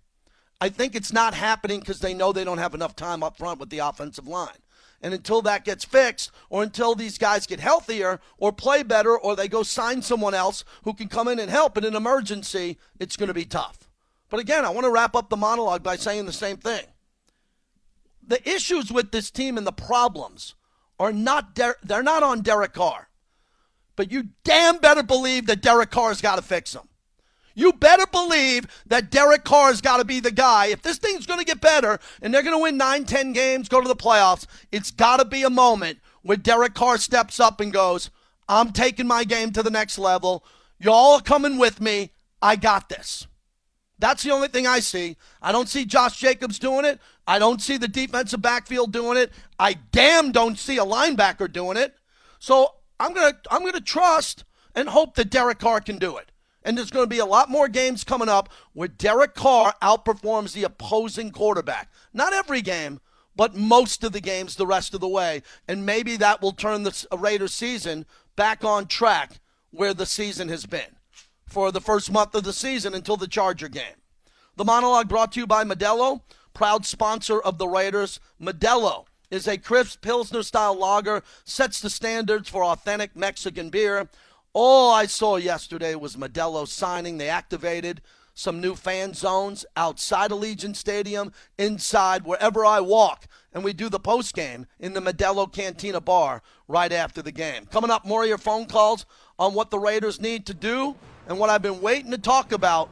I 0.61 0.68
think 0.68 0.94
it's 0.94 1.12
not 1.12 1.35
happening 1.35 1.81
because 1.81 1.98
they 1.98 2.14
know 2.14 2.33
they 2.33 2.44
don't 2.44 2.59
have 2.59 2.75
enough 2.75 2.94
time 2.94 3.22
up 3.25 3.37
front 3.37 3.59
with 3.59 3.70
the 3.70 3.81
offensive 3.81 4.29
line. 4.29 4.51
And 5.03 5.12
until 5.12 5.42
that 5.42 5.64
gets 5.64 5.85
fixed, 5.85 6.31
or 6.48 6.62
until 6.62 6.94
these 6.94 7.18
guys 7.18 7.48
get 7.48 7.59
healthier, 7.59 8.20
or 8.38 8.53
play 8.53 8.85
better, 8.85 9.18
or 9.18 9.35
they 9.35 9.48
go 9.48 9.64
sign 9.64 10.01
someone 10.03 10.35
else 10.35 10.64
who 10.85 10.94
can 10.94 11.09
come 11.09 11.27
in 11.27 11.40
and 11.40 11.51
help 11.51 11.77
in 11.77 11.85
an 11.85 11.96
emergency, 11.96 12.79
it's 13.01 13.16
going 13.16 13.27
to 13.27 13.35
be 13.35 13.44
tough. 13.44 13.88
But 14.31 14.38
again, 14.38 14.64
I 14.64 14.70
want 14.70 14.85
to 14.85 14.92
wrap 14.92 15.16
up 15.16 15.29
the 15.29 15.37
monologue 15.37 15.83
by 15.83 15.96
saying 15.96 16.27
the 16.27 16.33
same 16.33 16.57
thing. 16.57 16.85
The 18.25 18.48
issues 18.48 18.92
with 18.92 19.11
this 19.11 19.33
team 19.33 19.59
and 19.59 19.66
the 19.66 19.72
problems 19.72 20.55
are 20.98 21.12
not 21.12 21.55
Der- 21.55 21.76
they're 21.83 22.02
not 22.02 22.22
on 22.22 22.42
Derek 22.42 22.72
Carr. 22.72 23.09
But 23.96 24.11
you 24.11 24.28
damn 24.44 24.78
better 24.78 25.02
believe 25.02 25.46
that 25.46 25.62
Derek 25.62 25.90
Carr's 25.90 26.20
got 26.20 26.37
to 26.37 26.42
fix 26.42 26.72
them. 26.72 26.88
You 27.55 27.72
better 27.72 28.07
believe 28.07 28.66
that 28.87 29.11
Derek 29.11 29.44
Carr's 29.44 29.81
got 29.81 29.98
to 29.98 30.05
be 30.05 30.20
the 30.20 30.31
guy. 30.31 30.66
If 30.66 30.83
this 30.83 30.98
thing's 30.98 31.26
going 31.26 31.38
to 31.38 31.44
get 31.44 31.61
better 31.61 31.98
and 32.22 32.33
they're 32.33 32.42
going 32.42 32.57
to 32.57 32.62
win 32.62 32.76
9, 32.78 33.05
10 33.05 33.33
games, 33.33 33.68
go 33.68 33.81
to 33.81 33.88
the 33.88 33.96
playoffs, 33.96 34.46
it's 34.70 34.90
got 34.90 35.18
to 35.18 35.24
be 35.24 35.42
a 35.42 35.50
moment 35.50 35.98
where 36.22 36.37
Derek 36.38 36.74
Carr 36.74 36.96
steps 36.98 37.38
up 37.38 37.61
and 37.61 37.72
goes, 37.72 38.11
I'm 38.48 38.72
taking 38.72 39.07
my 39.07 39.24
game 39.24 39.52
to 39.52 39.62
the 39.62 39.70
next 39.70 39.98
level. 39.98 40.44
Y'all 40.78 41.16
are 41.16 41.20
coming 41.20 41.59
with 41.59 41.81
me. 41.81 42.12
I 42.40 42.57
got 42.57 42.88
this. 42.88 43.26
That's 44.03 44.25
the 44.25 44.33
only 44.33 44.49
thing 44.49 44.67
I 44.67 44.81
see. 44.81 45.17
I 45.41 45.53
don't 45.53 45.69
see 45.69 45.85
Josh 45.85 46.19
Jacobs 46.19 46.59
doing 46.59 46.85
it. 46.85 46.99
I 47.25 47.38
don't 47.38 47.62
see 47.62 47.77
the 47.77 47.87
defensive 47.87 48.43
backfield 48.43 48.93
doing 48.93 49.17
it. 49.17 49.31
I 49.61 49.75
damn 49.93 50.33
don't 50.33 50.59
see 50.59 50.77
a 50.77 50.85
linebacker 50.85 51.51
doing 51.51 51.77
it. 51.77 51.95
So 52.41 52.75
I'm 52.99 53.15
gonna 53.15 53.38
I'm 53.49 53.65
gonna 53.65 53.81
trust 53.81 54.43
and 54.75 54.88
hope 54.88 55.15
that 55.15 55.31
Derek 55.31 55.61
Carr 55.61 55.81
can 55.81 55.99
do 55.99 56.17
it. 56.17 56.33
And 56.65 56.77
there's 56.77 56.91
going 56.91 57.05
to 57.05 57.11
be 57.11 57.21
a 57.21 57.25
lot 57.25 57.49
more 57.49 57.69
games 57.69 58.03
coming 58.03 58.29
up 58.29 58.49
where 58.73 58.88
Derek 58.88 59.35
Carr 59.35 59.75
outperforms 59.81 60.53
the 60.53 60.65
opposing 60.65 61.31
quarterback. 61.31 61.88
Not 62.12 62.33
every 62.33 62.61
game, 62.61 63.01
but 63.37 63.55
most 63.55 64.03
of 64.03 64.11
the 64.11 64.21
games 64.21 64.57
the 64.57 64.67
rest 64.67 64.95
of 64.95 65.01
the 65.01 65.09
way. 65.09 65.43
And 65.69 65.87
maybe 65.87 66.17
that 66.17 66.43
will 66.43 66.53
turn 66.53 66.83
the 66.83 67.07
Raiders 67.17 67.55
season 67.55 68.07
back 68.35 68.65
on 68.65 68.87
track 68.87 69.41
where 69.71 69.95
the 69.95 70.07
season 70.07 70.49
has 70.49 70.67
been 70.67 70.97
for 71.53 71.71
the 71.71 71.83
first 71.83 72.11
month 72.11 72.35
of 72.35 72.45
the 72.45 72.53
season 72.53 72.95
until 72.95 73.19
the 73.19 73.29
Charger 73.29 73.69
game. 73.69 74.01
The 74.57 74.65
monologue 74.65 75.09
brought 75.09 75.33
to 75.33 75.41
you 75.41 75.47
by 75.47 75.65
Modelo, 75.65 76.23
proud 76.55 76.87
sponsor 76.87 77.38
of 77.38 77.59
the 77.59 77.69
Raiders. 77.69 78.21
Modelo 78.41 79.05
is 79.31 79.47
a 79.47 79.59
crisp 79.59 80.01
Pilsner 80.01 80.43
style 80.43 80.75
lager, 80.75 81.23
sets 81.45 81.81
the 81.81 81.91
standards 81.91 82.49
for 82.49 82.65
authentic 82.65 83.15
Mexican 83.15 83.69
beer. 83.69 84.09
All 84.55 84.93
I 84.93 85.05
saw 85.05 85.37
yesterday 85.37 85.95
was 85.95 86.17
Modelo 86.17 86.67
signing. 86.67 87.19
They 87.19 87.29
activated 87.29 88.01
some 88.33 88.62
new 88.62 88.75
fan 88.75 89.12
zones 89.12 89.67
outside 89.77 90.31
Allegiant 90.31 90.77
Stadium, 90.77 91.35
inside, 91.59 92.25
wherever 92.25 92.65
I 92.65 92.81
walk. 92.81 93.27
And 93.53 93.62
we 93.62 93.75
do 93.75 93.91
the 93.91 94.01
post 94.01 94.35
game 94.35 94.67
in 94.81 94.95
the 94.95 95.03
Modelo 95.03 95.53
Cantina 95.53 96.01
bar 96.01 96.43
right 96.67 96.93
after 96.93 97.21
the 97.21 97.33
game. 97.33 97.67
Coming 97.67 97.91
up, 97.91 98.07
more 98.07 98.23
of 98.23 98.29
your 98.31 98.38
phone 98.38 98.65
calls 98.65 99.05
on 99.38 99.53
what 99.53 99.71
the 99.71 99.79
Raiders 99.79 100.19
need 100.19 100.47
to 100.47 100.55
do 100.55 100.97
and 101.28 101.38
what 101.38 101.50
I've 101.50 101.62
been 101.62 101.80
waiting 101.80 102.11
to 102.11 102.18
talk 102.18 102.52
about 102.52 102.90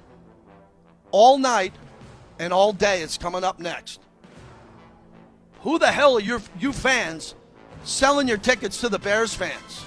all 1.10 1.38
night 1.38 1.74
and 2.38 2.52
all 2.52 2.72
day 2.72 3.02
is 3.02 3.18
coming 3.18 3.44
up 3.44 3.58
next. 3.58 4.00
Who 5.62 5.78
the 5.78 5.92
hell 5.92 6.16
are 6.16 6.20
your, 6.20 6.40
you 6.58 6.72
fans 6.72 7.34
selling 7.84 8.28
your 8.28 8.38
tickets 8.38 8.80
to 8.80 8.88
the 8.88 8.98
Bears 8.98 9.34
fans? 9.34 9.84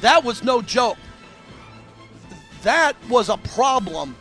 That 0.00 0.24
was 0.24 0.42
no 0.42 0.62
joke. 0.62 0.98
That 2.62 2.96
was 3.08 3.28
a 3.28 3.36
problem. 3.36 4.16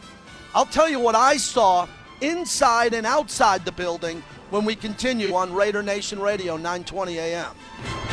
I'll 0.53 0.65
tell 0.65 0.87
you 0.87 0.99
what 0.99 1.15
I 1.15 1.37
saw 1.37 1.87
inside 2.21 2.93
and 2.93 3.05
outside 3.05 3.65
the 3.65 3.71
building 3.71 4.23
when 4.51 4.63
we 4.63 4.75
continue 4.75 5.33
on 5.33 5.51
Raider 5.51 5.81
Nation 5.81 6.19
Radio, 6.19 6.55
920 6.55 7.17
a.m. 7.17 8.04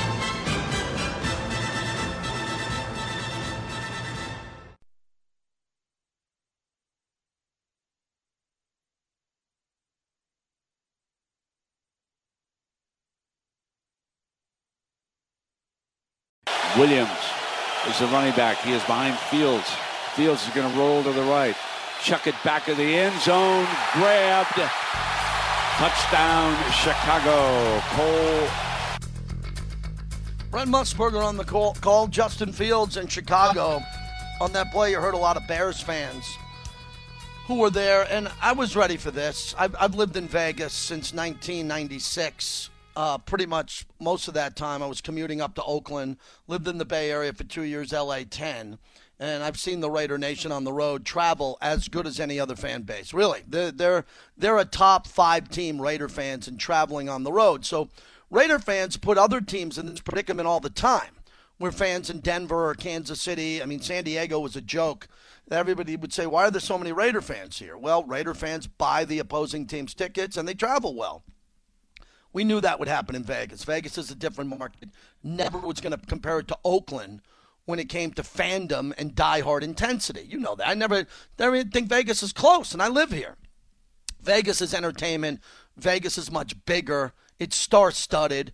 Williams 16.79 17.11
is 17.87 17.99
the 17.99 18.07
running 18.07 18.35
back. 18.35 18.57
He 18.59 18.73
is 18.73 18.83
behind 18.85 19.15
Fields. 19.19 19.69
Fields 20.15 20.47
is 20.47 20.55
going 20.55 20.71
to 20.71 20.79
roll 20.79 21.03
to 21.03 21.13
the 21.13 21.23
right. 21.23 21.55
Chuck 22.03 22.27
it 22.27 22.35
back 22.43 22.69
of 22.69 22.79
the 22.79 22.83
end 22.83 23.21
zone. 23.21 23.67
Grabbed. 23.93 24.59
Touchdown, 25.77 26.57
Chicago. 26.73 27.81
Cole. 27.91 28.49
Brent 30.51 30.71
Musburger 30.71 31.23
on 31.23 31.37
the 31.37 31.45
call, 31.45 31.75
call. 31.75 32.07
Justin 32.07 32.53
Fields 32.53 32.97
in 32.97 33.07
Chicago. 33.07 33.83
On 34.41 34.51
that 34.53 34.73
play, 34.73 34.93
you 34.93 35.01
heard 35.01 35.15
a 35.15 35.19
lot 35.19 35.37
of 35.37 35.47
Bears 35.47 35.81
fans 35.81 36.25
who 37.47 37.57
were 37.57 37.71
there, 37.71 38.07
and 38.11 38.31
I 38.41 38.53
was 38.53 38.77
ready 38.77 38.97
for 38.97 39.11
this. 39.11 39.55
I've, 39.59 39.77
I've 39.79 39.95
lived 39.95 40.17
in 40.17 40.27
Vegas 40.27 40.73
since 40.73 41.13
1996 41.13 42.71
uh, 42.97 43.19
pretty 43.19 43.47
much 43.47 43.87
most 44.01 44.29
of 44.29 44.35
that 44.35 44.57
time 44.57 44.83
I 44.83 44.87
was 44.87 45.01
commuting 45.01 45.41
up 45.41 45.55
to 45.55 45.65
Oakland, 45.65 46.17
lived 46.47 46.69
in 46.69 46.79
the 46.79 46.85
Bay 46.85 47.11
Area 47.11 47.33
for 47.33 47.45
two 47.45 47.63
years, 47.63 47.93
LA 47.93 48.21
10. 48.29 48.79
And 49.21 49.45
I've 49.45 49.59
seen 49.59 49.81
the 49.81 49.91
Raider 49.91 50.19
Nation 50.19 50.51
on 50.51 50.65
the 50.65 50.73
road 50.73 51.05
travel 51.05 51.57
as 51.63 51.89
good 51.89 52.07
as 52.07 52.19
any 52.19 52.41
other 52.41 52.57
fan 52.57 52.83
base. 52.83 53.15
Really, 53.15 53.43
they're 53.47 53.71
they're, 53.71 54.05
they're 54.37 54.59
a 54.59 54.65
top 54.65 55.07
five 55.07 55.49
team 55.49 55.81
Raider 55.81 56.09
fans 56.09 56.49
and 56.49 56.59
traveling 56.59 57.09
on 57.09 57.23
the 57.23 57.33
road. 57.33 57.65
So 57.65 57.89
Raider 58.31 58.59
fans 58.59 58.97
put 58.97 59.19
other 59.19 59.41
teams 59.41 59.79
in 59.79 59.87
this 59.87 60.01
predicament 60.01 60.49
all 60.49 60.61
the 60.61 60.71
time. 60.71 61.17
Where 61.59 61.71
fans 61.71 62.11
in 62.11 62.19
Denver 62.19 62.69
or 62.69 62.75
Kansas 62.75 63.21
City, 63.21 63.63
I 63.63 63.67
mean, 63.67 63.81
San 63.81 64.03
Diego 64.03 64.41
was 64.41 64.57
a 64.57 64.61
joke. 64.61 65.07
Everybody 65.49 65.95
would 65.95 66.13
say, 66.13 66.27
"Why 66.27 66.47
are 66.47 66.51
there 66.51 66.61
so 66.61 66.77
many 66.77 66.91
Raider 66.91 67.21
fans 67.21 67.59
here?" 67.61 67.77
Well, 67.77 68.03
Raider 68.03 68.35
fans 68.35 68.67
buy 68.67 69.05
the 69.05 69.21
opposing 69.21 69.67
team's 69.67 69.95
tickets 69.95 70.37
and 70.37 70.49
they 70.49 70.55
travel 70.55 70.97
well. 70.97 71.23
We 72.33 72.45
knew 72.45 72.61
that 72.61 72.79
would 72.79 72.89
happen 72.89 73.15
in 73.15 73.25
Vegas. 73.25 73.65
Vegas 73.65 73.99
is 73.99 74.11
a 74.11 74.15
different 74.15 74.59
market. 74.59 74.89
Never 75.23 75.59
was 75.59 75.81
going 75.81 75.99
to 75.99 76.07
compare 76.07 76.39
it 76.39 76.49
to 76.49 76.59
Oakland 76.65 77.21
when 77.65 77.79
it 77.79 77.89
came 77.89 78.13
to 78.13 78.23
fandom 78.23 78.93
and 78.99 79.15
diehard 79.15 79.63
intensity. 79.63 80.27
You 80.29 80.39
know 80.39 80.55
that. 80.57 80.69
I 80.69 80.75
never, 80.75 81.07
never 81.39 81.63
think 81.65 81.89
Vegas 81.89 82.23
is 82.23 82.33
close, 82.33 82.73
and 82.73 82.83
I 82.83 82.89
live 82.89 83.13
here. 83.13 83.37
Vegas 84.21 84.61
is 84.61 84.75
entertainment. 84.75 85.41
Vegas 85.77 86.17
is 86.17 86.31
much 86.31 86.65
bigger. 86.65 87.13
It's 87.39 87.57
star 87.57 87.91
studded. 87.91 88.53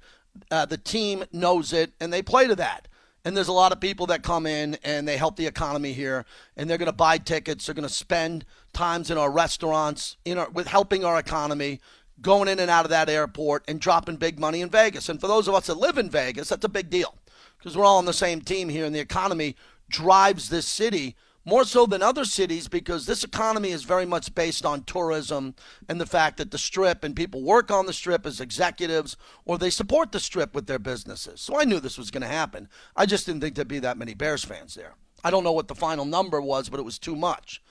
Uh, 0.51 0.67
the 0.67 0.77
team 0.77 1.25
knows 1.33 1.73
it, 1.73 1.93
and 2.01 2.13
they 2.13 2.23
play 2.23 2.47
to 2.47 2.57
that. 2.57 2.89
And 3.25 3.37
there's 3.37 3.49
a 3.49 3.53
lot 3.53 3.73
of 3.73 3.81
people 3.81 4.07
that 4.07 4.23
come 4.23 4.47
in 4.47 4.79
and 4.85 5.07
they 5.07 5.17
help 5.17 5.37
the 5.37 5.47
economy 5.47 5.93
here, 5.93 6.25
and 6.57 6.69
they're 6.69 6.79
going 6.79 6.87
to 6.87 6.93
buy 6.93 7.19
tickets. 7.19 7.67
They're 7.67 7.75
going 7.75 7.89
to 7.89 7.93
spend 7.93 8.45
times 8.73 9.11
in 9.11 9.19
our 9.19 9.31
restaurants, 9.31 10.17
in 10.25 10.39
our, 10.39 10.49
with 10.51 10.67
helping 10.67 11.05
our 11.05 11.19
economy 11.19 11.81
going 12.21 12.49
in 12.49 12.59
and 12.59 12.71
out 12.71 12.85
of 12.85 12.91
that 12.91 13.09
airport 13.09 13.65
and 13.69 13.81
dropping 13.81 14.17
big 14.17 14.39
money 14.39 14.61
in 14.61 14.71
Vegas. 14.71 15.09
And 15.09 15.21
for 15.21 15.29
those 15.29 15.49
of 15.49 15.55
us 15.55 15.67
that 15.67 15.79
live 15.79 15.99
in 15.99 16.11
Vegas, 16.11 16.49
that's 16.49 16.65
a 16.65 16.69
big 16.69 16.91
deal 16.91 17.17
because 17.59 17.77
we're 17.77 17.85
all 17.85 17.99
on 17.99 18.05
the 18.05 18.13
same 18.13 18.41
team 18.41 18.69
here, 18.69 18.85
and 18.85 18.95
the 18.95 19.01
economy 19.01 19.57
drives 19.89 20.49
this 20.49 20.67
city 20.67 21.17
more 21.45 21.65
so 21.65 21.87
than 21.87 22.03
other 22.03 22.27
cities 22.27 22.69
because 22.69 23.07
this 23.07 23.25
economy 23.25 23.71
is 23.71 23.85
very 23.85 24.05
much 24.05 24.35
based 24.35 24.67
on 24.67 24.83
tourism 24.83 25.55
and 25.89 25.99
the 25.99 26.07
fact 26.07 26.37
that 26.37 26.51
the 26.51 26.59
strip 26.59 27.03
and 27.03 27.17
people 27.17 27.43
work 27.43 27.71
on 27.71 27.87
the 27.87 27.93
strip 27.93 28.27
as 28.27 28.39
executives 28.39 29.17
or 29.47 29.57
they 29.57 29.71
support 29.71 30.13
the 30.13 30.21
strip 30.21 30.55
with 30.55 30.67
their 30.67 30.79
businesses. 30.79 31.41
So 31.41 31.59
I 31.59 31.65
knew 31.65 31.81
this 31.81 31.97
was 31.97 32.11
going 32.11 32.23
to 32.23 32.29
happen. 32.29 32.69
I 32.95 33.07
just 33.07 33.25
didn't 33.25 33.41
think 33.41 33.55
there'd 33.55 33.67
be 33.67 33.79
that 33.79 33.97
many 33.97 34.13
Bears 34.13 34.45
fans 34.45 34.75
there. 34.75 34.95
I 35.25 35.31
don't 35.31 35.43
know 35.45 35.53
what 35.53 35.69
the 35.69 35.75
final 35.75 36.05
number 36.05 36.41
was, 36.41 36.69
but 36.69 36.81
it 36.81 36.85
was 36.85 36.99
too 36.99 37.17
much. 37.17 37.63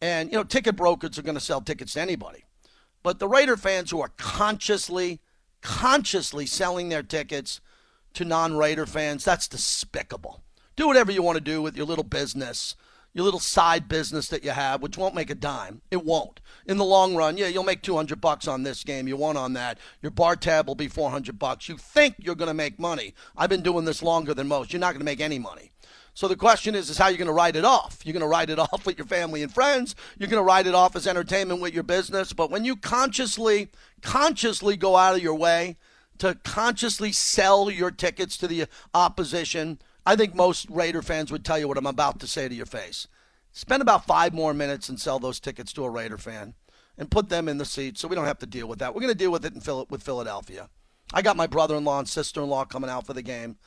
And, 0.00 0.30
you 0.30 0.38
know, 0.38 0.44
ticket 0.44 0.76
brokers 0.76 1.18
are 1.18 1.22
going 1.22 1.34
to 1.34 1.40
sell 1.40 1.60
tickets 1.60 1.94
to 1.94 2.00
anybody. 2.00 2.44
But 3.06 3.20
the 3.20 3.28
Raider 3.28 3.56
fans 3.56 3.92
who 3.92 4.00
are 4.00 4.10
consciously, 4.16 5.20
consciously 5.62 6.44
selling 6.44 6.88
their 6.88 7.04
tickets 7.04 7.60
to 8.14 8.24
non 8.24 8.56
Raider 8.56 8.84
fans, 8.84 9.24
that's 9.24 9.46
despicable. 9.46 10.42
Do 10.74 10.88
whatever 10.88 11.12
you 11.12 11.22
want 11.22 11.36
to 11.36 11.40
do 11.40 11.62
with 11.62 11.76
your 11.76 11.86
little 11.86 12.02
business 12.02 12.74
your 13.16 13.24
little 13.24 13.40
side 13.40 13.88
business 13.88 14.28
that 14.28 14.44
you 14.44 14.50
have, 14.50 14.82
which 14.82 14.98
won't 14.98 15.14
make 15.14 15.30
a 15.30 15.34
dime. 15.34 15.80
It 15.90 16.04
won't. 16.04 16.38
In 16.66 16.76
the 16.76 16.84
long 16.84 17.16
run, 17.16 17.38
yeah, 17.38 17.46
you'll 17.46 17.64
make 17.64 17.80
200 17.80 18.20
bucks 18.20 18.46
on 18.46 18.62
this 18.62 18.84
game. 18.84 19.08
You 19.08 19.16
won 19.16 19.38
on 19.38 19.54
that. 19.54 19.78
Your 20.02 20.10
bar 20.10 20.36
tab 20.36 20.68
will 20.68 20.74
be 20.74 20.86
400 20.86 21.38
bucks. 21.38 21.66
You 21.66 21.78
think 21.78 22.16
you're 22.18 22.34
going 22.34 22.48
to 22.48 22.54
make 22.54 22.78
money. 22.78 23.14
I've 23.34 23.48
been 23.48 23.62
doing 23.62 23.86
this 23.86 24.02
longer 24.02 24.34
than 24.34 24.48
most. 24.48 24.70
You're 24.70 24.80
not 24.80 24.92
going 24.92 25.00
to 25.00 25.06
make 25.06 25.22
any 25.22 25.38
money. 25.38 25.72
So 26.16 26.28
the 26.28 26.34
question 26.34 26.74
is, 26.74 26.88
is 26.88 26.96
how 26.96 27.08
you're 27.08 27.18
going 27.18 27.26
to 27.26 27.34
write 27.34 27.56
it 27.56 27.64
off. 27.66 28.00
You're 28.02 28.14
going 28.14 28.22
to 28.22 28.26
write 28.26 28.48
it 28.48 28.58
off 28.72 28.86
with 28.86 28.96
your 28.96 29.06
family 29.06 29.42
and 29.42 29.52
friends. 29.52 29.94
You're 30.16 30.30
going 30.30 30.40
to 30.40 30.46
write 30.46 30.66
it 30.66 30.74
off 30.74 30.96
as 30.96 31.06
entertainment 31.06 31.60
with 31.60 31.74
your 31.74 31.82
business. 31.82 32.32
But 32.32 32.50
when 32.50 32.64
you 32.64 32.74
consciously, 32.74 33.68
consciously 34.00 34.78
go 34.78 34.96
out 34.96 35.14
of 35.14 35.22
your 35.22 35.34
way 35.34 35.76
to 36.16 36.34
consciously 36.42 37.12
sell 37.12 37.70
your 37.70 37.90
tickets 37.90 38.38
to 38.38 38.48
the 38.48 38.64
opposition, 38.94 39.78
I 40.06 40.16
think 40.16 40.34
most 40.34 40.70
Raider 40.70 41.02
fans 41.02 41.30
would 41.30 41.44
tell 41.44 41.58
you 41.58 41.68
what 41.68 41.76
I'm 41.76 41.84
about 41.84 42.18
to 42.20 42.26
say 42.26 42.48
to 42.48 42.54
your 42.54 42.64
face. 42.64 43.08
Spend 43.52 43.82
about 43.82 44.06
five 44.06 44.32
more 44.32 44.54
minutes 44.54 44.88
and 44.88 44.98
sell 44.98 45.18
those 45.18 45.38
tickets 45.38 45.70
to 45.74 45.84
a 45.84 45.90
Raider 45.90 46.16
fan 46.16 46.54
and 46.96 47.10
put 47.10 47.28
them 47.28 47.46
in 47.46 47.58
the 47.58 47.66
seat 47.66 47.98
so 47.98 48.08
we 48.08 48.16
don't 48.16 48.24
have 48.24 48.38
to 48.38 48.46
deal 48.46 48.68
with 48.68 48.78
that. 48.78 48.94
We're 48.94 49.02
going 49.02 49.12
to 49.12 49.18
deal 49.18 49.32
with 49.32 49.44
it 49.44 49.52
in 49.52 49.60
Phil- 49.60 49.86
with 49.90 50.02
Philadelphia. 50.02 50.70
I 51.12 51.20
got 51.20 51.36
my 51.36 51.46
brother 51.46 51.76
in 51.76 51.84
law 51.84 51.98
and 51.98 52.08
sister 52.08 52.40
in 52.40 52.48
law 52.48 52.64
coming 52.64 52.88
out 52.88 53.04
for 53.04 53.12
the 53.12 53.20
game. 53.20 53.58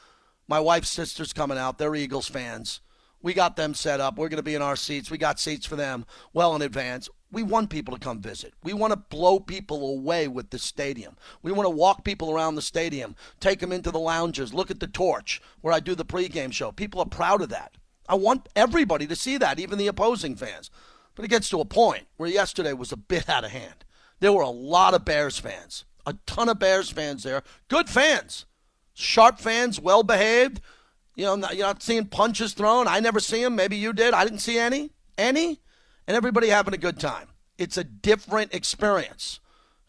My 0.50 0.60
wife's 0.60 0.90
sister's 0.90 1.32
coming 1.32 1.60
out. 1.60 1.78
They're 1.78 1.94
Eagles 1.94 2.28
fans. 2.28 2.82
We 3.22 3.36
got 3.36 3.56
them 3.56 3.76
set 3.76 4.02
up. 4.02 4.18
We're 4.18 4.30
going 4.30 4.38
to 4.38 4.44
be 4.44 4.56
in 4.56 4.64
our 4.64 4.76
seats. 4.76 5.12
We 5.12 5.20
got 5.20 5.40
seats 5.40 5.68
for 5.68 5.76
them 5.76 6.08
well 6.34 6.56
in 6.56 6.64
advance. 6.64 7.08
We 7.32 7.44
want 7.44 7.70
people 7.70 7.94
to 7.94 8.00
come 8.00 8.20
visit. 8.20 8.56
We 8.64 8.74
want 8.74 8.92
to 8.92 8.98
blow 8.98 9.40
people 9.40 9.88
away 9.92 10.28
with 10.28 10.50
the 10.50 10.58
stadium. 10.58 11.18
We 11.44 11.52
want 11.52 11.68
to 11.68 11.76
walk 11.76 12.04
people 12.04 12.32
around 12.32 12.56
the 12.56 12.64
stadium, 12.64 13.16
take 13.40 13.60
them 13.60 13.72
into 13.72 13.92
the 13.92 14.00
lounges, 14.00 14.52
look 14.52 14.72
at 14.72 14.80
the 14.80 14.88
torch 14.88 15.40
where 15.62 15.72
I 15.72 15.80
do 15.80 15.94
the 15.94 16.04
pregame 16.04 16.52
show. 16.52 16.72
People 16.72 17.00
are 17.02 17.06
proud 17.06 17.44
of 17.44 17.50
that. 17.50 17.76
I 18.08 18.16
want 18.16 18.50
everybody 18.56 19.06
to 19.06 19.16
see 19.16 19.38
that, 19.38 19.60
even 19.60 19.78
the 19.78 19.86
opposing 19.86 20.36
fans. 20.36 20.72
But 21.14 21.26
it 21.26 21.30
gets 21.30 21.50
to 21.50 21.62
a 21.62 21.66
point 21.66 22.08
where 22.18 22.28
yesterday 22.28 22.74
was 22.74 22.92
a 22.92 22.98
bit 22.98 23.30
out 23.30 23.44
of 23.46 23.52
hand. 23.52 23.86
There 24.20 24.34
were 24.34 24.42
a 24.42 24.50
lot 24.50 24.96
of 24.96 25.06
Bears 25.06 25.38
fans, 25.38 25.86
a 26.08 26.16
ton 26.26 26.50
of 26.50 26.58
Bears 26.58 26.90
fans 26.90 27.22
there. 27.22 27.44
Good 27.68 27.88
fans, 27.88 28.48
sharp 29.00 29.40
fans, 29.40 29.80
well 29.80 30.04
behaved. 30.04 30.62
You 31.16 31.26
know, 31.26 31.50
you're 31.52 31.68
not 31.68 31.84
seeing 31.84 32.06
punches 32.06 32.54
thrown. 32.54 32.88
I 32.88 33.00
never 33.00 33.20
see 33.20 33.44
them. 33.44 33.56
Maybe 33.56 33.76
you 33.76 33.94
did. 33.94 34.14
I 34.14 34.24
didn't 34.24 34.40
see 34.40 34.58
any. 34.58 34.92
Any? 35.18 35.60
and 36.10 36.18
everybody 36.18 36.48
having 36.48 36.74
a 36.74 36.78
good 36.78 37.00
time. 37.00 37.28
It's 37.60 37.78
a 37.78 37.84
different 37.84 38.52
experience. 38.56 39.40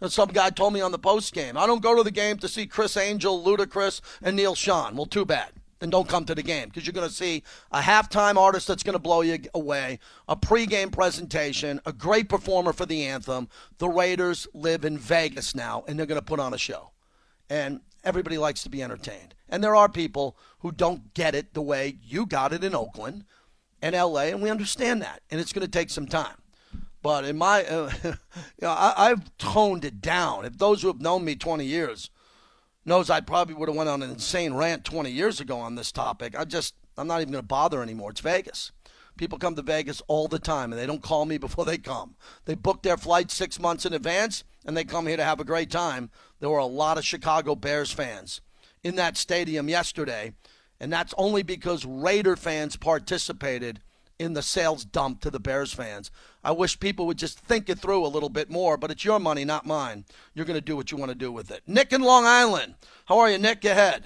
some 0.07 0.29
guy 0.29 0.51
told 0.51 0.75
me 0.75 0.83
on 0.83 0.93
the 0.93 0.99
post 0.99 1.33
game, 1.33 1.57
I 1.57 1.67
don't 1.67 1.83
go 1.83 1.97
to 1.97 2.03
the 2.03 2.11
game 2.11 2.37
to 2.39 2.49
see 2.49 2.67
Criss 2.67 2.95
Angel, 2.99 3.43
Ludacris, 3.43 4.03
and 4.21 4.37
Neal 4.37 4.55
Schon. 4.55 4.97
Well, 4.97 5.07
too 5.07 5.25
bad. 5.25 5.53
Then 5.79 5.89
don't 5.89 6.07
come 6.07 6.27
to 6.27 6.35
the 6.35 6.43
game 6.43 6.69
because 6.69 6.85
you're 6.85 6.93
going 6.93 7.09
to 7.09 7.15
see 7.15 7.43
a 7.73 7.81
halftime 7.81 8.37
artist 8.37 8.69
that's 8.69 8.83
going 8.83 8.93
to 8.93 8.99
blow 8.99 9.23
you 9.23 9.39
away, 9.55 9.99
a 10.29 10.37
pregame 10.37 10.93
presentation, 10.93 11.81
a 11.87 11.93
great 11.95 12.29
performer 12.29 12.75
for 12.75 12.85
the 12.85 13.07
anthem. 13.07 13.49
The 13.79 13.89
Raiders 13.89 14.47
live 14.53 14.85
in 14.85 14.99
Vegas 14.99 15.55
now, 15.55 15.85
and 15.89 15.99
they're 15.99 16.05
going 16.05 16.21
to 16.21 16.25
put 16.25 16.39
on 16.39 16.53
a 16.53 16.59
show. 16.59 16.91
And 17.49 17.81
everybody 18.05 18.39
likes 18.39 18.63
to 18.63 18.71
be 18.71 18.83
entertained. 18.83 19.35
And 19.49 19.63
there 19.63 19.75
are 19.75 19.89
people 19.89 20.37
who 20.61 20.73
don't 20.73 21.13
get 21.15 21.35
it 21.35 21.55
the 21.55 21.63
way 21.63 21.99
you 22.03 22.27
got 22.27 22.53
it 22.53 22.65
in 22.65 22.75
Oakland 22.75 23.25
and 23.83 23.95
LA, 23.95 24.25
and 24.25 24.43
we 24.43 24.51
understand 24.51 25.03
that, 25.03 25.23
and 25.31 25.41
it's 25.41 25.53
going 25.53 25.65
to 25.65 25.71
take 25.71 25.91
some 25.91 26.07
time. 26.07 26.37
But 27.03 27.25
in 27.25 27.39
my, 27.39 27.65
uh, 27.65 27.91
you 28.05 28.13
know, 28.61 28.71
I, 28.71 29.09
have 29.09 29.37
toned 29.39 29.85
it 29.85 30.01
down. 30.01 30.45
If 30.45 30.59
those 30.59 30.83
who 30.83 30.89
have 30.89 31.01
known 31.01 31.25
me 31.25 31.35
20 31.35 31.65
years 31.65 32.11
knows 32.85 33.11
I 33.11 33.21
probably 33.21 33.55
would 33.55 33.69
have 33.69 33.77
went 33.77 33.89
on 33.89 34.03
an 34.03 34.11
insane 34.11 34.55
rant 34.55 34.85
20 34.85 35.11
years 35.11 35.41
ago 35.41 35.59
on 35.59 35.75
this 35.75 35.93
topic. 35.93 36.39
I 36.39 36.45
just, 36.45 36.75
I'm 36.97 37.07
not 37.07 37.21
even 37.21 37.33
going 37.33 37.43
to 37.43 37.49
bother 37.49 37.83
anymore. 37.83 38.11
It's 38.11 38.21
Vegas. 38.21 38.73
People 39.17 39.39
come 39.39 39.55
to 39.55 39.63
Vegas 39.63 40.03
all 40.09 40.29
the 40.29 40.39
time, 40.39 40.73
and 40.73 40.81
they 40.81 40.87
don't 40.87 41.03
call 41.03 41.25
me 41.25 41.39
before 41.39 41.65
they 41.65 41.79
come. 41.79 42.17
They 42.45 42.55
book 42.55 42.83
their 42.83 42.97
flight 42.97 43.31
six 43.31 43.59
months 43.59 43.87
in 43.87 43.93
advance, 43.93 44.45
and 44.65 44.77
they 44.77 44.85
come 44.85 45.07
here 45.07 45.17
to 45.17 45.25
have 45.25 45.41
a 45.41 45.45
great 45.45 45.71
time. 45.71 46.11
There 46.41 46.51
were 46.51 46.59
a 46.59 46.67
lot 46.67 46.99
of 46.99 47.05
Chicago 47.05 47.55
Bears 47.55 47.93
fans 47.93 48.41
in 48.83 48.97
that 48.97 49.17
stadium 49.17 49.69
yesterday 49.69 50.33
and 50.81 50.91
that's 50.91 51.15
only 51.19 51.43
because 51.43 51.85
Raider 51.85 52.37
fans 52.37 52.77
participated 52.77 53.81
in 54.19 54.33
the 54.33 54.43
sales 54.43 54.85
dump 54.85 55.21
to 55.21 55.31
the 55.31 55.39
Bears 55.39 55.73
fans. 55.73 56.11
I 56.43 56.53
wish 56.53 56.81
people 56.81 57.07
would 57.07 57.19
just 57.19 57.39
think 57.39 57.69
it 57.69 57.79
through 57.79 58.05
a 58.05 58.09
little 58.09 58.29
bit 58.31 58.51
more, 58.51 58.77
but 58.77 58.91
it's 58.91 59.05
your 59.05 59.21
money, 59.21 59.45
not 59.45 59.67
mine. 59.67 60.05
You're 60.35 60.47
going 60.47 60.59
to 60.59 60.65
do 60.65 60.77
what 60.77 60.91
you 60.91 60.97
want 60.97 61.11
to 61.11 61.15
do 61.15 61.31
with 61.31 61.51
it. 61.51 61.63
Nick 61.67 61.93
in 61.93 62.01
Long 62.01 62.25
Island. 62.25 62.75
How 63.07 63.19
are 63.19 63.31
you, 63.31 63.39
Nick? 63.39 63.61
Go 63.61 63.71
ahead. 63.71 64.05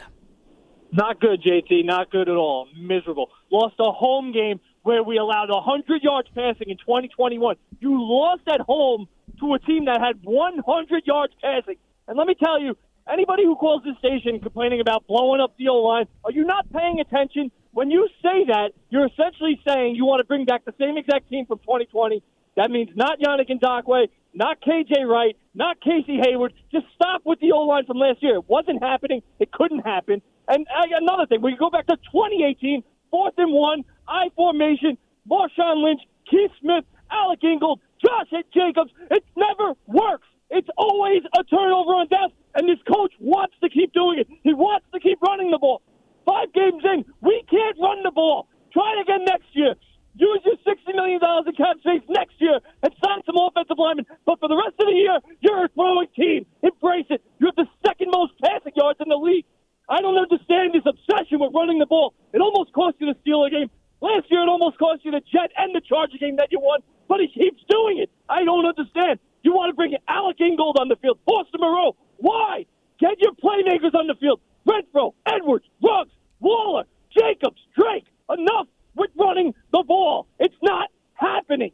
Not 0.93 1.21
good, 1.21 1.43
JT. 1.43 1.85
Not 1.85 2.11
good 2.11 2.29
at 2.29 2.37
all. 2.37 2.69
Miserable. 2.77 3.31
Lost 3.51 3.75
a 3.81 3.91
home 3.91 4.33
game 4.33 4.61
where 4.83 5.03
we 5.03 5.17
allowed 5.17 5.51
100 5.51 6.03
yards 6.03 6.29
passing 6.35 6.71
in 6.71 6.77
2021. 6.79 7.57
You 7.81 8.01
lost 8.01 8.43
at 8.47 8.61
home 8.61 9.09
to 9.41 9.55
a 9.55 9.59
team 9.61 9.87
that 9.87 10.01
had 10.01 10.21
100 10.23 11.07
yards 11.07 11.35
passing. 11.41 11.77
And 12.07 12.19
let 12.19 12.27
me 12.27 12.35
tell 12.35 12.61
you, 12.61 12.77
Anybody 13.11 13.45
who 13.45 13.55
calls 13.55 13.83
this 13.85 13.97
station 13.99 14.41
complaining 14.41 14.81
about 14.81 15.07
blowing 15.07 15.41
up 15.41 15.55
the 15.59 15.69
O 15.69 15.77
line, 15.77 16.07
are 16.25 16.33
you 16.33 16.45
not 16.45 16.73
paying 16.73 17.01
attention? 17.01 17.51
When 17.73 17.91
you 17.91 18.09
say 18.23 18.47
that, 18.49 18.73
you're 18.89 19.07
essentially 19.07 19.61
saying 19.67 19.97
you 19.97 20.07
want 20.07 20.21
to 20.21 20.25
bring 20.25 20.47
back 20.47 20.65
the 20.65 20.73
same 20.81 20.97
exact 20.97 21.29
team 21.29 21.45
from 21.45 21.59
2020. 21.59 22.23
That 22.57 22.71
means 22.71 22.91
not 22.95 23.19
Yannick 23.21 23.51
Ngakoue, 23.51 24.09
not 24.33 24.59
KJ 24.63 25.07
Wright, 25.07 25.37
not 25.55 25.81
Casey 25.81 26.19
Hayward. 26.23 26.55
Just 26.73 26.87
stop 26.95 27.23
with 27.25 27.41
the 27.41 27.53
O 27.53 27.63
line 27.67 27.85
from 27.85 27.99
last 27.99 28.23
year. 28.23 28.37
It 28.37 28.49
wasn't 28.49 28.83
happening. 28.83 29.23
It 29.39 29.53
couldn't 29.53 29.81
happen. 29.81 30.23
And 30.49 30.67
uh, 30.69 30.87
another 30.97 31.27
thing, 31.27 31.43
we 31.43 31.57
go 31.57 31.69
back 31.69 31.87
to 31.89 31.97
2018, 31.97 32.83
fourth 33.11 33.35
and 33.37 33.53
one, 33.53 33.85
I 34.09 34.31
formation, 34.35 34.97
Marshawn 35.29 35.85
Lynch, 35.85 36.01
Keith 36.31 36.53
Smith, 36.61 36.85
Alec 37.11 37.45
Ingold, 37.45 37.81
Josh 38.01 38.31
Jacobs. 38.55 38.93
It 39.11 39.25
never 39.37 39.75
works. 39.87 40.27
It's 40.51 40.69
always 40.77 41.23
a 41.37 41.45
turnover 41.45 41.93
on 41.97 42.09
downs, 42.09 42.33
and 42.55 42.69
this 42.69 42.79
coach 42.87 43.13
wants 43.19 43.55
to 43.63 43.69
keep 43.69 43.93
doing 43.93 44.19
it. 44.19 44.29
He 44.43 44.55
wants 44.55 44.87
to 44.93 45.01
keep 45.01 45.21
running 45.23 45.51
the 45.51 45.59
ball. 45.59 45.83
Five 46.27 46.53
games 46.53 46.83
in, 46.85 47.05
we 47.21 47.43
can't 47.51 47.77
run 47.81 48.03
the 48.03 48.11
ball. 48.11 48.49
Try 48.73 48.97
it 48.99 49.03
again 49.03 49.25
next 49.25 49.49
year. 49.53 49.75
Use 50.17 50.41
your 50.47 50.55
$60 50.63 50.95
million 50.95 51.19
in 51.19 51.55
cap 51.55 51.77
space 51.81 52.03
next 52.09 52.39
year 52.39 52.61
and 52.83 52.93
sign 53.05 53.21
some 53.27 53.35
offensive 53.37 53.79
linemen. 53.79 54.07
But 54.25 54.39
for 54.39 54.49
the 54.49 54.55
rest 54.55 54.79
of 54.79 54.87
the 54.87 54.95
year, 54.95 55.19
you're 55.41 55.65
a 55.65 55.69
throwing 55.75 56.07
team. 56.15 56.47
Embrace 56.63 57.07
it. 57.11 57.21
You 57.41 57.51
have 57.51 57.57
the 57.57 57.67
second 57.85 58.11
most 58.15 58.33
passing 58.39 58.73
yards 58.77 59.01
in 59.03 59.09
the 59.09 59.19
league. 59.19 59.45
I 59.89 60.01
don't 60.01 60.17
understand 60.17 60.73
this 60.73 60.87
obsession 60.87 61.41
with 61.43 61.53
running 61.53 61.79
the 61.79 61.87
ball. 61.87 62.15
It 62.33 62.41
almost 62.41 62.73
cost 62.73 62.97
you 63.01 63.13
the 63.13 63.19
Steeler 63.27 63.51
game. 63.51 63.71
Last 64.01 64.31
year, 64.31 64.43
it 64.43 64.49
almost 64.49 64.79
cost 64.79 65.05
you 65.05 65.11
the 65.11 65.21
Jet 65.21 65.51
and 65.59 65.75
the 65.75 65.81
Charger 65.81 66.19
game 66.19 66.37
that 66.37 66.53
you 66.53 66.61
won. 66.61 66.81
But 67.09 67.21
he 67.21 67.29
keeps 67.29 67.63
doing 67.69 67.99
it. 67.99 68.11
I 68.29 68.45
don't 68.45 68.65
understand. 68.65 69.19
You 69.45 69.53
want 69.53 69.71
to 69.71 69.75
bring 69.75 69.95
Alec 70.09 70.41
Ingold 70.41 70.79
on 70.81 70.89
the 70.89 70.97
field, 70.97 71.19
Foster 71.27 71.59
Moreau. 71.59 71.95
Why? 72.17 72.67
Get 72.99 73.21
your 73.21 73.33
playmakers 73.33 73.95
on 73.95 74.07
the 74.07 74.15
field. 74.19 74.41
Renfrow, 74.67 75.13
Edwards, 75.27 75.67
Ruggs, 75.83 76.11
Waller, 76.41 76.85
Jacobs, 77.11 77.61
Drake. 77.79 78.07
Enough 78.31 78.69
with 78.97 79.11
running 79.19 79.55
the 79.71 79.85
ball. 79.87 80.27
It's 80.39 80.55
not 80.63 80.89
happening. 81.13 81.73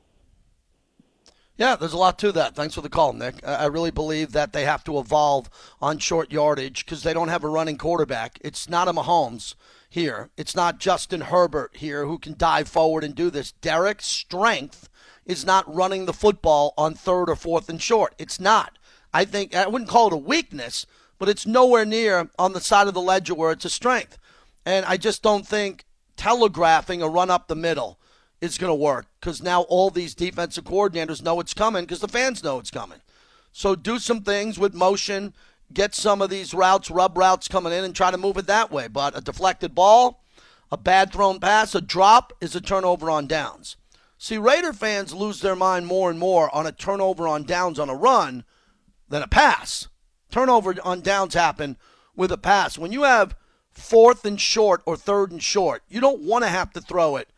Yeah, 1.56 1.76
there's 1.76 1.92
a 1.92 1.98
lot 1.98 2.18
to 2.20 2.32
that. 2.32 2.56
Thanks 2.56 2.74
for 2.74 2.80
the 2.80 2.88
call, 2.88 3.12
Nick. 3.12 3.46
I 3.46 3.66
really 3.66 3.90
believe 3.90 4.32
that 4.32 4.52
they 4.52 4.64
have 4.64 4.82
to 4.84 4.98
evolve 4.98 5.48
on 5.80 5.98
short 5.98 6.32
yardage 6.32 6.84
because 6.84 7.02
they 7.02 7.12
don't 7.12 7.28
have 7.28 7.44
a 7.44 7.48
running 7.48 7.76
quarterback. 7.76 8.38
It's 8.40 8.68
not 8.68 8.88
a 8.88 8.92
Mahomes 8.92 9.54
here. 9.88 10.30
It's 10.36 10.56
not 10.56 10.80
Justin 10.80 11.20
Herbert 11.20 11.76
here 11.76 12.06
who 12.06 12.18
can 12.18 12.34
dive 12.36 12.66
forward 12.66 13.04
and 13.04 13.14
do 13.14 13.30
this. 13.30 13.52
Derek's 13.52 14.06
strength 14.06 14.88
is 15.30 15.46
not 15.46 15.72
running 15.72 16.06
the 16.06 16.12
football 16.12 16.74
on 16.76 16.92
third 16.92 17.30
or 17.30 17.36
fourth 17.36 17.68
and 17.68 17.80
short. 17.80 18.16
It's 18.18 18.40
not. 18.40 18.76
I 19.14 19.24
think 19.24 19.54
I 19.54 19.68
wouldn't 19.68 19.88
call 19.88 20.08
it 20.08 20.12
a 20.12 20.16
weakness, 20.16 20.86
but 21.20 21.28
it's 21.28 21.46
nowhere 21.46 21.84
near 21.84 22.28
on 22.36 22.52
the 22.52 22.60
side 22.60 22.88
of 22.88 22.94
the 22.94 23.00
ledger 23.00 23.32
where 23.32 23.52
it's 23.52 23.64
a 23.64 23.70
strength. 23.70 24.18
And 24.66 24.84
I 24.84 24.96
just 24.96 25.22
don't 25.22 25.46
think 25.46 25.84
telegraphing 26.16 27.00
a 27.00 27.08
run 27.08 27.30
up 27.30 27.46
the 27.46 27.54
middle 27.54 28.00
is 28.40 28.58
going 28.58 28.72
to 28.72 28.74
work 28.74 29.06
because 29.20 29.40
now 29.40 29.62
all 29.62 29.90
these 29.90 30.16
defensive 30.16 30.64
coordinators 30.64 31.22
know 31.22 31.38
it's 31.38 31.54
coming 31.54 31.84
because 31.84 32.00
the 32.00 32.08
fans 32.08 32.42
know 32.42 32.58
it's 32.58 32.70
coming. 32.72 32.98
So 33.52 33.76
do 33.76 34.00
some 34.00 34.22
things 34.22 34.58
with 34.58 34.74
motion, 34.74 35.32
get 35.72 35.94
some 35.94 36.20
of 36.20 36.30
these 36.30 36.52
routes, 36.52 36.90
rub 36.90 37.16
routes 37.16 37.46
coming 37.46 37.72
in, 37.72 37.84
and 37.84 37.94
try 37.94 38.10
to 38.10 38.18
move 38.18 38.36
it 38.36 38.48
that 38.48 38.72
way. 38.72 38.88
But 38.88 39.16
a 39.16 39.20
deflected 39.20 39.76
ball, 39.76 40.24
a 40.72 40.76
bad 40.76 41.12
thrown 41.12 41.38
pass, 41.38 41.74
a 41.76 41.80
drop 41.80 42.32
is 42.40 42.56
a 42.56 42.60
turnover 42.60 43.08
on 43.08 43.28
downs. 43.28 43.76
See, 44.22 44.36
Raider 44.36 44.74
fans 44.74 45.14
lose 45.14 45.40
their 45.40 45.56
mind 45.56 45.86
more 45.86 46.10
and 46.10 46.18
more 46.18 46.54
on 46.54 46.66
a 46.66 46.72
turnover 46.72 47.26
on 47.26 47.44
downs 47.44 47.78
on 47.78 47.88
a 47.88 47.94
run 47.94 48.44
than 49.08 49.22
a 49.22 49.26
pass. 49.26 49.88
Turnover 50.30 50.76
on 50.84 51.00
downs 51.00 51.32
happen 51.32 51.78
with 52.14 52.30
a 52.30 52.36
pass. 52.36 52.76
When 52.76 52.92
you 52.92 53.04
have 53.04 53.34
fourth 53.70 54.26
and 54.26 54.38
short 54.38 54.82
or 54.84 54.94
third 54.94 55.32
and 55.32 55.42
short, 55.42 55.84
you 55.88 56.02
don't 56.02 56.20
want 56.20 56.44
to 56.44 56.50
have 56.50 56.70
to 56.72 56.82
throw 56.82 57.16
it 57.16 57.30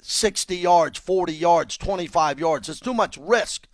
60 0.00 0.56
yards, 0.56 0.98
40 0.98 1.34
yards, 1.34 1.76
25 1.76 2.40
yards. 2.40 2.70
It's 2.70 2.80
too 2.80 2.94
much 2.94 3.18
risk. 3.18 3.68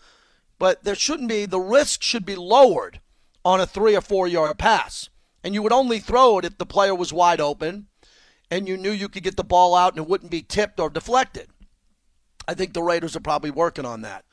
But 0.59 0.83
there 0.83 0.97
shouldn't 0.97 1.29
be, 1.29 1.47
the 1.47 1.61
risk 1.61 2.03
should 2.03 2.27
be 2.27 2.35
lowered 2.35 3.01
on 3.45 3.61
a 3.61 3.67
three 3.67 3.95
or 3.95 4.01
four 4.01 4.27
yard 4.27 4.59
pass. 4.59 5.09
And 5.45 5.55
you 5.55 5.62
would 5.62 5.73
only 5.73 6.01
throw 6.01 6.41
it 6.41 6.45
if 6.45 6.59
the 6.59 6.67
player 6.67 6.97
was 6.97 7.12
wide 7.12 7.41
open 7.41 7.87
and 8.51 8.67
you 8.67 8.77
knew 8.77 8.91
you 8.91 9.09
could 9.09 9.23
get 9.23 9.37
the 9.37 9.45
ball 9.45 9.77
out 9.77 9.93
and 9.93 10.05
it 10.05 10.11
wouldn't 10.11 10.33
be 10.33 10.43
tipped 10.43 10.81
or 10.81 10.91
deflected. 10.91 11.47
I 12.49 12.55
think 12.55 12.73
the 12.73 12.83
Raiders 12.83 13.17
are 13.17 13.21
probably 13.21 13.51
working 13.51 13.85
on 13.85 14.03
that. 14.03 14.25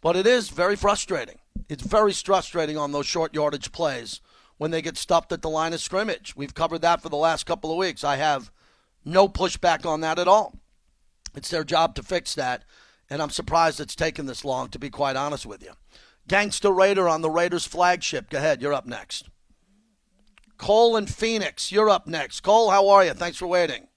But 0.00 0.16
it 0.16 0.26
is 0.26 0.50
very 0.50 0.76
frustrating. 0.76 1.38
It's 1.68 1.82
very 1.82 2.12
frustrating 2.12 2.76
on 2.76 2.92
those 2.92 3.06
short 3.06 3.34
yardage 3.34 3.72
plays 3.72 4.20
when 4.58 4.70
they 4.70 4.82
get 4.82 4.96
stopped 4.96 5.32
at 5.32 5.42
the 5.42 5.48
line 5.48 5.72
of 5.72 5.80
scrimmage. 5.80 6.36
We've 6.36 6.54
covered 6.54 6.82
that 6.82 7.00
for 7.00 7.08
the 7.08 7.16
last 7.16 7.46
couple 7.46 7.70
of 7.70 7.78
weeks. 7.78 8.04
I 8.04 8.16
have 8.16 8.50
no 9.04 9.28
pushback 9.28 9.86
on 9.86 10.00
that 10.02 10.18
at 10.18 10.28
all. 10.28 10.58
It's 11.34 11.50
their 11.50 11.64
job 11.64 11.94
to 11.96 12.02
fix 12.02 12.34
that, 12.34 12.64
and 13.10 13.20
I'm 13.20 13.30
surprised 13.30 13.80
it's 13.80 13.96
taken 13.96 14.26
this 14.26 14.44
long, 14.44 14.68
to 14.68 14.78
be 14.78 14.90
quite 14.90 15.16
honest 15.16 15.46
with 15.46 15.62
you. 15.62 15.72
Gangster 16.28 16.70
Raider 16.70 17.08
on 17.08 17.22
the 17.22 17.30
Raiders 17.30 17.66
flagship. 17.66 18.30
Go 18.30 18.38
ahead, 18.38 18.62
you're 18.62 18.72
up 18.72 18.86
next. 18.86 19.28
Cole 20.56 20.96
and 20.96 21.10
Phoenix, 21.10 21.72
you're 21.72 21.90
up 21.90 22.06
next. 22.06 22.40
Cole, 22.40 22.70
how 22.70 22.88
are 22.88 23.04
you? 23.04 23.14
Thanks 23.14 23.38
for 23.38 23.46
waiting. 23.46 23.88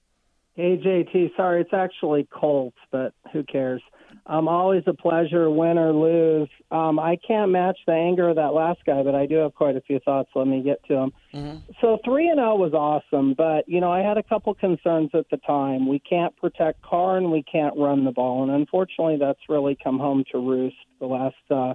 Hey, 0.58 0.76
JT. 0.76 1.36
Sorry, 1.36 1.60
it's 1.60 1.72
actually 1.72 2.26
Colts, 2.32 2.76
but 2.90 3.14
who 3.32 3.44
cares? 3.44 3.80
Um, 4.26 4.48
always 4.48 4.82
a 4.88 4.92
pleasure, 4.92 5.48
win 5.48 5.78
or 5.78 5.92
lose. 5.92 6.48
Um, 6.72 6.98
I 6.98 7.16
can't 7.24 7.52
match 7.52 7.78
the 7.86 7.92
anger 7.92 8.30
of 8.30 8.36
that 8.36 8.54
last 8.54 8.80
guy, 8.84 9.04
but 9.04 9.14
I 9.14 9.26
do 9.26 9.36
have 9.36 9.54
quite 9.54 9.76
a 9.76 9.80
few 9.80 10.00
thoughts. 10.00 10.30
Let 10.34 10.48
me 10.48 10.60
get 10.60 10.84
to 10.88 10.94
them. 10.94 11.12
Mm-hmm. 11.32 11.58
So 11.80 11.98
three 12.04 12.26
and 12.26 12.38
zero 12.38 12.54
oh 12.54 12.56
was 12.56 12.72
awesome, 12.74 13.34
but 13.34 13.68
you 13.68 13.80
know 13.80 13.92
I 13.92 14.00
had 14.00 14.18
a 14.18 14.22
couple 14.24 14.52
concerns 14.52 15.10
at 15.14 15.30
the 15.30 15.36
time. 15.36 15.86
We 15.86 16.00
can't 16.00 16.36
protect 16.36 16.82
Carr 16.82 17.18
and 17.18 17.30
we 17.30 17.44
can't 17.44 17.76
run 17.78 18.04
the 18.04 18.10
ball, 18.10 18.42
and 18.42 18.50
unfortunately, 18.50 19.16
that's 19.16 19.38
really 19.48 19.78
come 19.80 20.00
home 20.00 20.24
to 20.32 20.38
roost 20.38 20.74
the 20.98 21.06
last 21.06 21.36
uh, 21.52 21.74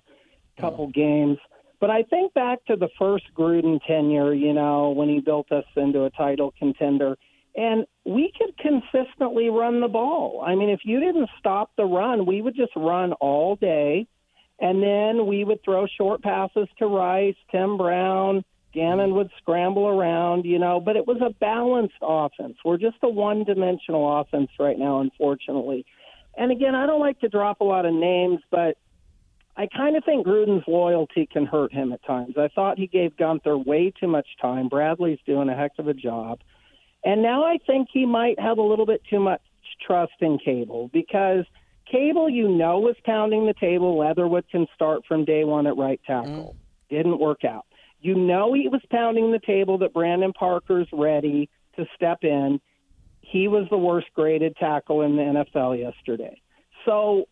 couple 0.60 0.88
mm-hmm. 0.88 1.00
games. 1.00 1.38
But 1.80 1.90
I 1.90 2.04
think 2.04 2.34
back 2.34 2.66
to 2.66 2.76
the 2.76 2.90
first 3.00 3.26
Gruden 3.34 3.80
tenure, 3.88 4.34
you 4.34 4.52
know, 4.52 4.90
when 4.90 5.08
he 5.08 5.22
built 5.22 5.54
us 5.54 5.66
into 5.78 6.04
a 6.04 6.10
title 6.10 6.54
contender 6.60 7.16
and 7.56 7.86
we 8.06 8.32
could 8.38 8.58
consistently 8.58 9.50
run 9.50 9.82
the 9.82 9.88
ball. 9.88 10.44
I 10.46 10.56
mean, 10.56 10.70
if 10.70 10.82
you 10.84 11.00
didn't 11.00 11.30
stop 11.40 11.72
the 11.78 11.86
run, 11.86 12.26
we 12.26 12.42
would 12.42 12.56
just 12.56 12.76
run 12.76 13.14
all 13.14 13.56
day, 13.56 14.08
and 14.60 14.82
then 14.82 15.28
we 15.28 15.44
would 15.44 15.64
throw 15.64 15.86
short 15.88 16.22
passes 16.22 16.68
to 16.80 16.88
Rice, 16.88 17.36
Tim 17.52 17.78
Brown. 17.78 18.44
Gannon 18.74 19.14
would 19.14 19.30
scramble 19.38 19.88
around, 19.88 20.46
you 20.46 20.58
know, 20.58 20.80
but 20.80 20.96
it 20.96 21.06
was 21.06 21.22
a 21.22 21.30
balanced 21.30 21.94
offense. 22.02 22.58
We're 22.66 22.78
just 22.78 22.98
a 23.04 23.10
one 23.10 23.44
dimensional 23.44 24.20
offense 24.20 24.50
right 24.60 24.78
now, 24.78 25.00
unfortunately. 25.00 25.86
And 26.36 26.52
again, 26.52 26.74
I 26.74 26.88
don't 26.88 27.00
like 27.00 27.20
to 27.20 27.30
drop 27.30 27.62
a 27.62 27.64
lot 27.64 27.86
of 27.86 27.94
names, 27.94 28.40
but 28.50 28.78
I 29.56 29.68
kind 29.68 29.96
of 29.96 30.04
think 30.04 30.26
Gruden's 30.26 30.68
loyalty 30.68 31.28
can 31.32 31.46
hurt 31.46 31.72
him 31.72 31.94
at 31.94 32.04
times. 32.04 32.34
I 32.38 32.48
thought 32.48 32.80
he 32.80 32.88
gave 32.88 33.16
Gunther 33.16 33.56
way 33.60 33.94
too 34.00 34.08
much 34.08 34.26
time. 34.42 34.68
Bradley's 34.68 35.20
doing 35.28 35.50
a 35.50 35.56
heck 35.56 35.74
of 35.78 35.88
a 35.88 35.94
job. 35.94 36.40
And 37.04 37.22
now 37.22 37.44
I 37.44 37.58
think 37.66 37.90
he 37.92 38.06
might 38.06 38.40
have 38.40 38.58
a 38.58 38.62
little 38.62 38.86
bit 38.86 39.02
too 39.10 39.20
much 39.20 39.42
trust 39.86 40.14
in 40.22 40.38
Cable 40.44 40.90
because 40.94 41.46
Cable, 41.92 42.30
you 42.30 42.48
know, 42.48 42.80
was 42.80 42.96
pounding 43.06 43.46
the 43.46 43.54
table. 43.54 43.98
Leatherwood 43.98 44.46
can 44.50 44.68
start 44.74 45.02
from 45.08 45.26
day 45.26 45.44
one 45.44 45.68
at 45.68 45.78
right 45.78 46.00
tackle. 46.06 46.56
Mm. 46.56 46.96
Didn't 46.96 47.20
work 47.20 47.44
out. 47.44 47.66
You 48.02 48.16
know, 48.16 48.54
he 48.54 48.68
was 48.68 48.82
pounding 48.90 49.32
the 49.32 49.40
table 49.40 49.78
that 49.80 49.94
Brandon 49.94 50.34
Parker's 50.34 50.88
ready 50.92 51.50
to 51.76 51.86
step 51.96 52.20
in. 52.24 52.60
He 53.22 53.48
was 53.48 53.68
the 53.70 53.78
worst 53.78 54.08
graded 54.14 54.56
tackle 54.58 55.02
in 55.02 55.16
the 55.16 55.46
NFL 55.46 55.80
yesterday. 55.80 56.42
So 56.86 57.28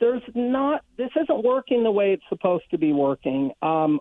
there's 0.00 0.22
not, 0.34 0.84
this 0.96 1.10
isn't 1.20 1.44
working 1.44 1.82
the 1.82 1.90
way 1.90 2.12
it's 2.12 2.22
supposed 2.28 2.64
to 2.70 2.78
be 2.78 2.92
working. 2.92 3.52
Um, 3.62 4.00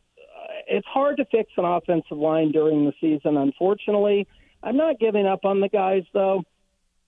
it's 0.68 0.88
hard 0.88 1.18
to 1.18 1.26
fix 1.26 1.52
an 1.58 1.66
offensive 1.66 2.18
line 2.18 2.52
during 2.52 2.86
the 2.86 2.94
season, 3.02 3.38
unfortunately. 3.38 4.28
I'm 4.64 4.78
not 4.78 5.00
giving 5.00 5.26
up 5.26 5.46
on 5.46 5.60
the 5.60 5.70
guys, 5.70 6.04
though. 6.14 6.44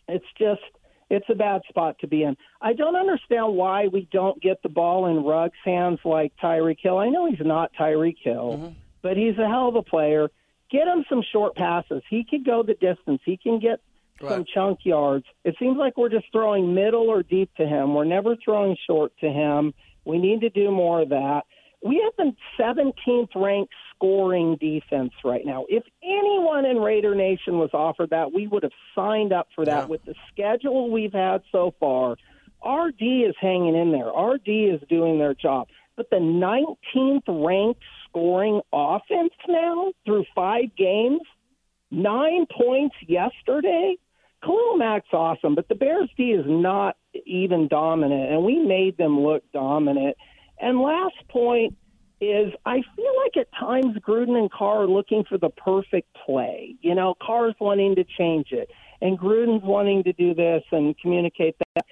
It's 0.08 0.26
just 0.38 0.62
it's 1.10 1.26
a 1.30 1.36
bad 1.36 1.62
spot 1.70 1.98
to 2.00 2.08
be 2.08 2.24
in. 2.24 2.36
I 2.62 2.74
don't 2.74 2.96
understand 2.96 3.56
why 3.56 3.88
we 3.88 4.08
don't 4.12 4.42
get 4.42 4.62
the 4.64 4.70
ball 4.70 5.06
in 5.08 5.24
Ruggs' 5.24 5.54
hands 5.64 6.00
like 6.04 6.34
Tyreek 6.42 6.78
Hill. 6.82 6.98
I 6.98 7.10
know 7.10 7.30
he's 7.30 7.46
not 7.46 7.72
Tyreek 7.80 8.18
Hill, 8.22 8.58
mm-hmm. 8.58 8.74
but 9.02 9.18
he's 9.18 9.38
a 9.38 9.48
hell 9.48 9.70
of 9.70 9.76
a 9.76 9.84
player. 9.84 10.30
Get 10.72 10.88
him 10.88 11.06
some 11.08 11.22
short 11.32 11.56
passes. 11.56 12.02
He 12.10 12.24
can 12.24 12.44
go 12.44 12.64
the 12.64 12.74
distance. 12.74 13.22
He 13.26 13.38
can 13.38 13.60
get 13.60 13.80
right. 14.22 14.32
some 14.32 14.46
chunk 14.52 14.80
yards. 14.84 15.26
It 15.44 15.56
seems 15.60 15.78
like 15.78 15.98
we're 15.98 16.10
just 16.10 16.32
throwing 16.32 16.74
middle 16.74 17.10
or 17.10 17.22
deep 17.22 17.54
to 17.58 17.68
him. 17.68 17.94
We're 17.94 18.06
never 18.06 18.36
throwing 18.44 18.76
short 18.88 19.14
to 19.22 19.30
him. 19.30 19.74
We 20.06 20.18
need 20.18 20.42
to 20.42 20.50
do 20.50 20.72
more 20.72 21.02
of 21.02 21.10
that. 21.10 21.44
We 21.86 22.02
have 22.04 22.14
the 22.18 22.36
17th 22.60 23.36
ranked 23.36 23.74
scoring 24.04 24.58
defense 24.60 25.14
right 25.24 25.46
now. 25.46 25.66
If 25.70 25.84
anyone 26.04 26.66
in 26.66 26.78
Raider 26.78 27.16
Nation 27.16 27.58
was 27.58 27.70
offered 27.74 28.10
that, 28.10 28.34
we 28.34 28.48
would 28.48 28.64
have 28.64 28.74
signed 28.94 29.32
up 29.32 29.48
for 29.56 29.66
that. 29.66 29.84
Yeah. 29.84 29.86
With 29.86 30.04
the 30.04 30.16
schedule 30.32 30.92
we've 30.92 31.14
had 31.14 31.42
so 31.52 31.74
far, 31.80 32.18
RD 32.66 33.02
is 33.02 33.36
hanging 33.40 33.76
in 33.76 33.92
there. 33.92 34.08
RD 34.08 34.48
is 34.48 34.82
doing 34.90 35.20
their 35.20 35.34
job. 35.34 35.68
But 35.96 36.10
the 36.10 36.18
19th 36.18 37.24
ranked 37.28 37.82
scoring 38.10 38.62
offense 38.74 39.34
now 39.48 39.94
through 40.06 40.26
five 40.36 40.76
games, 40.78 41.22
nine 41.90 42.46
points 42.46 42.96
yesterday. 43.08 43.96
Khalil 44.44 44.78
Mack's 44.78 45.14
awesome, 45.14 45.56
but 45.56 45.70
the 45.70 45.76
Bears 45.76 46.10
D 46.18 46.32
is 46.32 46.46
not 46.46 46.98
even 47.26 47.70
dominant, 47.70 48.32
and 48.32 48.44
we 48.44 48.60
made 48.60 48.98
them 48.98 49.22
look 49.22 49.44
dominant. 49.54 50.18
And 50.60 50.82
last 50.82 51.16
point, 51.30 51.78
is 52.32 52.54
I 52.66 52.82
feel 52.96 53.14
like 53.24 53.38
at 53.38 53.48
times 53.60 53.98
Gruden 53.98 54.38
and 54.38 54.52
Carr 54.52 54.84
are 54.84 54.88
looking 54.88 55.24
for 55.24 55.38
the 55.38 55.50
perfect 55.50 56.16
play. 56.26 56.76
You 56.82 56.96
know, 56.96 57.16
Carr's 57.22 57.56
wanting 57.60 57.96
to 57.96 58.04
change 58.04 58.48
it, 58.52 58.70
and 59.02 59.18
Gruden's 59.18 59.64
wanting 59.64 60.04
to 60.04 60.14
do 60.14 60.34
this 60.34 60.64
and 60.72 60.98
communicate 60.98 61.56
that. 61.76 61.86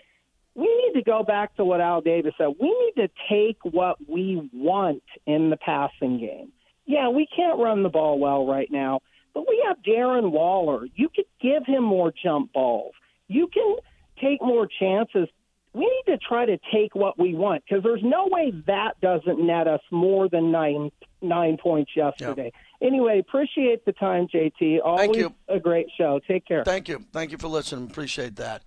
We 0.55 0.63
need 0.63 0.99
to 0.99 1.03
go 1.03 1.23
back 1.23 1.55
to 1.55 1.65
what 1.65 1.79
Al 1.79 2.01
Davis 2.01 2.33
said. 2.37 2.49
We 2.59 2.67
need 2.67 3.01
to 3.01 3.09
take 3.29 3.57
what 3.63 3.97
we 4.07 4.49
want 4.53 5.03
in 5.25 5.49
the 5.49 5.57
passing 5.57 6.19
game. 6.19 6.51
Yeah, 6.85 7.09
we 7.09 7.27
can't 7.33 7.59
run 7.59 7.83
the 7.83 7.89
ball 7.89 8.19
well 8.19 8.45
right 8.45 8.69
now, 8.69 8.99
but 9.33 9.47
we 9.47 9.63
have 9.67 9.77
Darren 9.81 10.31
Waller. 10.31 10.87
You 10.95 11.09
could 11.15 11.25
give 11.41 11.65
him 11.65 11.83
more 11.83 12.11
jump 12.23 12.51
balls. 12.51 12.93
You 13.27 13.47
can 13.47 13.77
take 14.21 14.41
more 14.41 14.67
chances 14.67 15.29
we 15.73 15.81
need 15.81 16.11
to 16.11 16.17
try 16.17 16.45
to 16.45 16.57
take 16.73 16.95
what 16.95 17.17
we 17.17 17.33
want 17.33 17.63
because 17.67 17.83
there's 17.83 18.03
no 18.03 18.27
way 18.27 18.51
that 18.67 18.99
doesn't 19.01 19.45
net 19.45 19.67
us 19.67 19.81
more 19.89 20.27
than 20.27 20.51
nine 20.51 20.91
nine 21.21 21.57
points 21.57 21.91
yesterday. 21.95 22.51
Yeah. 22.53 22.87
Anyway, 22.87 23.19
appreciate 23.19 23.85
the 23.85 23.93
time, 23.93 24.27
JT. 24.27 24.79
Always 24.83 25.27
a 25.47 25.59
great 25.59 25.87
show. 25.97 26.19
Take 26.27 26.45
care. 26.45 26.63
Thank 26.63 26.89
you. 26.89 27.05
Thank 27.13 27.31
you 27.31 27.37
for 27.37 27.47
listening. 27.47 27.89
Appreciate 27.89 28.35
that. 28.37 28.63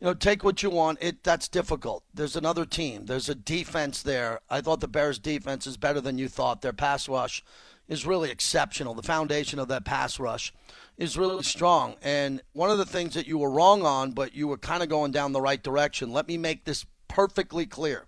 You 0.00 0.08
know, 0.08 0.14
take 0.14 0.42
what 0.42 0.62
you 0.62 0.70
want. 0.70 0.98
It 1.00 1.22
that's 1.22 1.48
difficult. 1.48 2.04
There's 2.12 2.36
another 2.36 2.66
team. 2.66 3.06
There's 3.06 3.28
a 3.28 3.34
defense 3.34 4.02
there. 4.02 4.40
I 4.50 4.60
thought 4.60 4.80
the 4.80 4.88
Bears' 4.88 5.18
defense 5.18 5.66
is 5.66 5.76
better 5.76 6.00
than 6.00 6.18
you 6.18 6.28
thought. 6.28 6.60
Their 6.60 6.72
pass 6.72 7.08
rush 7.08 7.42
is 7.88 8.04
really 8.04 8.30
exceptional. 8.30 8.94
The 8.94 9.02
foundation 9.02 9.58
of 9.58 9.68
that 9.68 9.84
pass 9.84 10.18
rush 10.18 10.52
is 10.96 11.16
really 11.16 11.42
strong. 11.42 11.96
And 12.02 12.42
one 12.52 12.70
of 12.70 12.78
the 12.78 12.86
things 12.86 13.14
that 13.14 13.26
you 13.26 13.38
were 13.38 13.50
wrong 13.50 13.84
on, 13.84 14.12
but 14.12 14.34
you 14.34 14.48
were 14.48 14.58
kind 14.58 14.82
of 14.82 14.88
going 14.88 15.12
down 15.12 15.32
the 15.32 15.40
right 15.40 15.62
direction. 15.62 16.12
Let 16.12 16.28
me 16.28 16.38
make 16.38 16.64
this 16.64 16.86
perfectly 17.08 17.66
clear. 17.66 18.06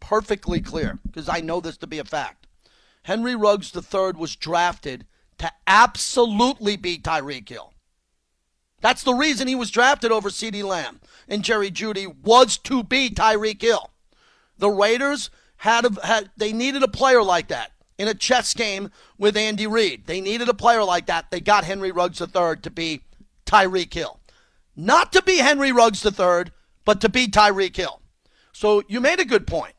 Perfectly 0.00 0.60
clear, 0.60 0.98
because 1.06 1.28
I 1.28 1.40
know 1.40 1.60
this 1.60 1.76
to 1.78 1.86
be 1.86 1.98
a 1.98 2.04
fact. 2.04 2.46
Henry 3.04 3.36
Ruggs 3.36 3.72
III 3.74 4.12
was 4.16 4.36
drafted 4.36 5.06
to 5.38 5.50
absolutely 5.66 6.76
beat 6.76 7.04
Tyreek 7.04 7.48
Hill. 7.48 7.72
That's 8.80 9.04
the 9.04 9.14
reason 9.14 9.46
he 9.46 9.54
was 9.54 9.70
drafted 9.70 10.10
over 10.10 10.28
CeeDee 10.28 10.64
Lamb. 10.64 11.00
And 11.28 11.44
Jerry 11.44 11.70
Jeudy 11.70 12.06
was 12.06 12.58
to 12.58 12.82
beat 12.82 13.14
Tyreek 13.14 13.62
Hill. 13.62 13.90
The 14.58 14.70
Raiders 14.70 15.30
had, 15.58 15.86
had 16.02 16.30
they 16.36 16.52
needed 16.52 16.82
a 16.82 16.88
player 16.88 17.22
like 17.22 17.48
that 17.48 17.70
in 17.98 18.08
a 18.08 18.14
chess 18.14 18.54
game 18.54 18.90
with 19.18 19.36
Andy 19.36 19.66
Reid. 19.66 20.06
They 20.06 20.20
needed 20.20 20.48
a 20.48 20.54
player 20.54 20.84
like 20.84 21.06
that. 21.06 21.30
They 21.30 21.40
got 21.40 21.64
Henry 21.64 21.92
Ruggs 21.92 22.20
III 22.20 22.56
to 22.62 22.70
be 22.70 23.02
Tyreek 23.46 23.92
Hill. 23.92 24.20
Not 24.74 25.12
to 25.12 25.22
be 25.22 25.38
Henry 25.38 25.72
Ruggs 25.72 26.04
III, 26.04 26.52
but 26.84 27.00
to 27.02 27.08
be 27.08 27.28
Tyreek 27.28 27.76
Hill. 27.76 28.00
So 28.52 28.82
you 28.88 29.00
made 29.00 29.20
a 29.20 29.24
good 29.24 29.46
point. 29.46 29.74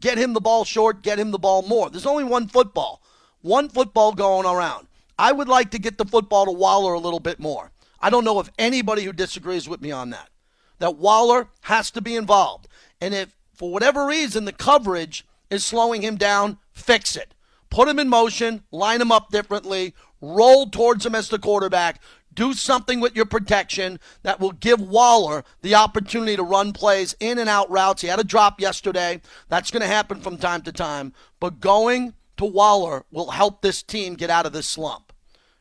Get 0.00 0.18
him 0.18 0.32
the 0.32 0.40
ball 0.40 0.64
short, 0.64 1.02
get 1.02 1.18
him 1.18 1.30
the 1.30 1.38
ball 1.38 1.62
more. 1.62 1.90
There's 1.90 2.06
only 2.06 2.24
one 2.24 2.48
football, 2.48 3.02
one 3.40 3.68
football 3.68 4.12
going 4.12 4.46
around. 4.46 4.86
I 5.18 5.32
would 5.32 5.48
like 5.48 5.70
to 5.72 5.78
get 5.78 5.98
the 5.98 6.04
football 6.04 6.46
to 6.46 6.52
Waller 6.52 6.94
a 6.94 7.00
little 7.00 7.20
bit 7.20 7.40
more. 7.40 7.72
I 8.00 8.10
don't 8.10 8.24
know 8.24 8.38
if 8.38 8.50
anybody 8.58 9.02
who 9.02 9.12
disagrees 9.12 9.68
with 9.68 9.82
me 9.82 9.90
on 9.90 10.10
that. 10.10 10.30
that 10.78 10.96
Waller 10.96 11.48
has 11.62 11.90
to 11.90 12.00
be 12.00 12.16
involved. 12.16 12.68
And 13.00 13.14
if 13.14 13.36
for 13.52 13.72
whatever 13.72 14.06
reason 14.06 14.44
the 14.44 14.52
coverage 14.52 15.26
is 15.50 15.64
slowing 15.64 16.02
him 16.02 16.16
down, 16.16 16.58
fix 16.72 17.16
it. 17.16 17.34
Put 17.70 17.88
him 17.88 17.98
in 17.98 18.08
motion, 18.08 18.62
line 18.70 19.00
him 19.00 19.12
up 19.12 19.30
differently, 19.30 19.94
roll 20.20 20.66
towards 20.66 21.04
him 21.04 21.14
as 21.14 21.28
the 21.28 21.38
quarterback. 21.38 22.00
Do 22.34 22.52
something 22.52 23.00
with 23.00 23.16
your 23.16 23.26
protection 23.26 23.98
that 24.22 24.38
will 24.38 24.52
give 24.52 24.80
Waller 24.80 25.44
the 25.62 25.74
opportunity 25.74 26.36
to 26.36 26.42
run 26.42 26.72
plays 26.72 27.16
in 27.18 27.38
and 27.38 27.48
out 27.48 27.68
routes. 27.70 28.02
He 28.02 28.08
had 28.08 28.20
a 28.20 28.24
drop 28.24 28.60
yesterday. 28.60 29.20
That's 29.48 29.70
going 29.70 29.82
to 29.82 29.88
happen 29.88 30.20
from 30.20 30.38
time 30.38 30.62
to 30.62 30.72
time. 30.72 31.12
But 31.40 31.60
going 31.60 32.14
to 32.36 32.44
Waller 32.44 33.04
will 33.10 33.32
help 33.32 33.60
this 33.60 33.82
team 33.82 34.14
get 34.14 34.30
out 34.30 34.46
of 34.46 34.52
this 34.52 34.68
slump. 34.68 35.12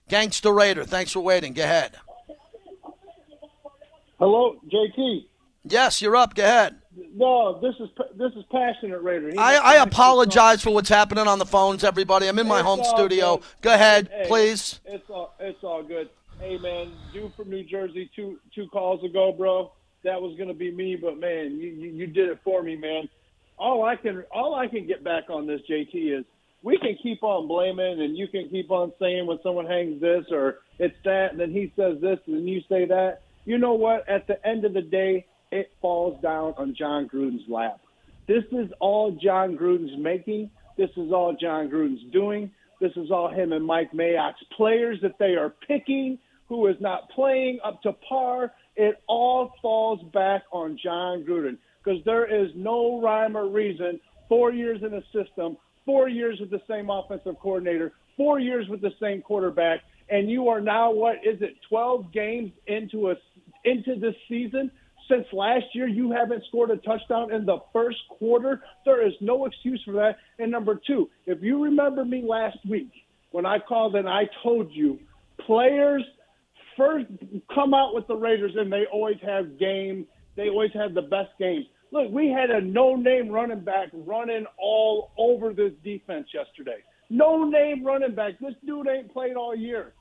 Gangster 0.07 0.53
Raider, 0.53 0.85
thanks 0.85 1.11
for 1.11 1.19
waiting. 1.19 1.53
Go 1.53 1.63
ahead. 1.63 1.97
Hello, 4.19 4.59
JT. 4.71 5.25
Yes, 5.65 6.01
you're 6.01 6.15
up. 6.15 6.33
Go 6.33 6.43
ahead. 6.43 6.77
No, 7.17 7.59
this 7.59 7.73
is 7.79 7.89
this 8.15 8.31
is 8.33 8.43
passionate 8.51 9.01
Raider. 9.01 9.31
He 9.31 9.37
I, 9.37 9.55
I 9.55 9.83
apologize 9.83 10.61
for 10.61 10.71
what's 10.71 10.89
happening 10.89 11.27
on 11.27 11.39
the 11.39 11.45
phones, 11.45 11.83
everybody. 11.83 12.27
I'm 12.27 12.37
in 12.37 12.47
my 12.47 12.59
It's 12.59 12.65
home 12.67 12.83
studio. 12.83 13.37
good. 13.37 13.45
Go 13.61 13.73
ahead, 13.73 14.09
Hey, 14.11 14.25
please. 14.27 14.79
It's 14.85 15.09
all 15.09 15.33
it's 15.39 15.63
all 15.63 15.81
good. 15.81 16.09
Hey 16.39 16.57
man, 16.59 16.91
dude 17.13 17.33
from 17.33 17.49
New 17.49 17.63
Jersey 17.63 18.09
two 18.15 18.39
two 18.53 18.67
calls 18.67 19.03
ago, 19.03 19.33
bro. 19.35 19.71
That 20.03 20.21
was 20.21 20.37
gonna 20.37 20.53
be 20.53 20.71
me, 20.71 20.95
but 20.95 21.17
man, 21.19 21.57
you, 21.59 21.69
you 21.69 21.89
you 21.89 22.07
did 22.07 22.29
it 22.29 22.39
for 22.43 22.61
me, 22.61 22.75
man. 22.75 23.09
All 23.57 23.83
I 23.83 23.95
can 23.95 24.23
all 24.31 24.53
I 24.53 24.67
can 24.67 24.85
get 24.85 25.03
back 25.03 25.31
on 25.31 25.47
this, 25.47 25.61
JT, 25.67 26.19
is 26.19 26.23
we 26.61 26.77
can 26.77 26.95
keep 27.01 27.23
on 27.23 27.47
blaming, 27.47 27.99
and 28.01 28.15
you 28.15 28.27
can 28.27 28.47
keep 28.49 28.69
on 28.69 28.93
saying 28.99 29.25
when 29.25 29.39
someone 29.41 29.65
hangs 29.65 29.99
this 29.99 30.25
or 30.29 30.59
it's 30.77 30.95
that, 31.03 31.31
and 31.31 31.39
then 31.39 31.49
he 31.51 31.73
says 31.75 31.99
this, 31.99 32.19
and 32.27 32.35
then 32.35 32.47
you 32.47 32.61
say 32.69 32.85
that. 32.85 33.21
You 33.45 33.57
know 33.57 33.73
what? 33.73 34.07
At 34.07 34.27
the 34.27 34.45
end 34.45 34.65
of 34.65 34.73
the 34.73 34.81
day, 34.81 35.25
it 35.51 35.71
falls 35.81 36.21
down 36.21 36.53
on 36.57 36.75
Jon 36.77 37.07
Gruden's 37.07 37.47
lap. 37.47 37.79
This 38.27 38.43
is 38.51 38.69
all 38.79 39.11
Jon 39.11 39.57
Gruden's 39.57 39.97
making. 39.97 40.49
This 40.77 40.89
is 40.97 41.11
all 41.11 41.35
Jon 41.39 41.69
Gruden's 41.69 42.11
doing. 42.11 42.51
This 42.79 42.91
is 42.95 43.09
all 43.09 43.29
him 43.29 43.53
and 43.53 43.65
Mike 43.65 43.91
Mayock's 43.93 44.43
players 44.55 44.99
that 45.01 45.17
they 45.17 45.35
are 45.35 45.53
picking, 45.67 46.19
who 46.47 46.67
is 46.67 46.75
not 46.79 47.09
playing 47.09 47.59
up 47.63 47.81
to 47.83 47.93
par. 48.07 48.53
It 48.75 49.01
all 49.07 49.53
falls 49.61 49.99
back 50.13 50.43
on 50.51 50.77
Jon 50.81 51.23
Gruden 51.23 51.57
because 51.83 52.03
there 52.05 52.25
is 52.25 52.51
no 52.55 53.01
rhyme 53.01 53.35
or 53.35 53.47
reason. 53.47 53.99
Four 54.29 54.51
years 54.51 54.81
in 54.83 54.93
a 54.93 55.01
system, 55.13 55.57
four 55.85 56.09
years 56.09 56.39
with 56.39 56.51
the 56.51 56.61
same 56.69 56.89
offensive 56.89 57.39
coordinator, 57.39 57.93
four 58.17 58.39
years 58.39 58.67
with 58.67 58.81
the 58.81 58.91
same 59.01 59.21
quarterback, 59.21 59.79
and 60.09 60.29
you 60.29 60.49
are 60.49 60.61
now 60.61 60.91
what 60.91 61.15
is 61.25 61.41
it? 61.41 61.55
Twelve 61.67 62.11
games 62.11 62.51
into 62.67 63.09
a 63.09 63.15
into 63.63 63.95
this 63.99 64.15
season 64.29 64.69
since 65.07 65.25
last 65.31 65.65
year 65.73 65.87
you 65.87 66.11
haven't 66.11 66.43
scored 66.47 66.71
a 66.71 66.77
touchdown 66.77 67.33
in 67.33 67.45
the 67.45 67.57
first 67.73 67.97
quarter. 68.09 68.61
There 68.85 69.05
is 69.05 69.13
no 69.21 69.45
excuse 69.45 69.81
for 69.85 69.93
that. 69.93 70.17
And 70.39 70.51
number 70.51 70.79
two, 70.85 71.09
if 71.25 71.41
you 71.41 71.63
remember 71.63 72.05
me 72.05 72.23
last 72.27 72.57
week 72.69 72.91
when 73.31 73.45
I 73.45 73.59
called 73.59 73.95
and 73.95 74.07
I 74.07 74.23
told 74.43 74.71
you 74.71 74.99
players 75.45 76.03
first 76.77 77.07
come 77.53 77.73
out 77.73 77.93
with 77.93 78.07
the 78.07 78.15
Raiders 78.15 78.53
and 78.55 78.71
they 78.71 78.85
always 78.91 79.17
have 79.25 79.59
game. 79.59 80.05
They 80.35 80.49
always 80.49 80.71
have 80.75 80.93
the 80.93 81.01
best 81.01 81.31
games. 81.39 81.65
Look, 81.91 82.11
we 82.11 82.27
had 82.27 82.51
a 82.51 82.61
no-name 82.61 83.29
running 83.29 83.61
back 83.61 83.89
running 83.93 84.45
all 84.59 85.11
over 85.17 85.53
this 85.53 85.71
defense 85.83 86.27
yesterday. 86.33 86.83
No-name 87.09 87.83
running 87.85 88.13
back. 88.13 88.33
This 88.39 88.53
dude 88.65 88.87
ain't 88.87 89.11
played 89.11 89.35
all 89.35 89.55
year. 89.55 89.93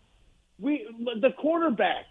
We 0.58 0.86
the 1.20 1.30
quarterback. 1.38 2.06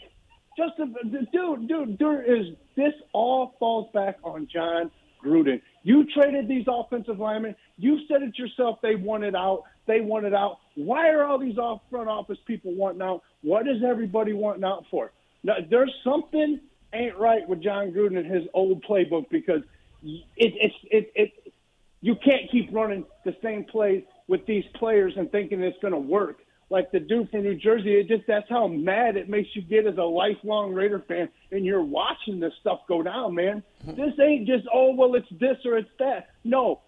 Just 0.58 0.80
a, 0.80 0.86
the 1.10 1.28
dude, 1.34 1.68
dude, 1.68 2.00
there 2.00 2.24
is 2.24 2.56
this 2.76 2.93
all 3.13 3.55
falls 3.59 3.89
back 3.93 4.17
on 4.23 4.47
Jon 4.51 4.91
Gruden. 5.23 5.61
You 5.84 6.05
traded 6.05 6.47
these 6.47 6.65
offensive 6.67 7.19
linemen. 7.19 7.55
You 7.78 7.99
said 8.07 8.21
it 8.21 8.38
yourself. 8.38 8.80
They 8.82 8.95
wanted 8.95 9.36
out. 9.36 9.63
They 9.88 10.01
wanted 10.01 10.34
out. 10.34 10.59
Why 10.76 11.09
are 11.09 11.23
all 11.23 11.39
these 11.39 11.57
off 11.57 11.82
front 11.89 12.09
office 12.09 12.38
people 12.45 12.73
wanting 12.73 13.01
out? 13.01 13.23
What 13.41 13.67
is 13.67 13.84
everybody 13.84 14.34
wanting 14.34 14.63
out 14.63 14.86
for? 14.89 15.11
Now, 15.43 15.55
there's 15.69 15.93
something 16.03 16.59
ain't 16.93 17.17
right 17.17 17.47
with 17.47 17.61
Jon 17.61 17.91
Gruden 17.91 18.17
and 18.17 18.26
his 18.26 18.45
old 18.53 18.84
playbook 18.84 19.30
because 19.30 19.61
it, 20.03 20.23
it's 20.36 20.76
it, 20.89 21.11
it 21.15 21.53
you 22.01 22.15
can't 22.15 22.49
keep 22.51 22.69
running 22.71 23.05
the 23.23 23.36
same 23.43 23.63
plays 23.63 24.03
with 24.28 24.45
these 24.45 24.63
players 24.76 25.13
and 25.17 25.32
thinking 25.32 25.61
it's 25.61 25.78
going 25.82 25.93
to 25.93 25.99
work. 25.99 26.38
Like 26.70 26.91
the 26.91 26.99
dude 26.99 27.30
from 27.30 27.43
New 27.43 27.55
Jersey, 27.55 27.93
it 27.93 28.07
just 28.07 28.24
that's 28.28 28.49
how 28.49 28.68
mad 28.68 29.18
it 29.18 29.30
makes 29.30 29.49
you 29.53 29.61
get 29.61 29.86
as 29.86 29.97
a 29.97 30.03
lifelong 30.03 30.74
Raider 30.74 31.03
fan, 31.07 31.30
and 31.51 31.63
you're 31.63 31.84
watching 31.84 32.39
this 32.39 32.53
stuff 32.59 32.80
go 32.88 33.03
down, 33.03 33.36
man. 33.36 33.61
This 33.86 34.13
ain't 34.20 34.47
just 34.47 34.66
oh 34.74 34.95
well, 34.95 35.13
it's 35.13 35.30
this 35.39 35.57
or 35.63 35.78
it's 35.78 35.89
that. 35.99 36.30
No, 36.43 36.82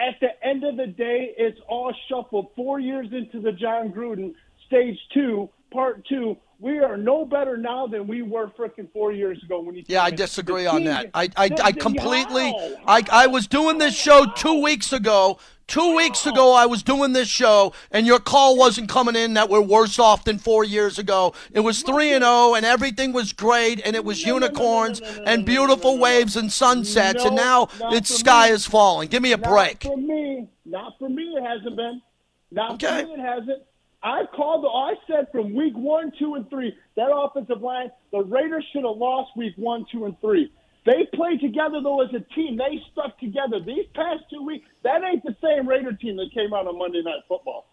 at 0.00 0.16
the 0.20 0.28
end 0.46 0.64
of 0.64 0.76
the 0.76 0.86
day, 0.86 1.34
it's 1.36 1.58
all 1.68 1.94
shuffled. 2.08 2.48
Four 2.56 2.80
years 2.80 3.06
into 3.12 3.40
the 3.40 3.52
Jon 3.52 3.90
Gruden 3.92 4.34
stage 4.66 4.98
two, 5.14 5.48
part 5.72 6.04
two, 6.08 6.36
we 6.60 6.78
are 6.78 6.96
no 6.96 7.24
better 7.24 7.56
now 7.56 7.86
than 7.86 8.06
we 8.06 8.22
were 8.22 8.48
frickin' 8.48 8.92
four 8.92 9.12
years 9.12 9.42
ago 9.42 9.60
when 9.60 9.74
you. 9.74 9.84
Yeah, 9.88 10.02
I 10.02 10.10
disagree 10.10 10.66
on 10.66 10.76
team- 10.78 10.84
that. 10.86 11.10
I, 11.14 11.28
I, 11.36 11.50
I 11.62 11.72
completely. 11.72 12.50
how? 12.52 12.76
I, 12.86 13.02
I 13.10 13.26
was 13.26 13.46
doing 13.46 13.78
this 13.78 13.96
show 13.96 14.26
two 14.36 14.62
weeks 14.62 14.92
ago. 14.92 15.38
Two 15.66 15.94
weeks 15.94 16.26
ago, 16.26 16.52
I 16.52 16.66
was 16.66 16.82
doing 16.82 17.12
this 17.12 17.28
show, 17.28 17.72
and 17.92 18.04
your 18.04 18.18
call 18.18 18.56
wasn't 18.56 18.88
coming 18.88 19.14
in 19.14 19.34
that 19.34 19.48
we're 19.48 19.60
worse 19.60 20.00
off 20.00 20.24
than 20.24 20.36
four 20.36 20.64
years 20.64 20.98
ago. 20.98 21.32
It 21.52 21.60
was 21.60 21.82
three 21.82 22.12
and 22.12 22.24
zero, 22.24 22.54
and 22.54 22.66
everything 22.66 23.12
was 23.12 23.32
great, 23.32 23.80
and 23.86 23.94
it 23.94 24.04
was 24.04 24.26
unicorns 24.26 25.00
and 25.00 25.46
beautiful 25.46 25.96
waves 25.98 26.34
and 26.34 26.50
sunsets, 26.50 27.24
and 27.24 27.36
now 27.36 27.68
it's 27.92 28.12
sky 28.18 28.48
me. 28.48 28.54
is 28.54 28.66
falling. 28.66 29.08
Give 29.10 29.22
me 29.22 29.32
a 29.32 29.36
Not 29.36 29.48
break. 29.48 29.84
for 29.84 29.96
me. 29.96 30.48
Not 30.66 30.94
for 30.98 31.08
me. 31.08 31.22
It 31.36 31.44
hasn't 31.44 31.76
been. 31.76 32.02
Not 32.50 32.72
Okay. 32.72 33.02
for 33.02 33.06
me. 33.06 33.14
It 33.14 33.20
hasn't. 33.20 33.62
I 34.02 34.24
called. 34.34 34.64
I 34.66 34.94
said 35.06 35.26
from 35.30 35.54
week 35.54 35.74
one, 35.76 36.12
two, 36.18 36.34
and 36.34 36.48
three 36.48 36.74
that 36.96 37.10
offensive 37.14 37.60
line. 37.60 37.90
The 38.12 38.20
Raiders 38.22 38.64
should 38.72 38.84
have 38.84 38.96
lost 38.96 39.36
week 39.36 39.54
one, 39.56 39.84
two, 39.92 40.06
and 40.06 40.18
three. 40.20 40.50
They 40.86 41.06
played 41.14 41.40
together 41.40 41.80
though 41.82 42.00
as 42.02 42.08
a 42.14 42.20
team. 42.34 42.56
They 42.56 42.82
stuck 42.92 43.18
together. 43.18 43.60
These 43.60 43.86
past 43.94 44.24
two 44.30 44.42
weeks, 44.44 44.66
that 44.82 45.02
ain't 45.04 45.22
the 45.22 45.36
same 45.42 45.68
Raider 45.68 45.92
team 45.92 46.16
that 46.16 46.30
came 46.32 46.54
out 46.54 46.66
on 46.66 46.78
Monday 46.78 47.02
Night 47.02 47.22
Football. 47.28 47.66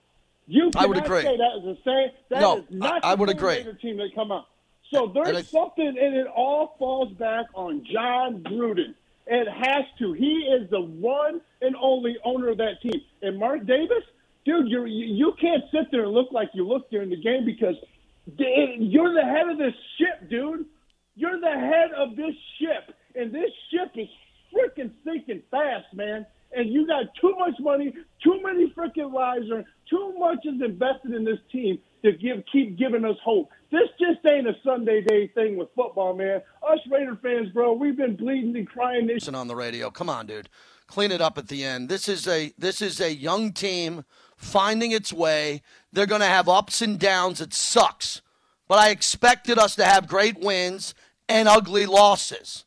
You 0.48 0.72
I 0.76 0.86
would 0.86 0.98
agree. 0.98 1.22
say 1.22 1.38
that 1.38 1.58
is 1.58 1.64
the 1.64 1.78
same. 1.86 2.10
That 2.30 2.42
No, 2.42 2.58
is 2.58 2.64
not 2.70 3.04
I- 3.06 3.12
I 3.12 3.16
would 3.16 3.30
agree. 3.30 3.56
Raider 3.58 3.74
team 3.74 3.98
that 3.98 4.14
come 4.14 4.32
out. 4.32 4.46
So 4.94 5.08
there's 5.14 5.50
something, 5.50 5.86
and 5.88 6.16
it 6.16 6.28
all 6.28 6.76
falls 6.80 7.12
back 7.14 7.48
on 7.54 7.86
Jon 7.92 8.42
Gruden. 8.44 8.94
It 9.26 9.48
has 9.50 9.84
to. 10.00 10.14
He 10.14 10.48
is 10.50 10.70
the 10.70 10.80
one 10.80 11.42
and 11.62 11.76
only 11.82 12.16
owner 12.24 12.48
of 12.50 12.58
that 12.60 12.82
team. 12.82 13.02
And 13.22 13.38
Mark 13.38 13.66
Davis, 13.66 14.04
dude, 14.48 14.70
you 14.70 14.86
you 14.86 15.34
can't 15.40 15.64
sit 15.72 15.92
there 15.92 16.04
and 16.04 16.14
look 16.14 16.32
like 16.32 16.50
you 16.54 16.66
look 16.66 16.90
during 16.90 17.10
the 17.10 17.22
game 17.22 17.46
because 17.46 17.76
you're 18.26 19.14
the 19.14 19.26
head 19.26 19.50
of 19.50 19.58
this 19.58 19.74
ship, 20.00 20.30
dude. 20.30 20.66
You're 21.16 21.40
the 21.40 21.48
head 21.48 21.92
of 21.96 22.16
this 22.16 22.34
ship, 22.60 22.96
and 23.16 23.32
this 23.34 23.52
ship 23.72 23.92
is 23.96 24.08
freaking 24.54 24.92
sinking 25.06 25.44
fast, 25.52 25.94
man. 25.94 26.26
And 26.54 26.72
you 26.72 26.88
got 26.88 27.06
too 27.20 27.36
much 27.38 27.56
money, 27.60 27.94
too 28.24 28.42
many 28.42 28.72
freaking 28.72 29.14
lives, 29.14 29.52
or 29.52 29.66
too 29.90 30.14
much 30.18 30.40
is 30.46 30.62
invested 30.62 31.14
in 31.14 31.26
this 31.26 31.40
team 31.52 31.78
to 32.06 32.14
give 32.14 32.44
keep 32.52 32.78
giving 32.78 33.04
us 33.04 33.18
hope. 33.24 33.50
This 33.70 33.90
just 34.00 34.26
ain't 34.26 34.48
a 34.48 34.54
Sunday 34.64 35.02
day 35.02 35.28
thing 35.28 35.58
with 35.58 35.68
football, 35.76 36.16
man. 36.16 36.42
Us 36.64 36.80
Raider 36.90 37.18
fans, 37.22 37.50
bro, 37.50 37.74
we've 37.74 37.98
been 37.98 38.16
bleeding 38.16 38.56
and 38.56 38.68
crying 38.68 39.08
Listen 39.08 39.36
on 39.36 39.50
the 39.50 39.56
radio. 39.56 39.90
Come 39.90 40.10
on, 40.10 40.26
dude. 40.26 40.48
Clean 40.88 41.12
it 41.12 41.20
up 41.20 41.38
at 41.38 41.50
the 41.50 41.66
end. 41.66 41.90
This 41.90 42.08
is 42.08 42.28
a 42.30 42.54
this 42.58 42.82
is 42.82 43.02
a 43.02 43.14
young 43.14 43.52
team 43.52 44.06
finding 44.38 44.92
its 44.92 45.12
way. 45.12 45.62
They're 45.92 46.06
going 46.06 46.22
to 46.22 46.28
have 46.28 46.48
ups 46.48 46.82
and 46.82 46.98
downs. 46.98 47.42
It 47.42 47.54
sucks. 47.54 48.22
But 48.68 48.80
I 48.80 48.90
expected 48.90 49.58
us 49.58 49.76
to 49.76 49.86
have 49.86 50.08
great 50.08 50.40
wins 50.40 50.94
and 51.28 51.48
ugly 51.48 51.86
losses. 51.86 52.66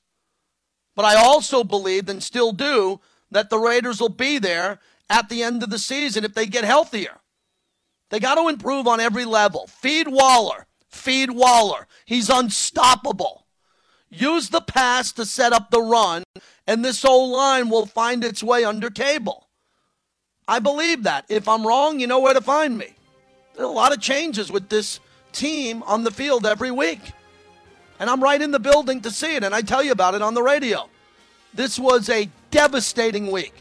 But 0.95 1.05
I 1.05 1.15
also 1.15 1.65
believed 1.65 2.11
and 2.11 2.23
still 2.23 2.53
do 2.53 3.01
that 3.31 3.49
the 3.49 3.59
Raiders 3.59 4.01
will 4.01 4.09
be 4.09 4.39
there 4.39 4.81
at 5.09 5.29
the 5.29 5.43
end 5.43 5.63
of 5.63 5.71
the 5.71 5.79
season 5.79 6.25
if 6.25 6.35
they 6.35 6.47
get 6.47 6.65
healthier. 6.65 7.21
They 8.11 8.19
got 8.19 8.35
to 8.35 8.49
improve 8.49 8.87
on 8.87 9.01
every 9.01 9.25
level. 9.25 9.67
Feed 9.69 10.09
Waller. 10.09 10.67
Feed 10.89 11.31
Waller. 11.31 11.87
He's 12.05 12.29
unstoppable. 12.29 13.47
Use 14.11 14.49
the 14.49 14.61
pass 14.61 15.13
to 15.13 15.25
set 15.25 15.53
up 15.53 15.71
the 15.71 15.81
run, 15.81 16.25
and 16.67 16.85
this 16.85 17.03
whole 17.03 17.31
line 17.31 17.71
will 17.71 17.87
find 17.87 18.25
its 18.25 18.43
way 18.43 18.65
under 18.65 18.91
cable. 18.91 19.49
I 20.51 20.59
believe 20.59 21.05
that. 21.05 21.27
If 21.29 21.47
I'm 21.47 21.65
wrong, 21.65 22.01
you 22.01 22.09
know 22.09 22.19
where 22.19 22.35
to 22.35 22.41
find 22.41 22.77
me. 22.77 22.89
There 23.55 23.65
are 23.65 23.71
a 23.71 23.73
lot 23.73 23.93
of 23.93 24.01
changes 24.01 24.51
with 24.51 24.69
this 24.69 24.99
team 25.31 25.85
on 25.85 26.03
the 26.03 26.11
field 26.11 26.45
every 26.45 26.73
week. 26.73 27.13
And 28.01 28.11
I'm 28.11 28.21
right 28.21 28.43
in 28.43 28.51
the 28.51 28.59
building 28.59 29.01
to 29.03 29.13
see 29.13 29.37
it, 29.37 29.45
and 29.45 29.55
I 29.55 29.61
tell 29.63 29.81
you 29.81 29.93
about 29.93 30.17
it 30.17 30.23
on 30.23 30.35
the 30.35 30.43
radio. 30.43 30.89
This 31.55 31.79
was 31.79 32.09
a 32.09 32.29
devastating 32.51 33.31
week. 33.31 33.55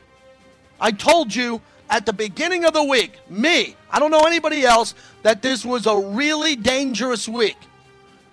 I 0.82 0.90
told 0.90 1.36
you 1.36 1.62
at 1.92 2.08
the 2.08 2.14
beginning 2.14 2.66
of 2.66 2.74
the 2.74 2.84
week, 2.84 3.20
me, 3.30 3.76
I 3.92 4.00
don't 4.00 4.10
know 4.10 4.26
anybody 4.26 4.66
else, 4.66 4.96
that 5.22 5.44
this 5.44 5.64
was 5.64 5.86
a 5.86 5.96
really 5.96 6.56
dangerous 6.56 7.30
week. 7.30 7.58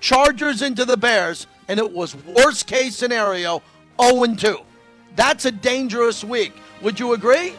Chargers 0.00 0.62
into 0.62 0.86
the 0.86 0.96
Bears, 0.96 1.46
and 1.68 1.78
it 1.78 1.92
was 1.92 2.16
worst 2.24 2.66
case 2.66 2.96
scenario 2.96 3.62
0 4.00 4.34
2. 4.34 4.58
That's 5.14 5.44
a 5.44 5.52
dangerous 5.52 6.24
week. 6.24 6.54
Would 6.80 6.98
you 6.98 7.12
agree? 7.12 7.54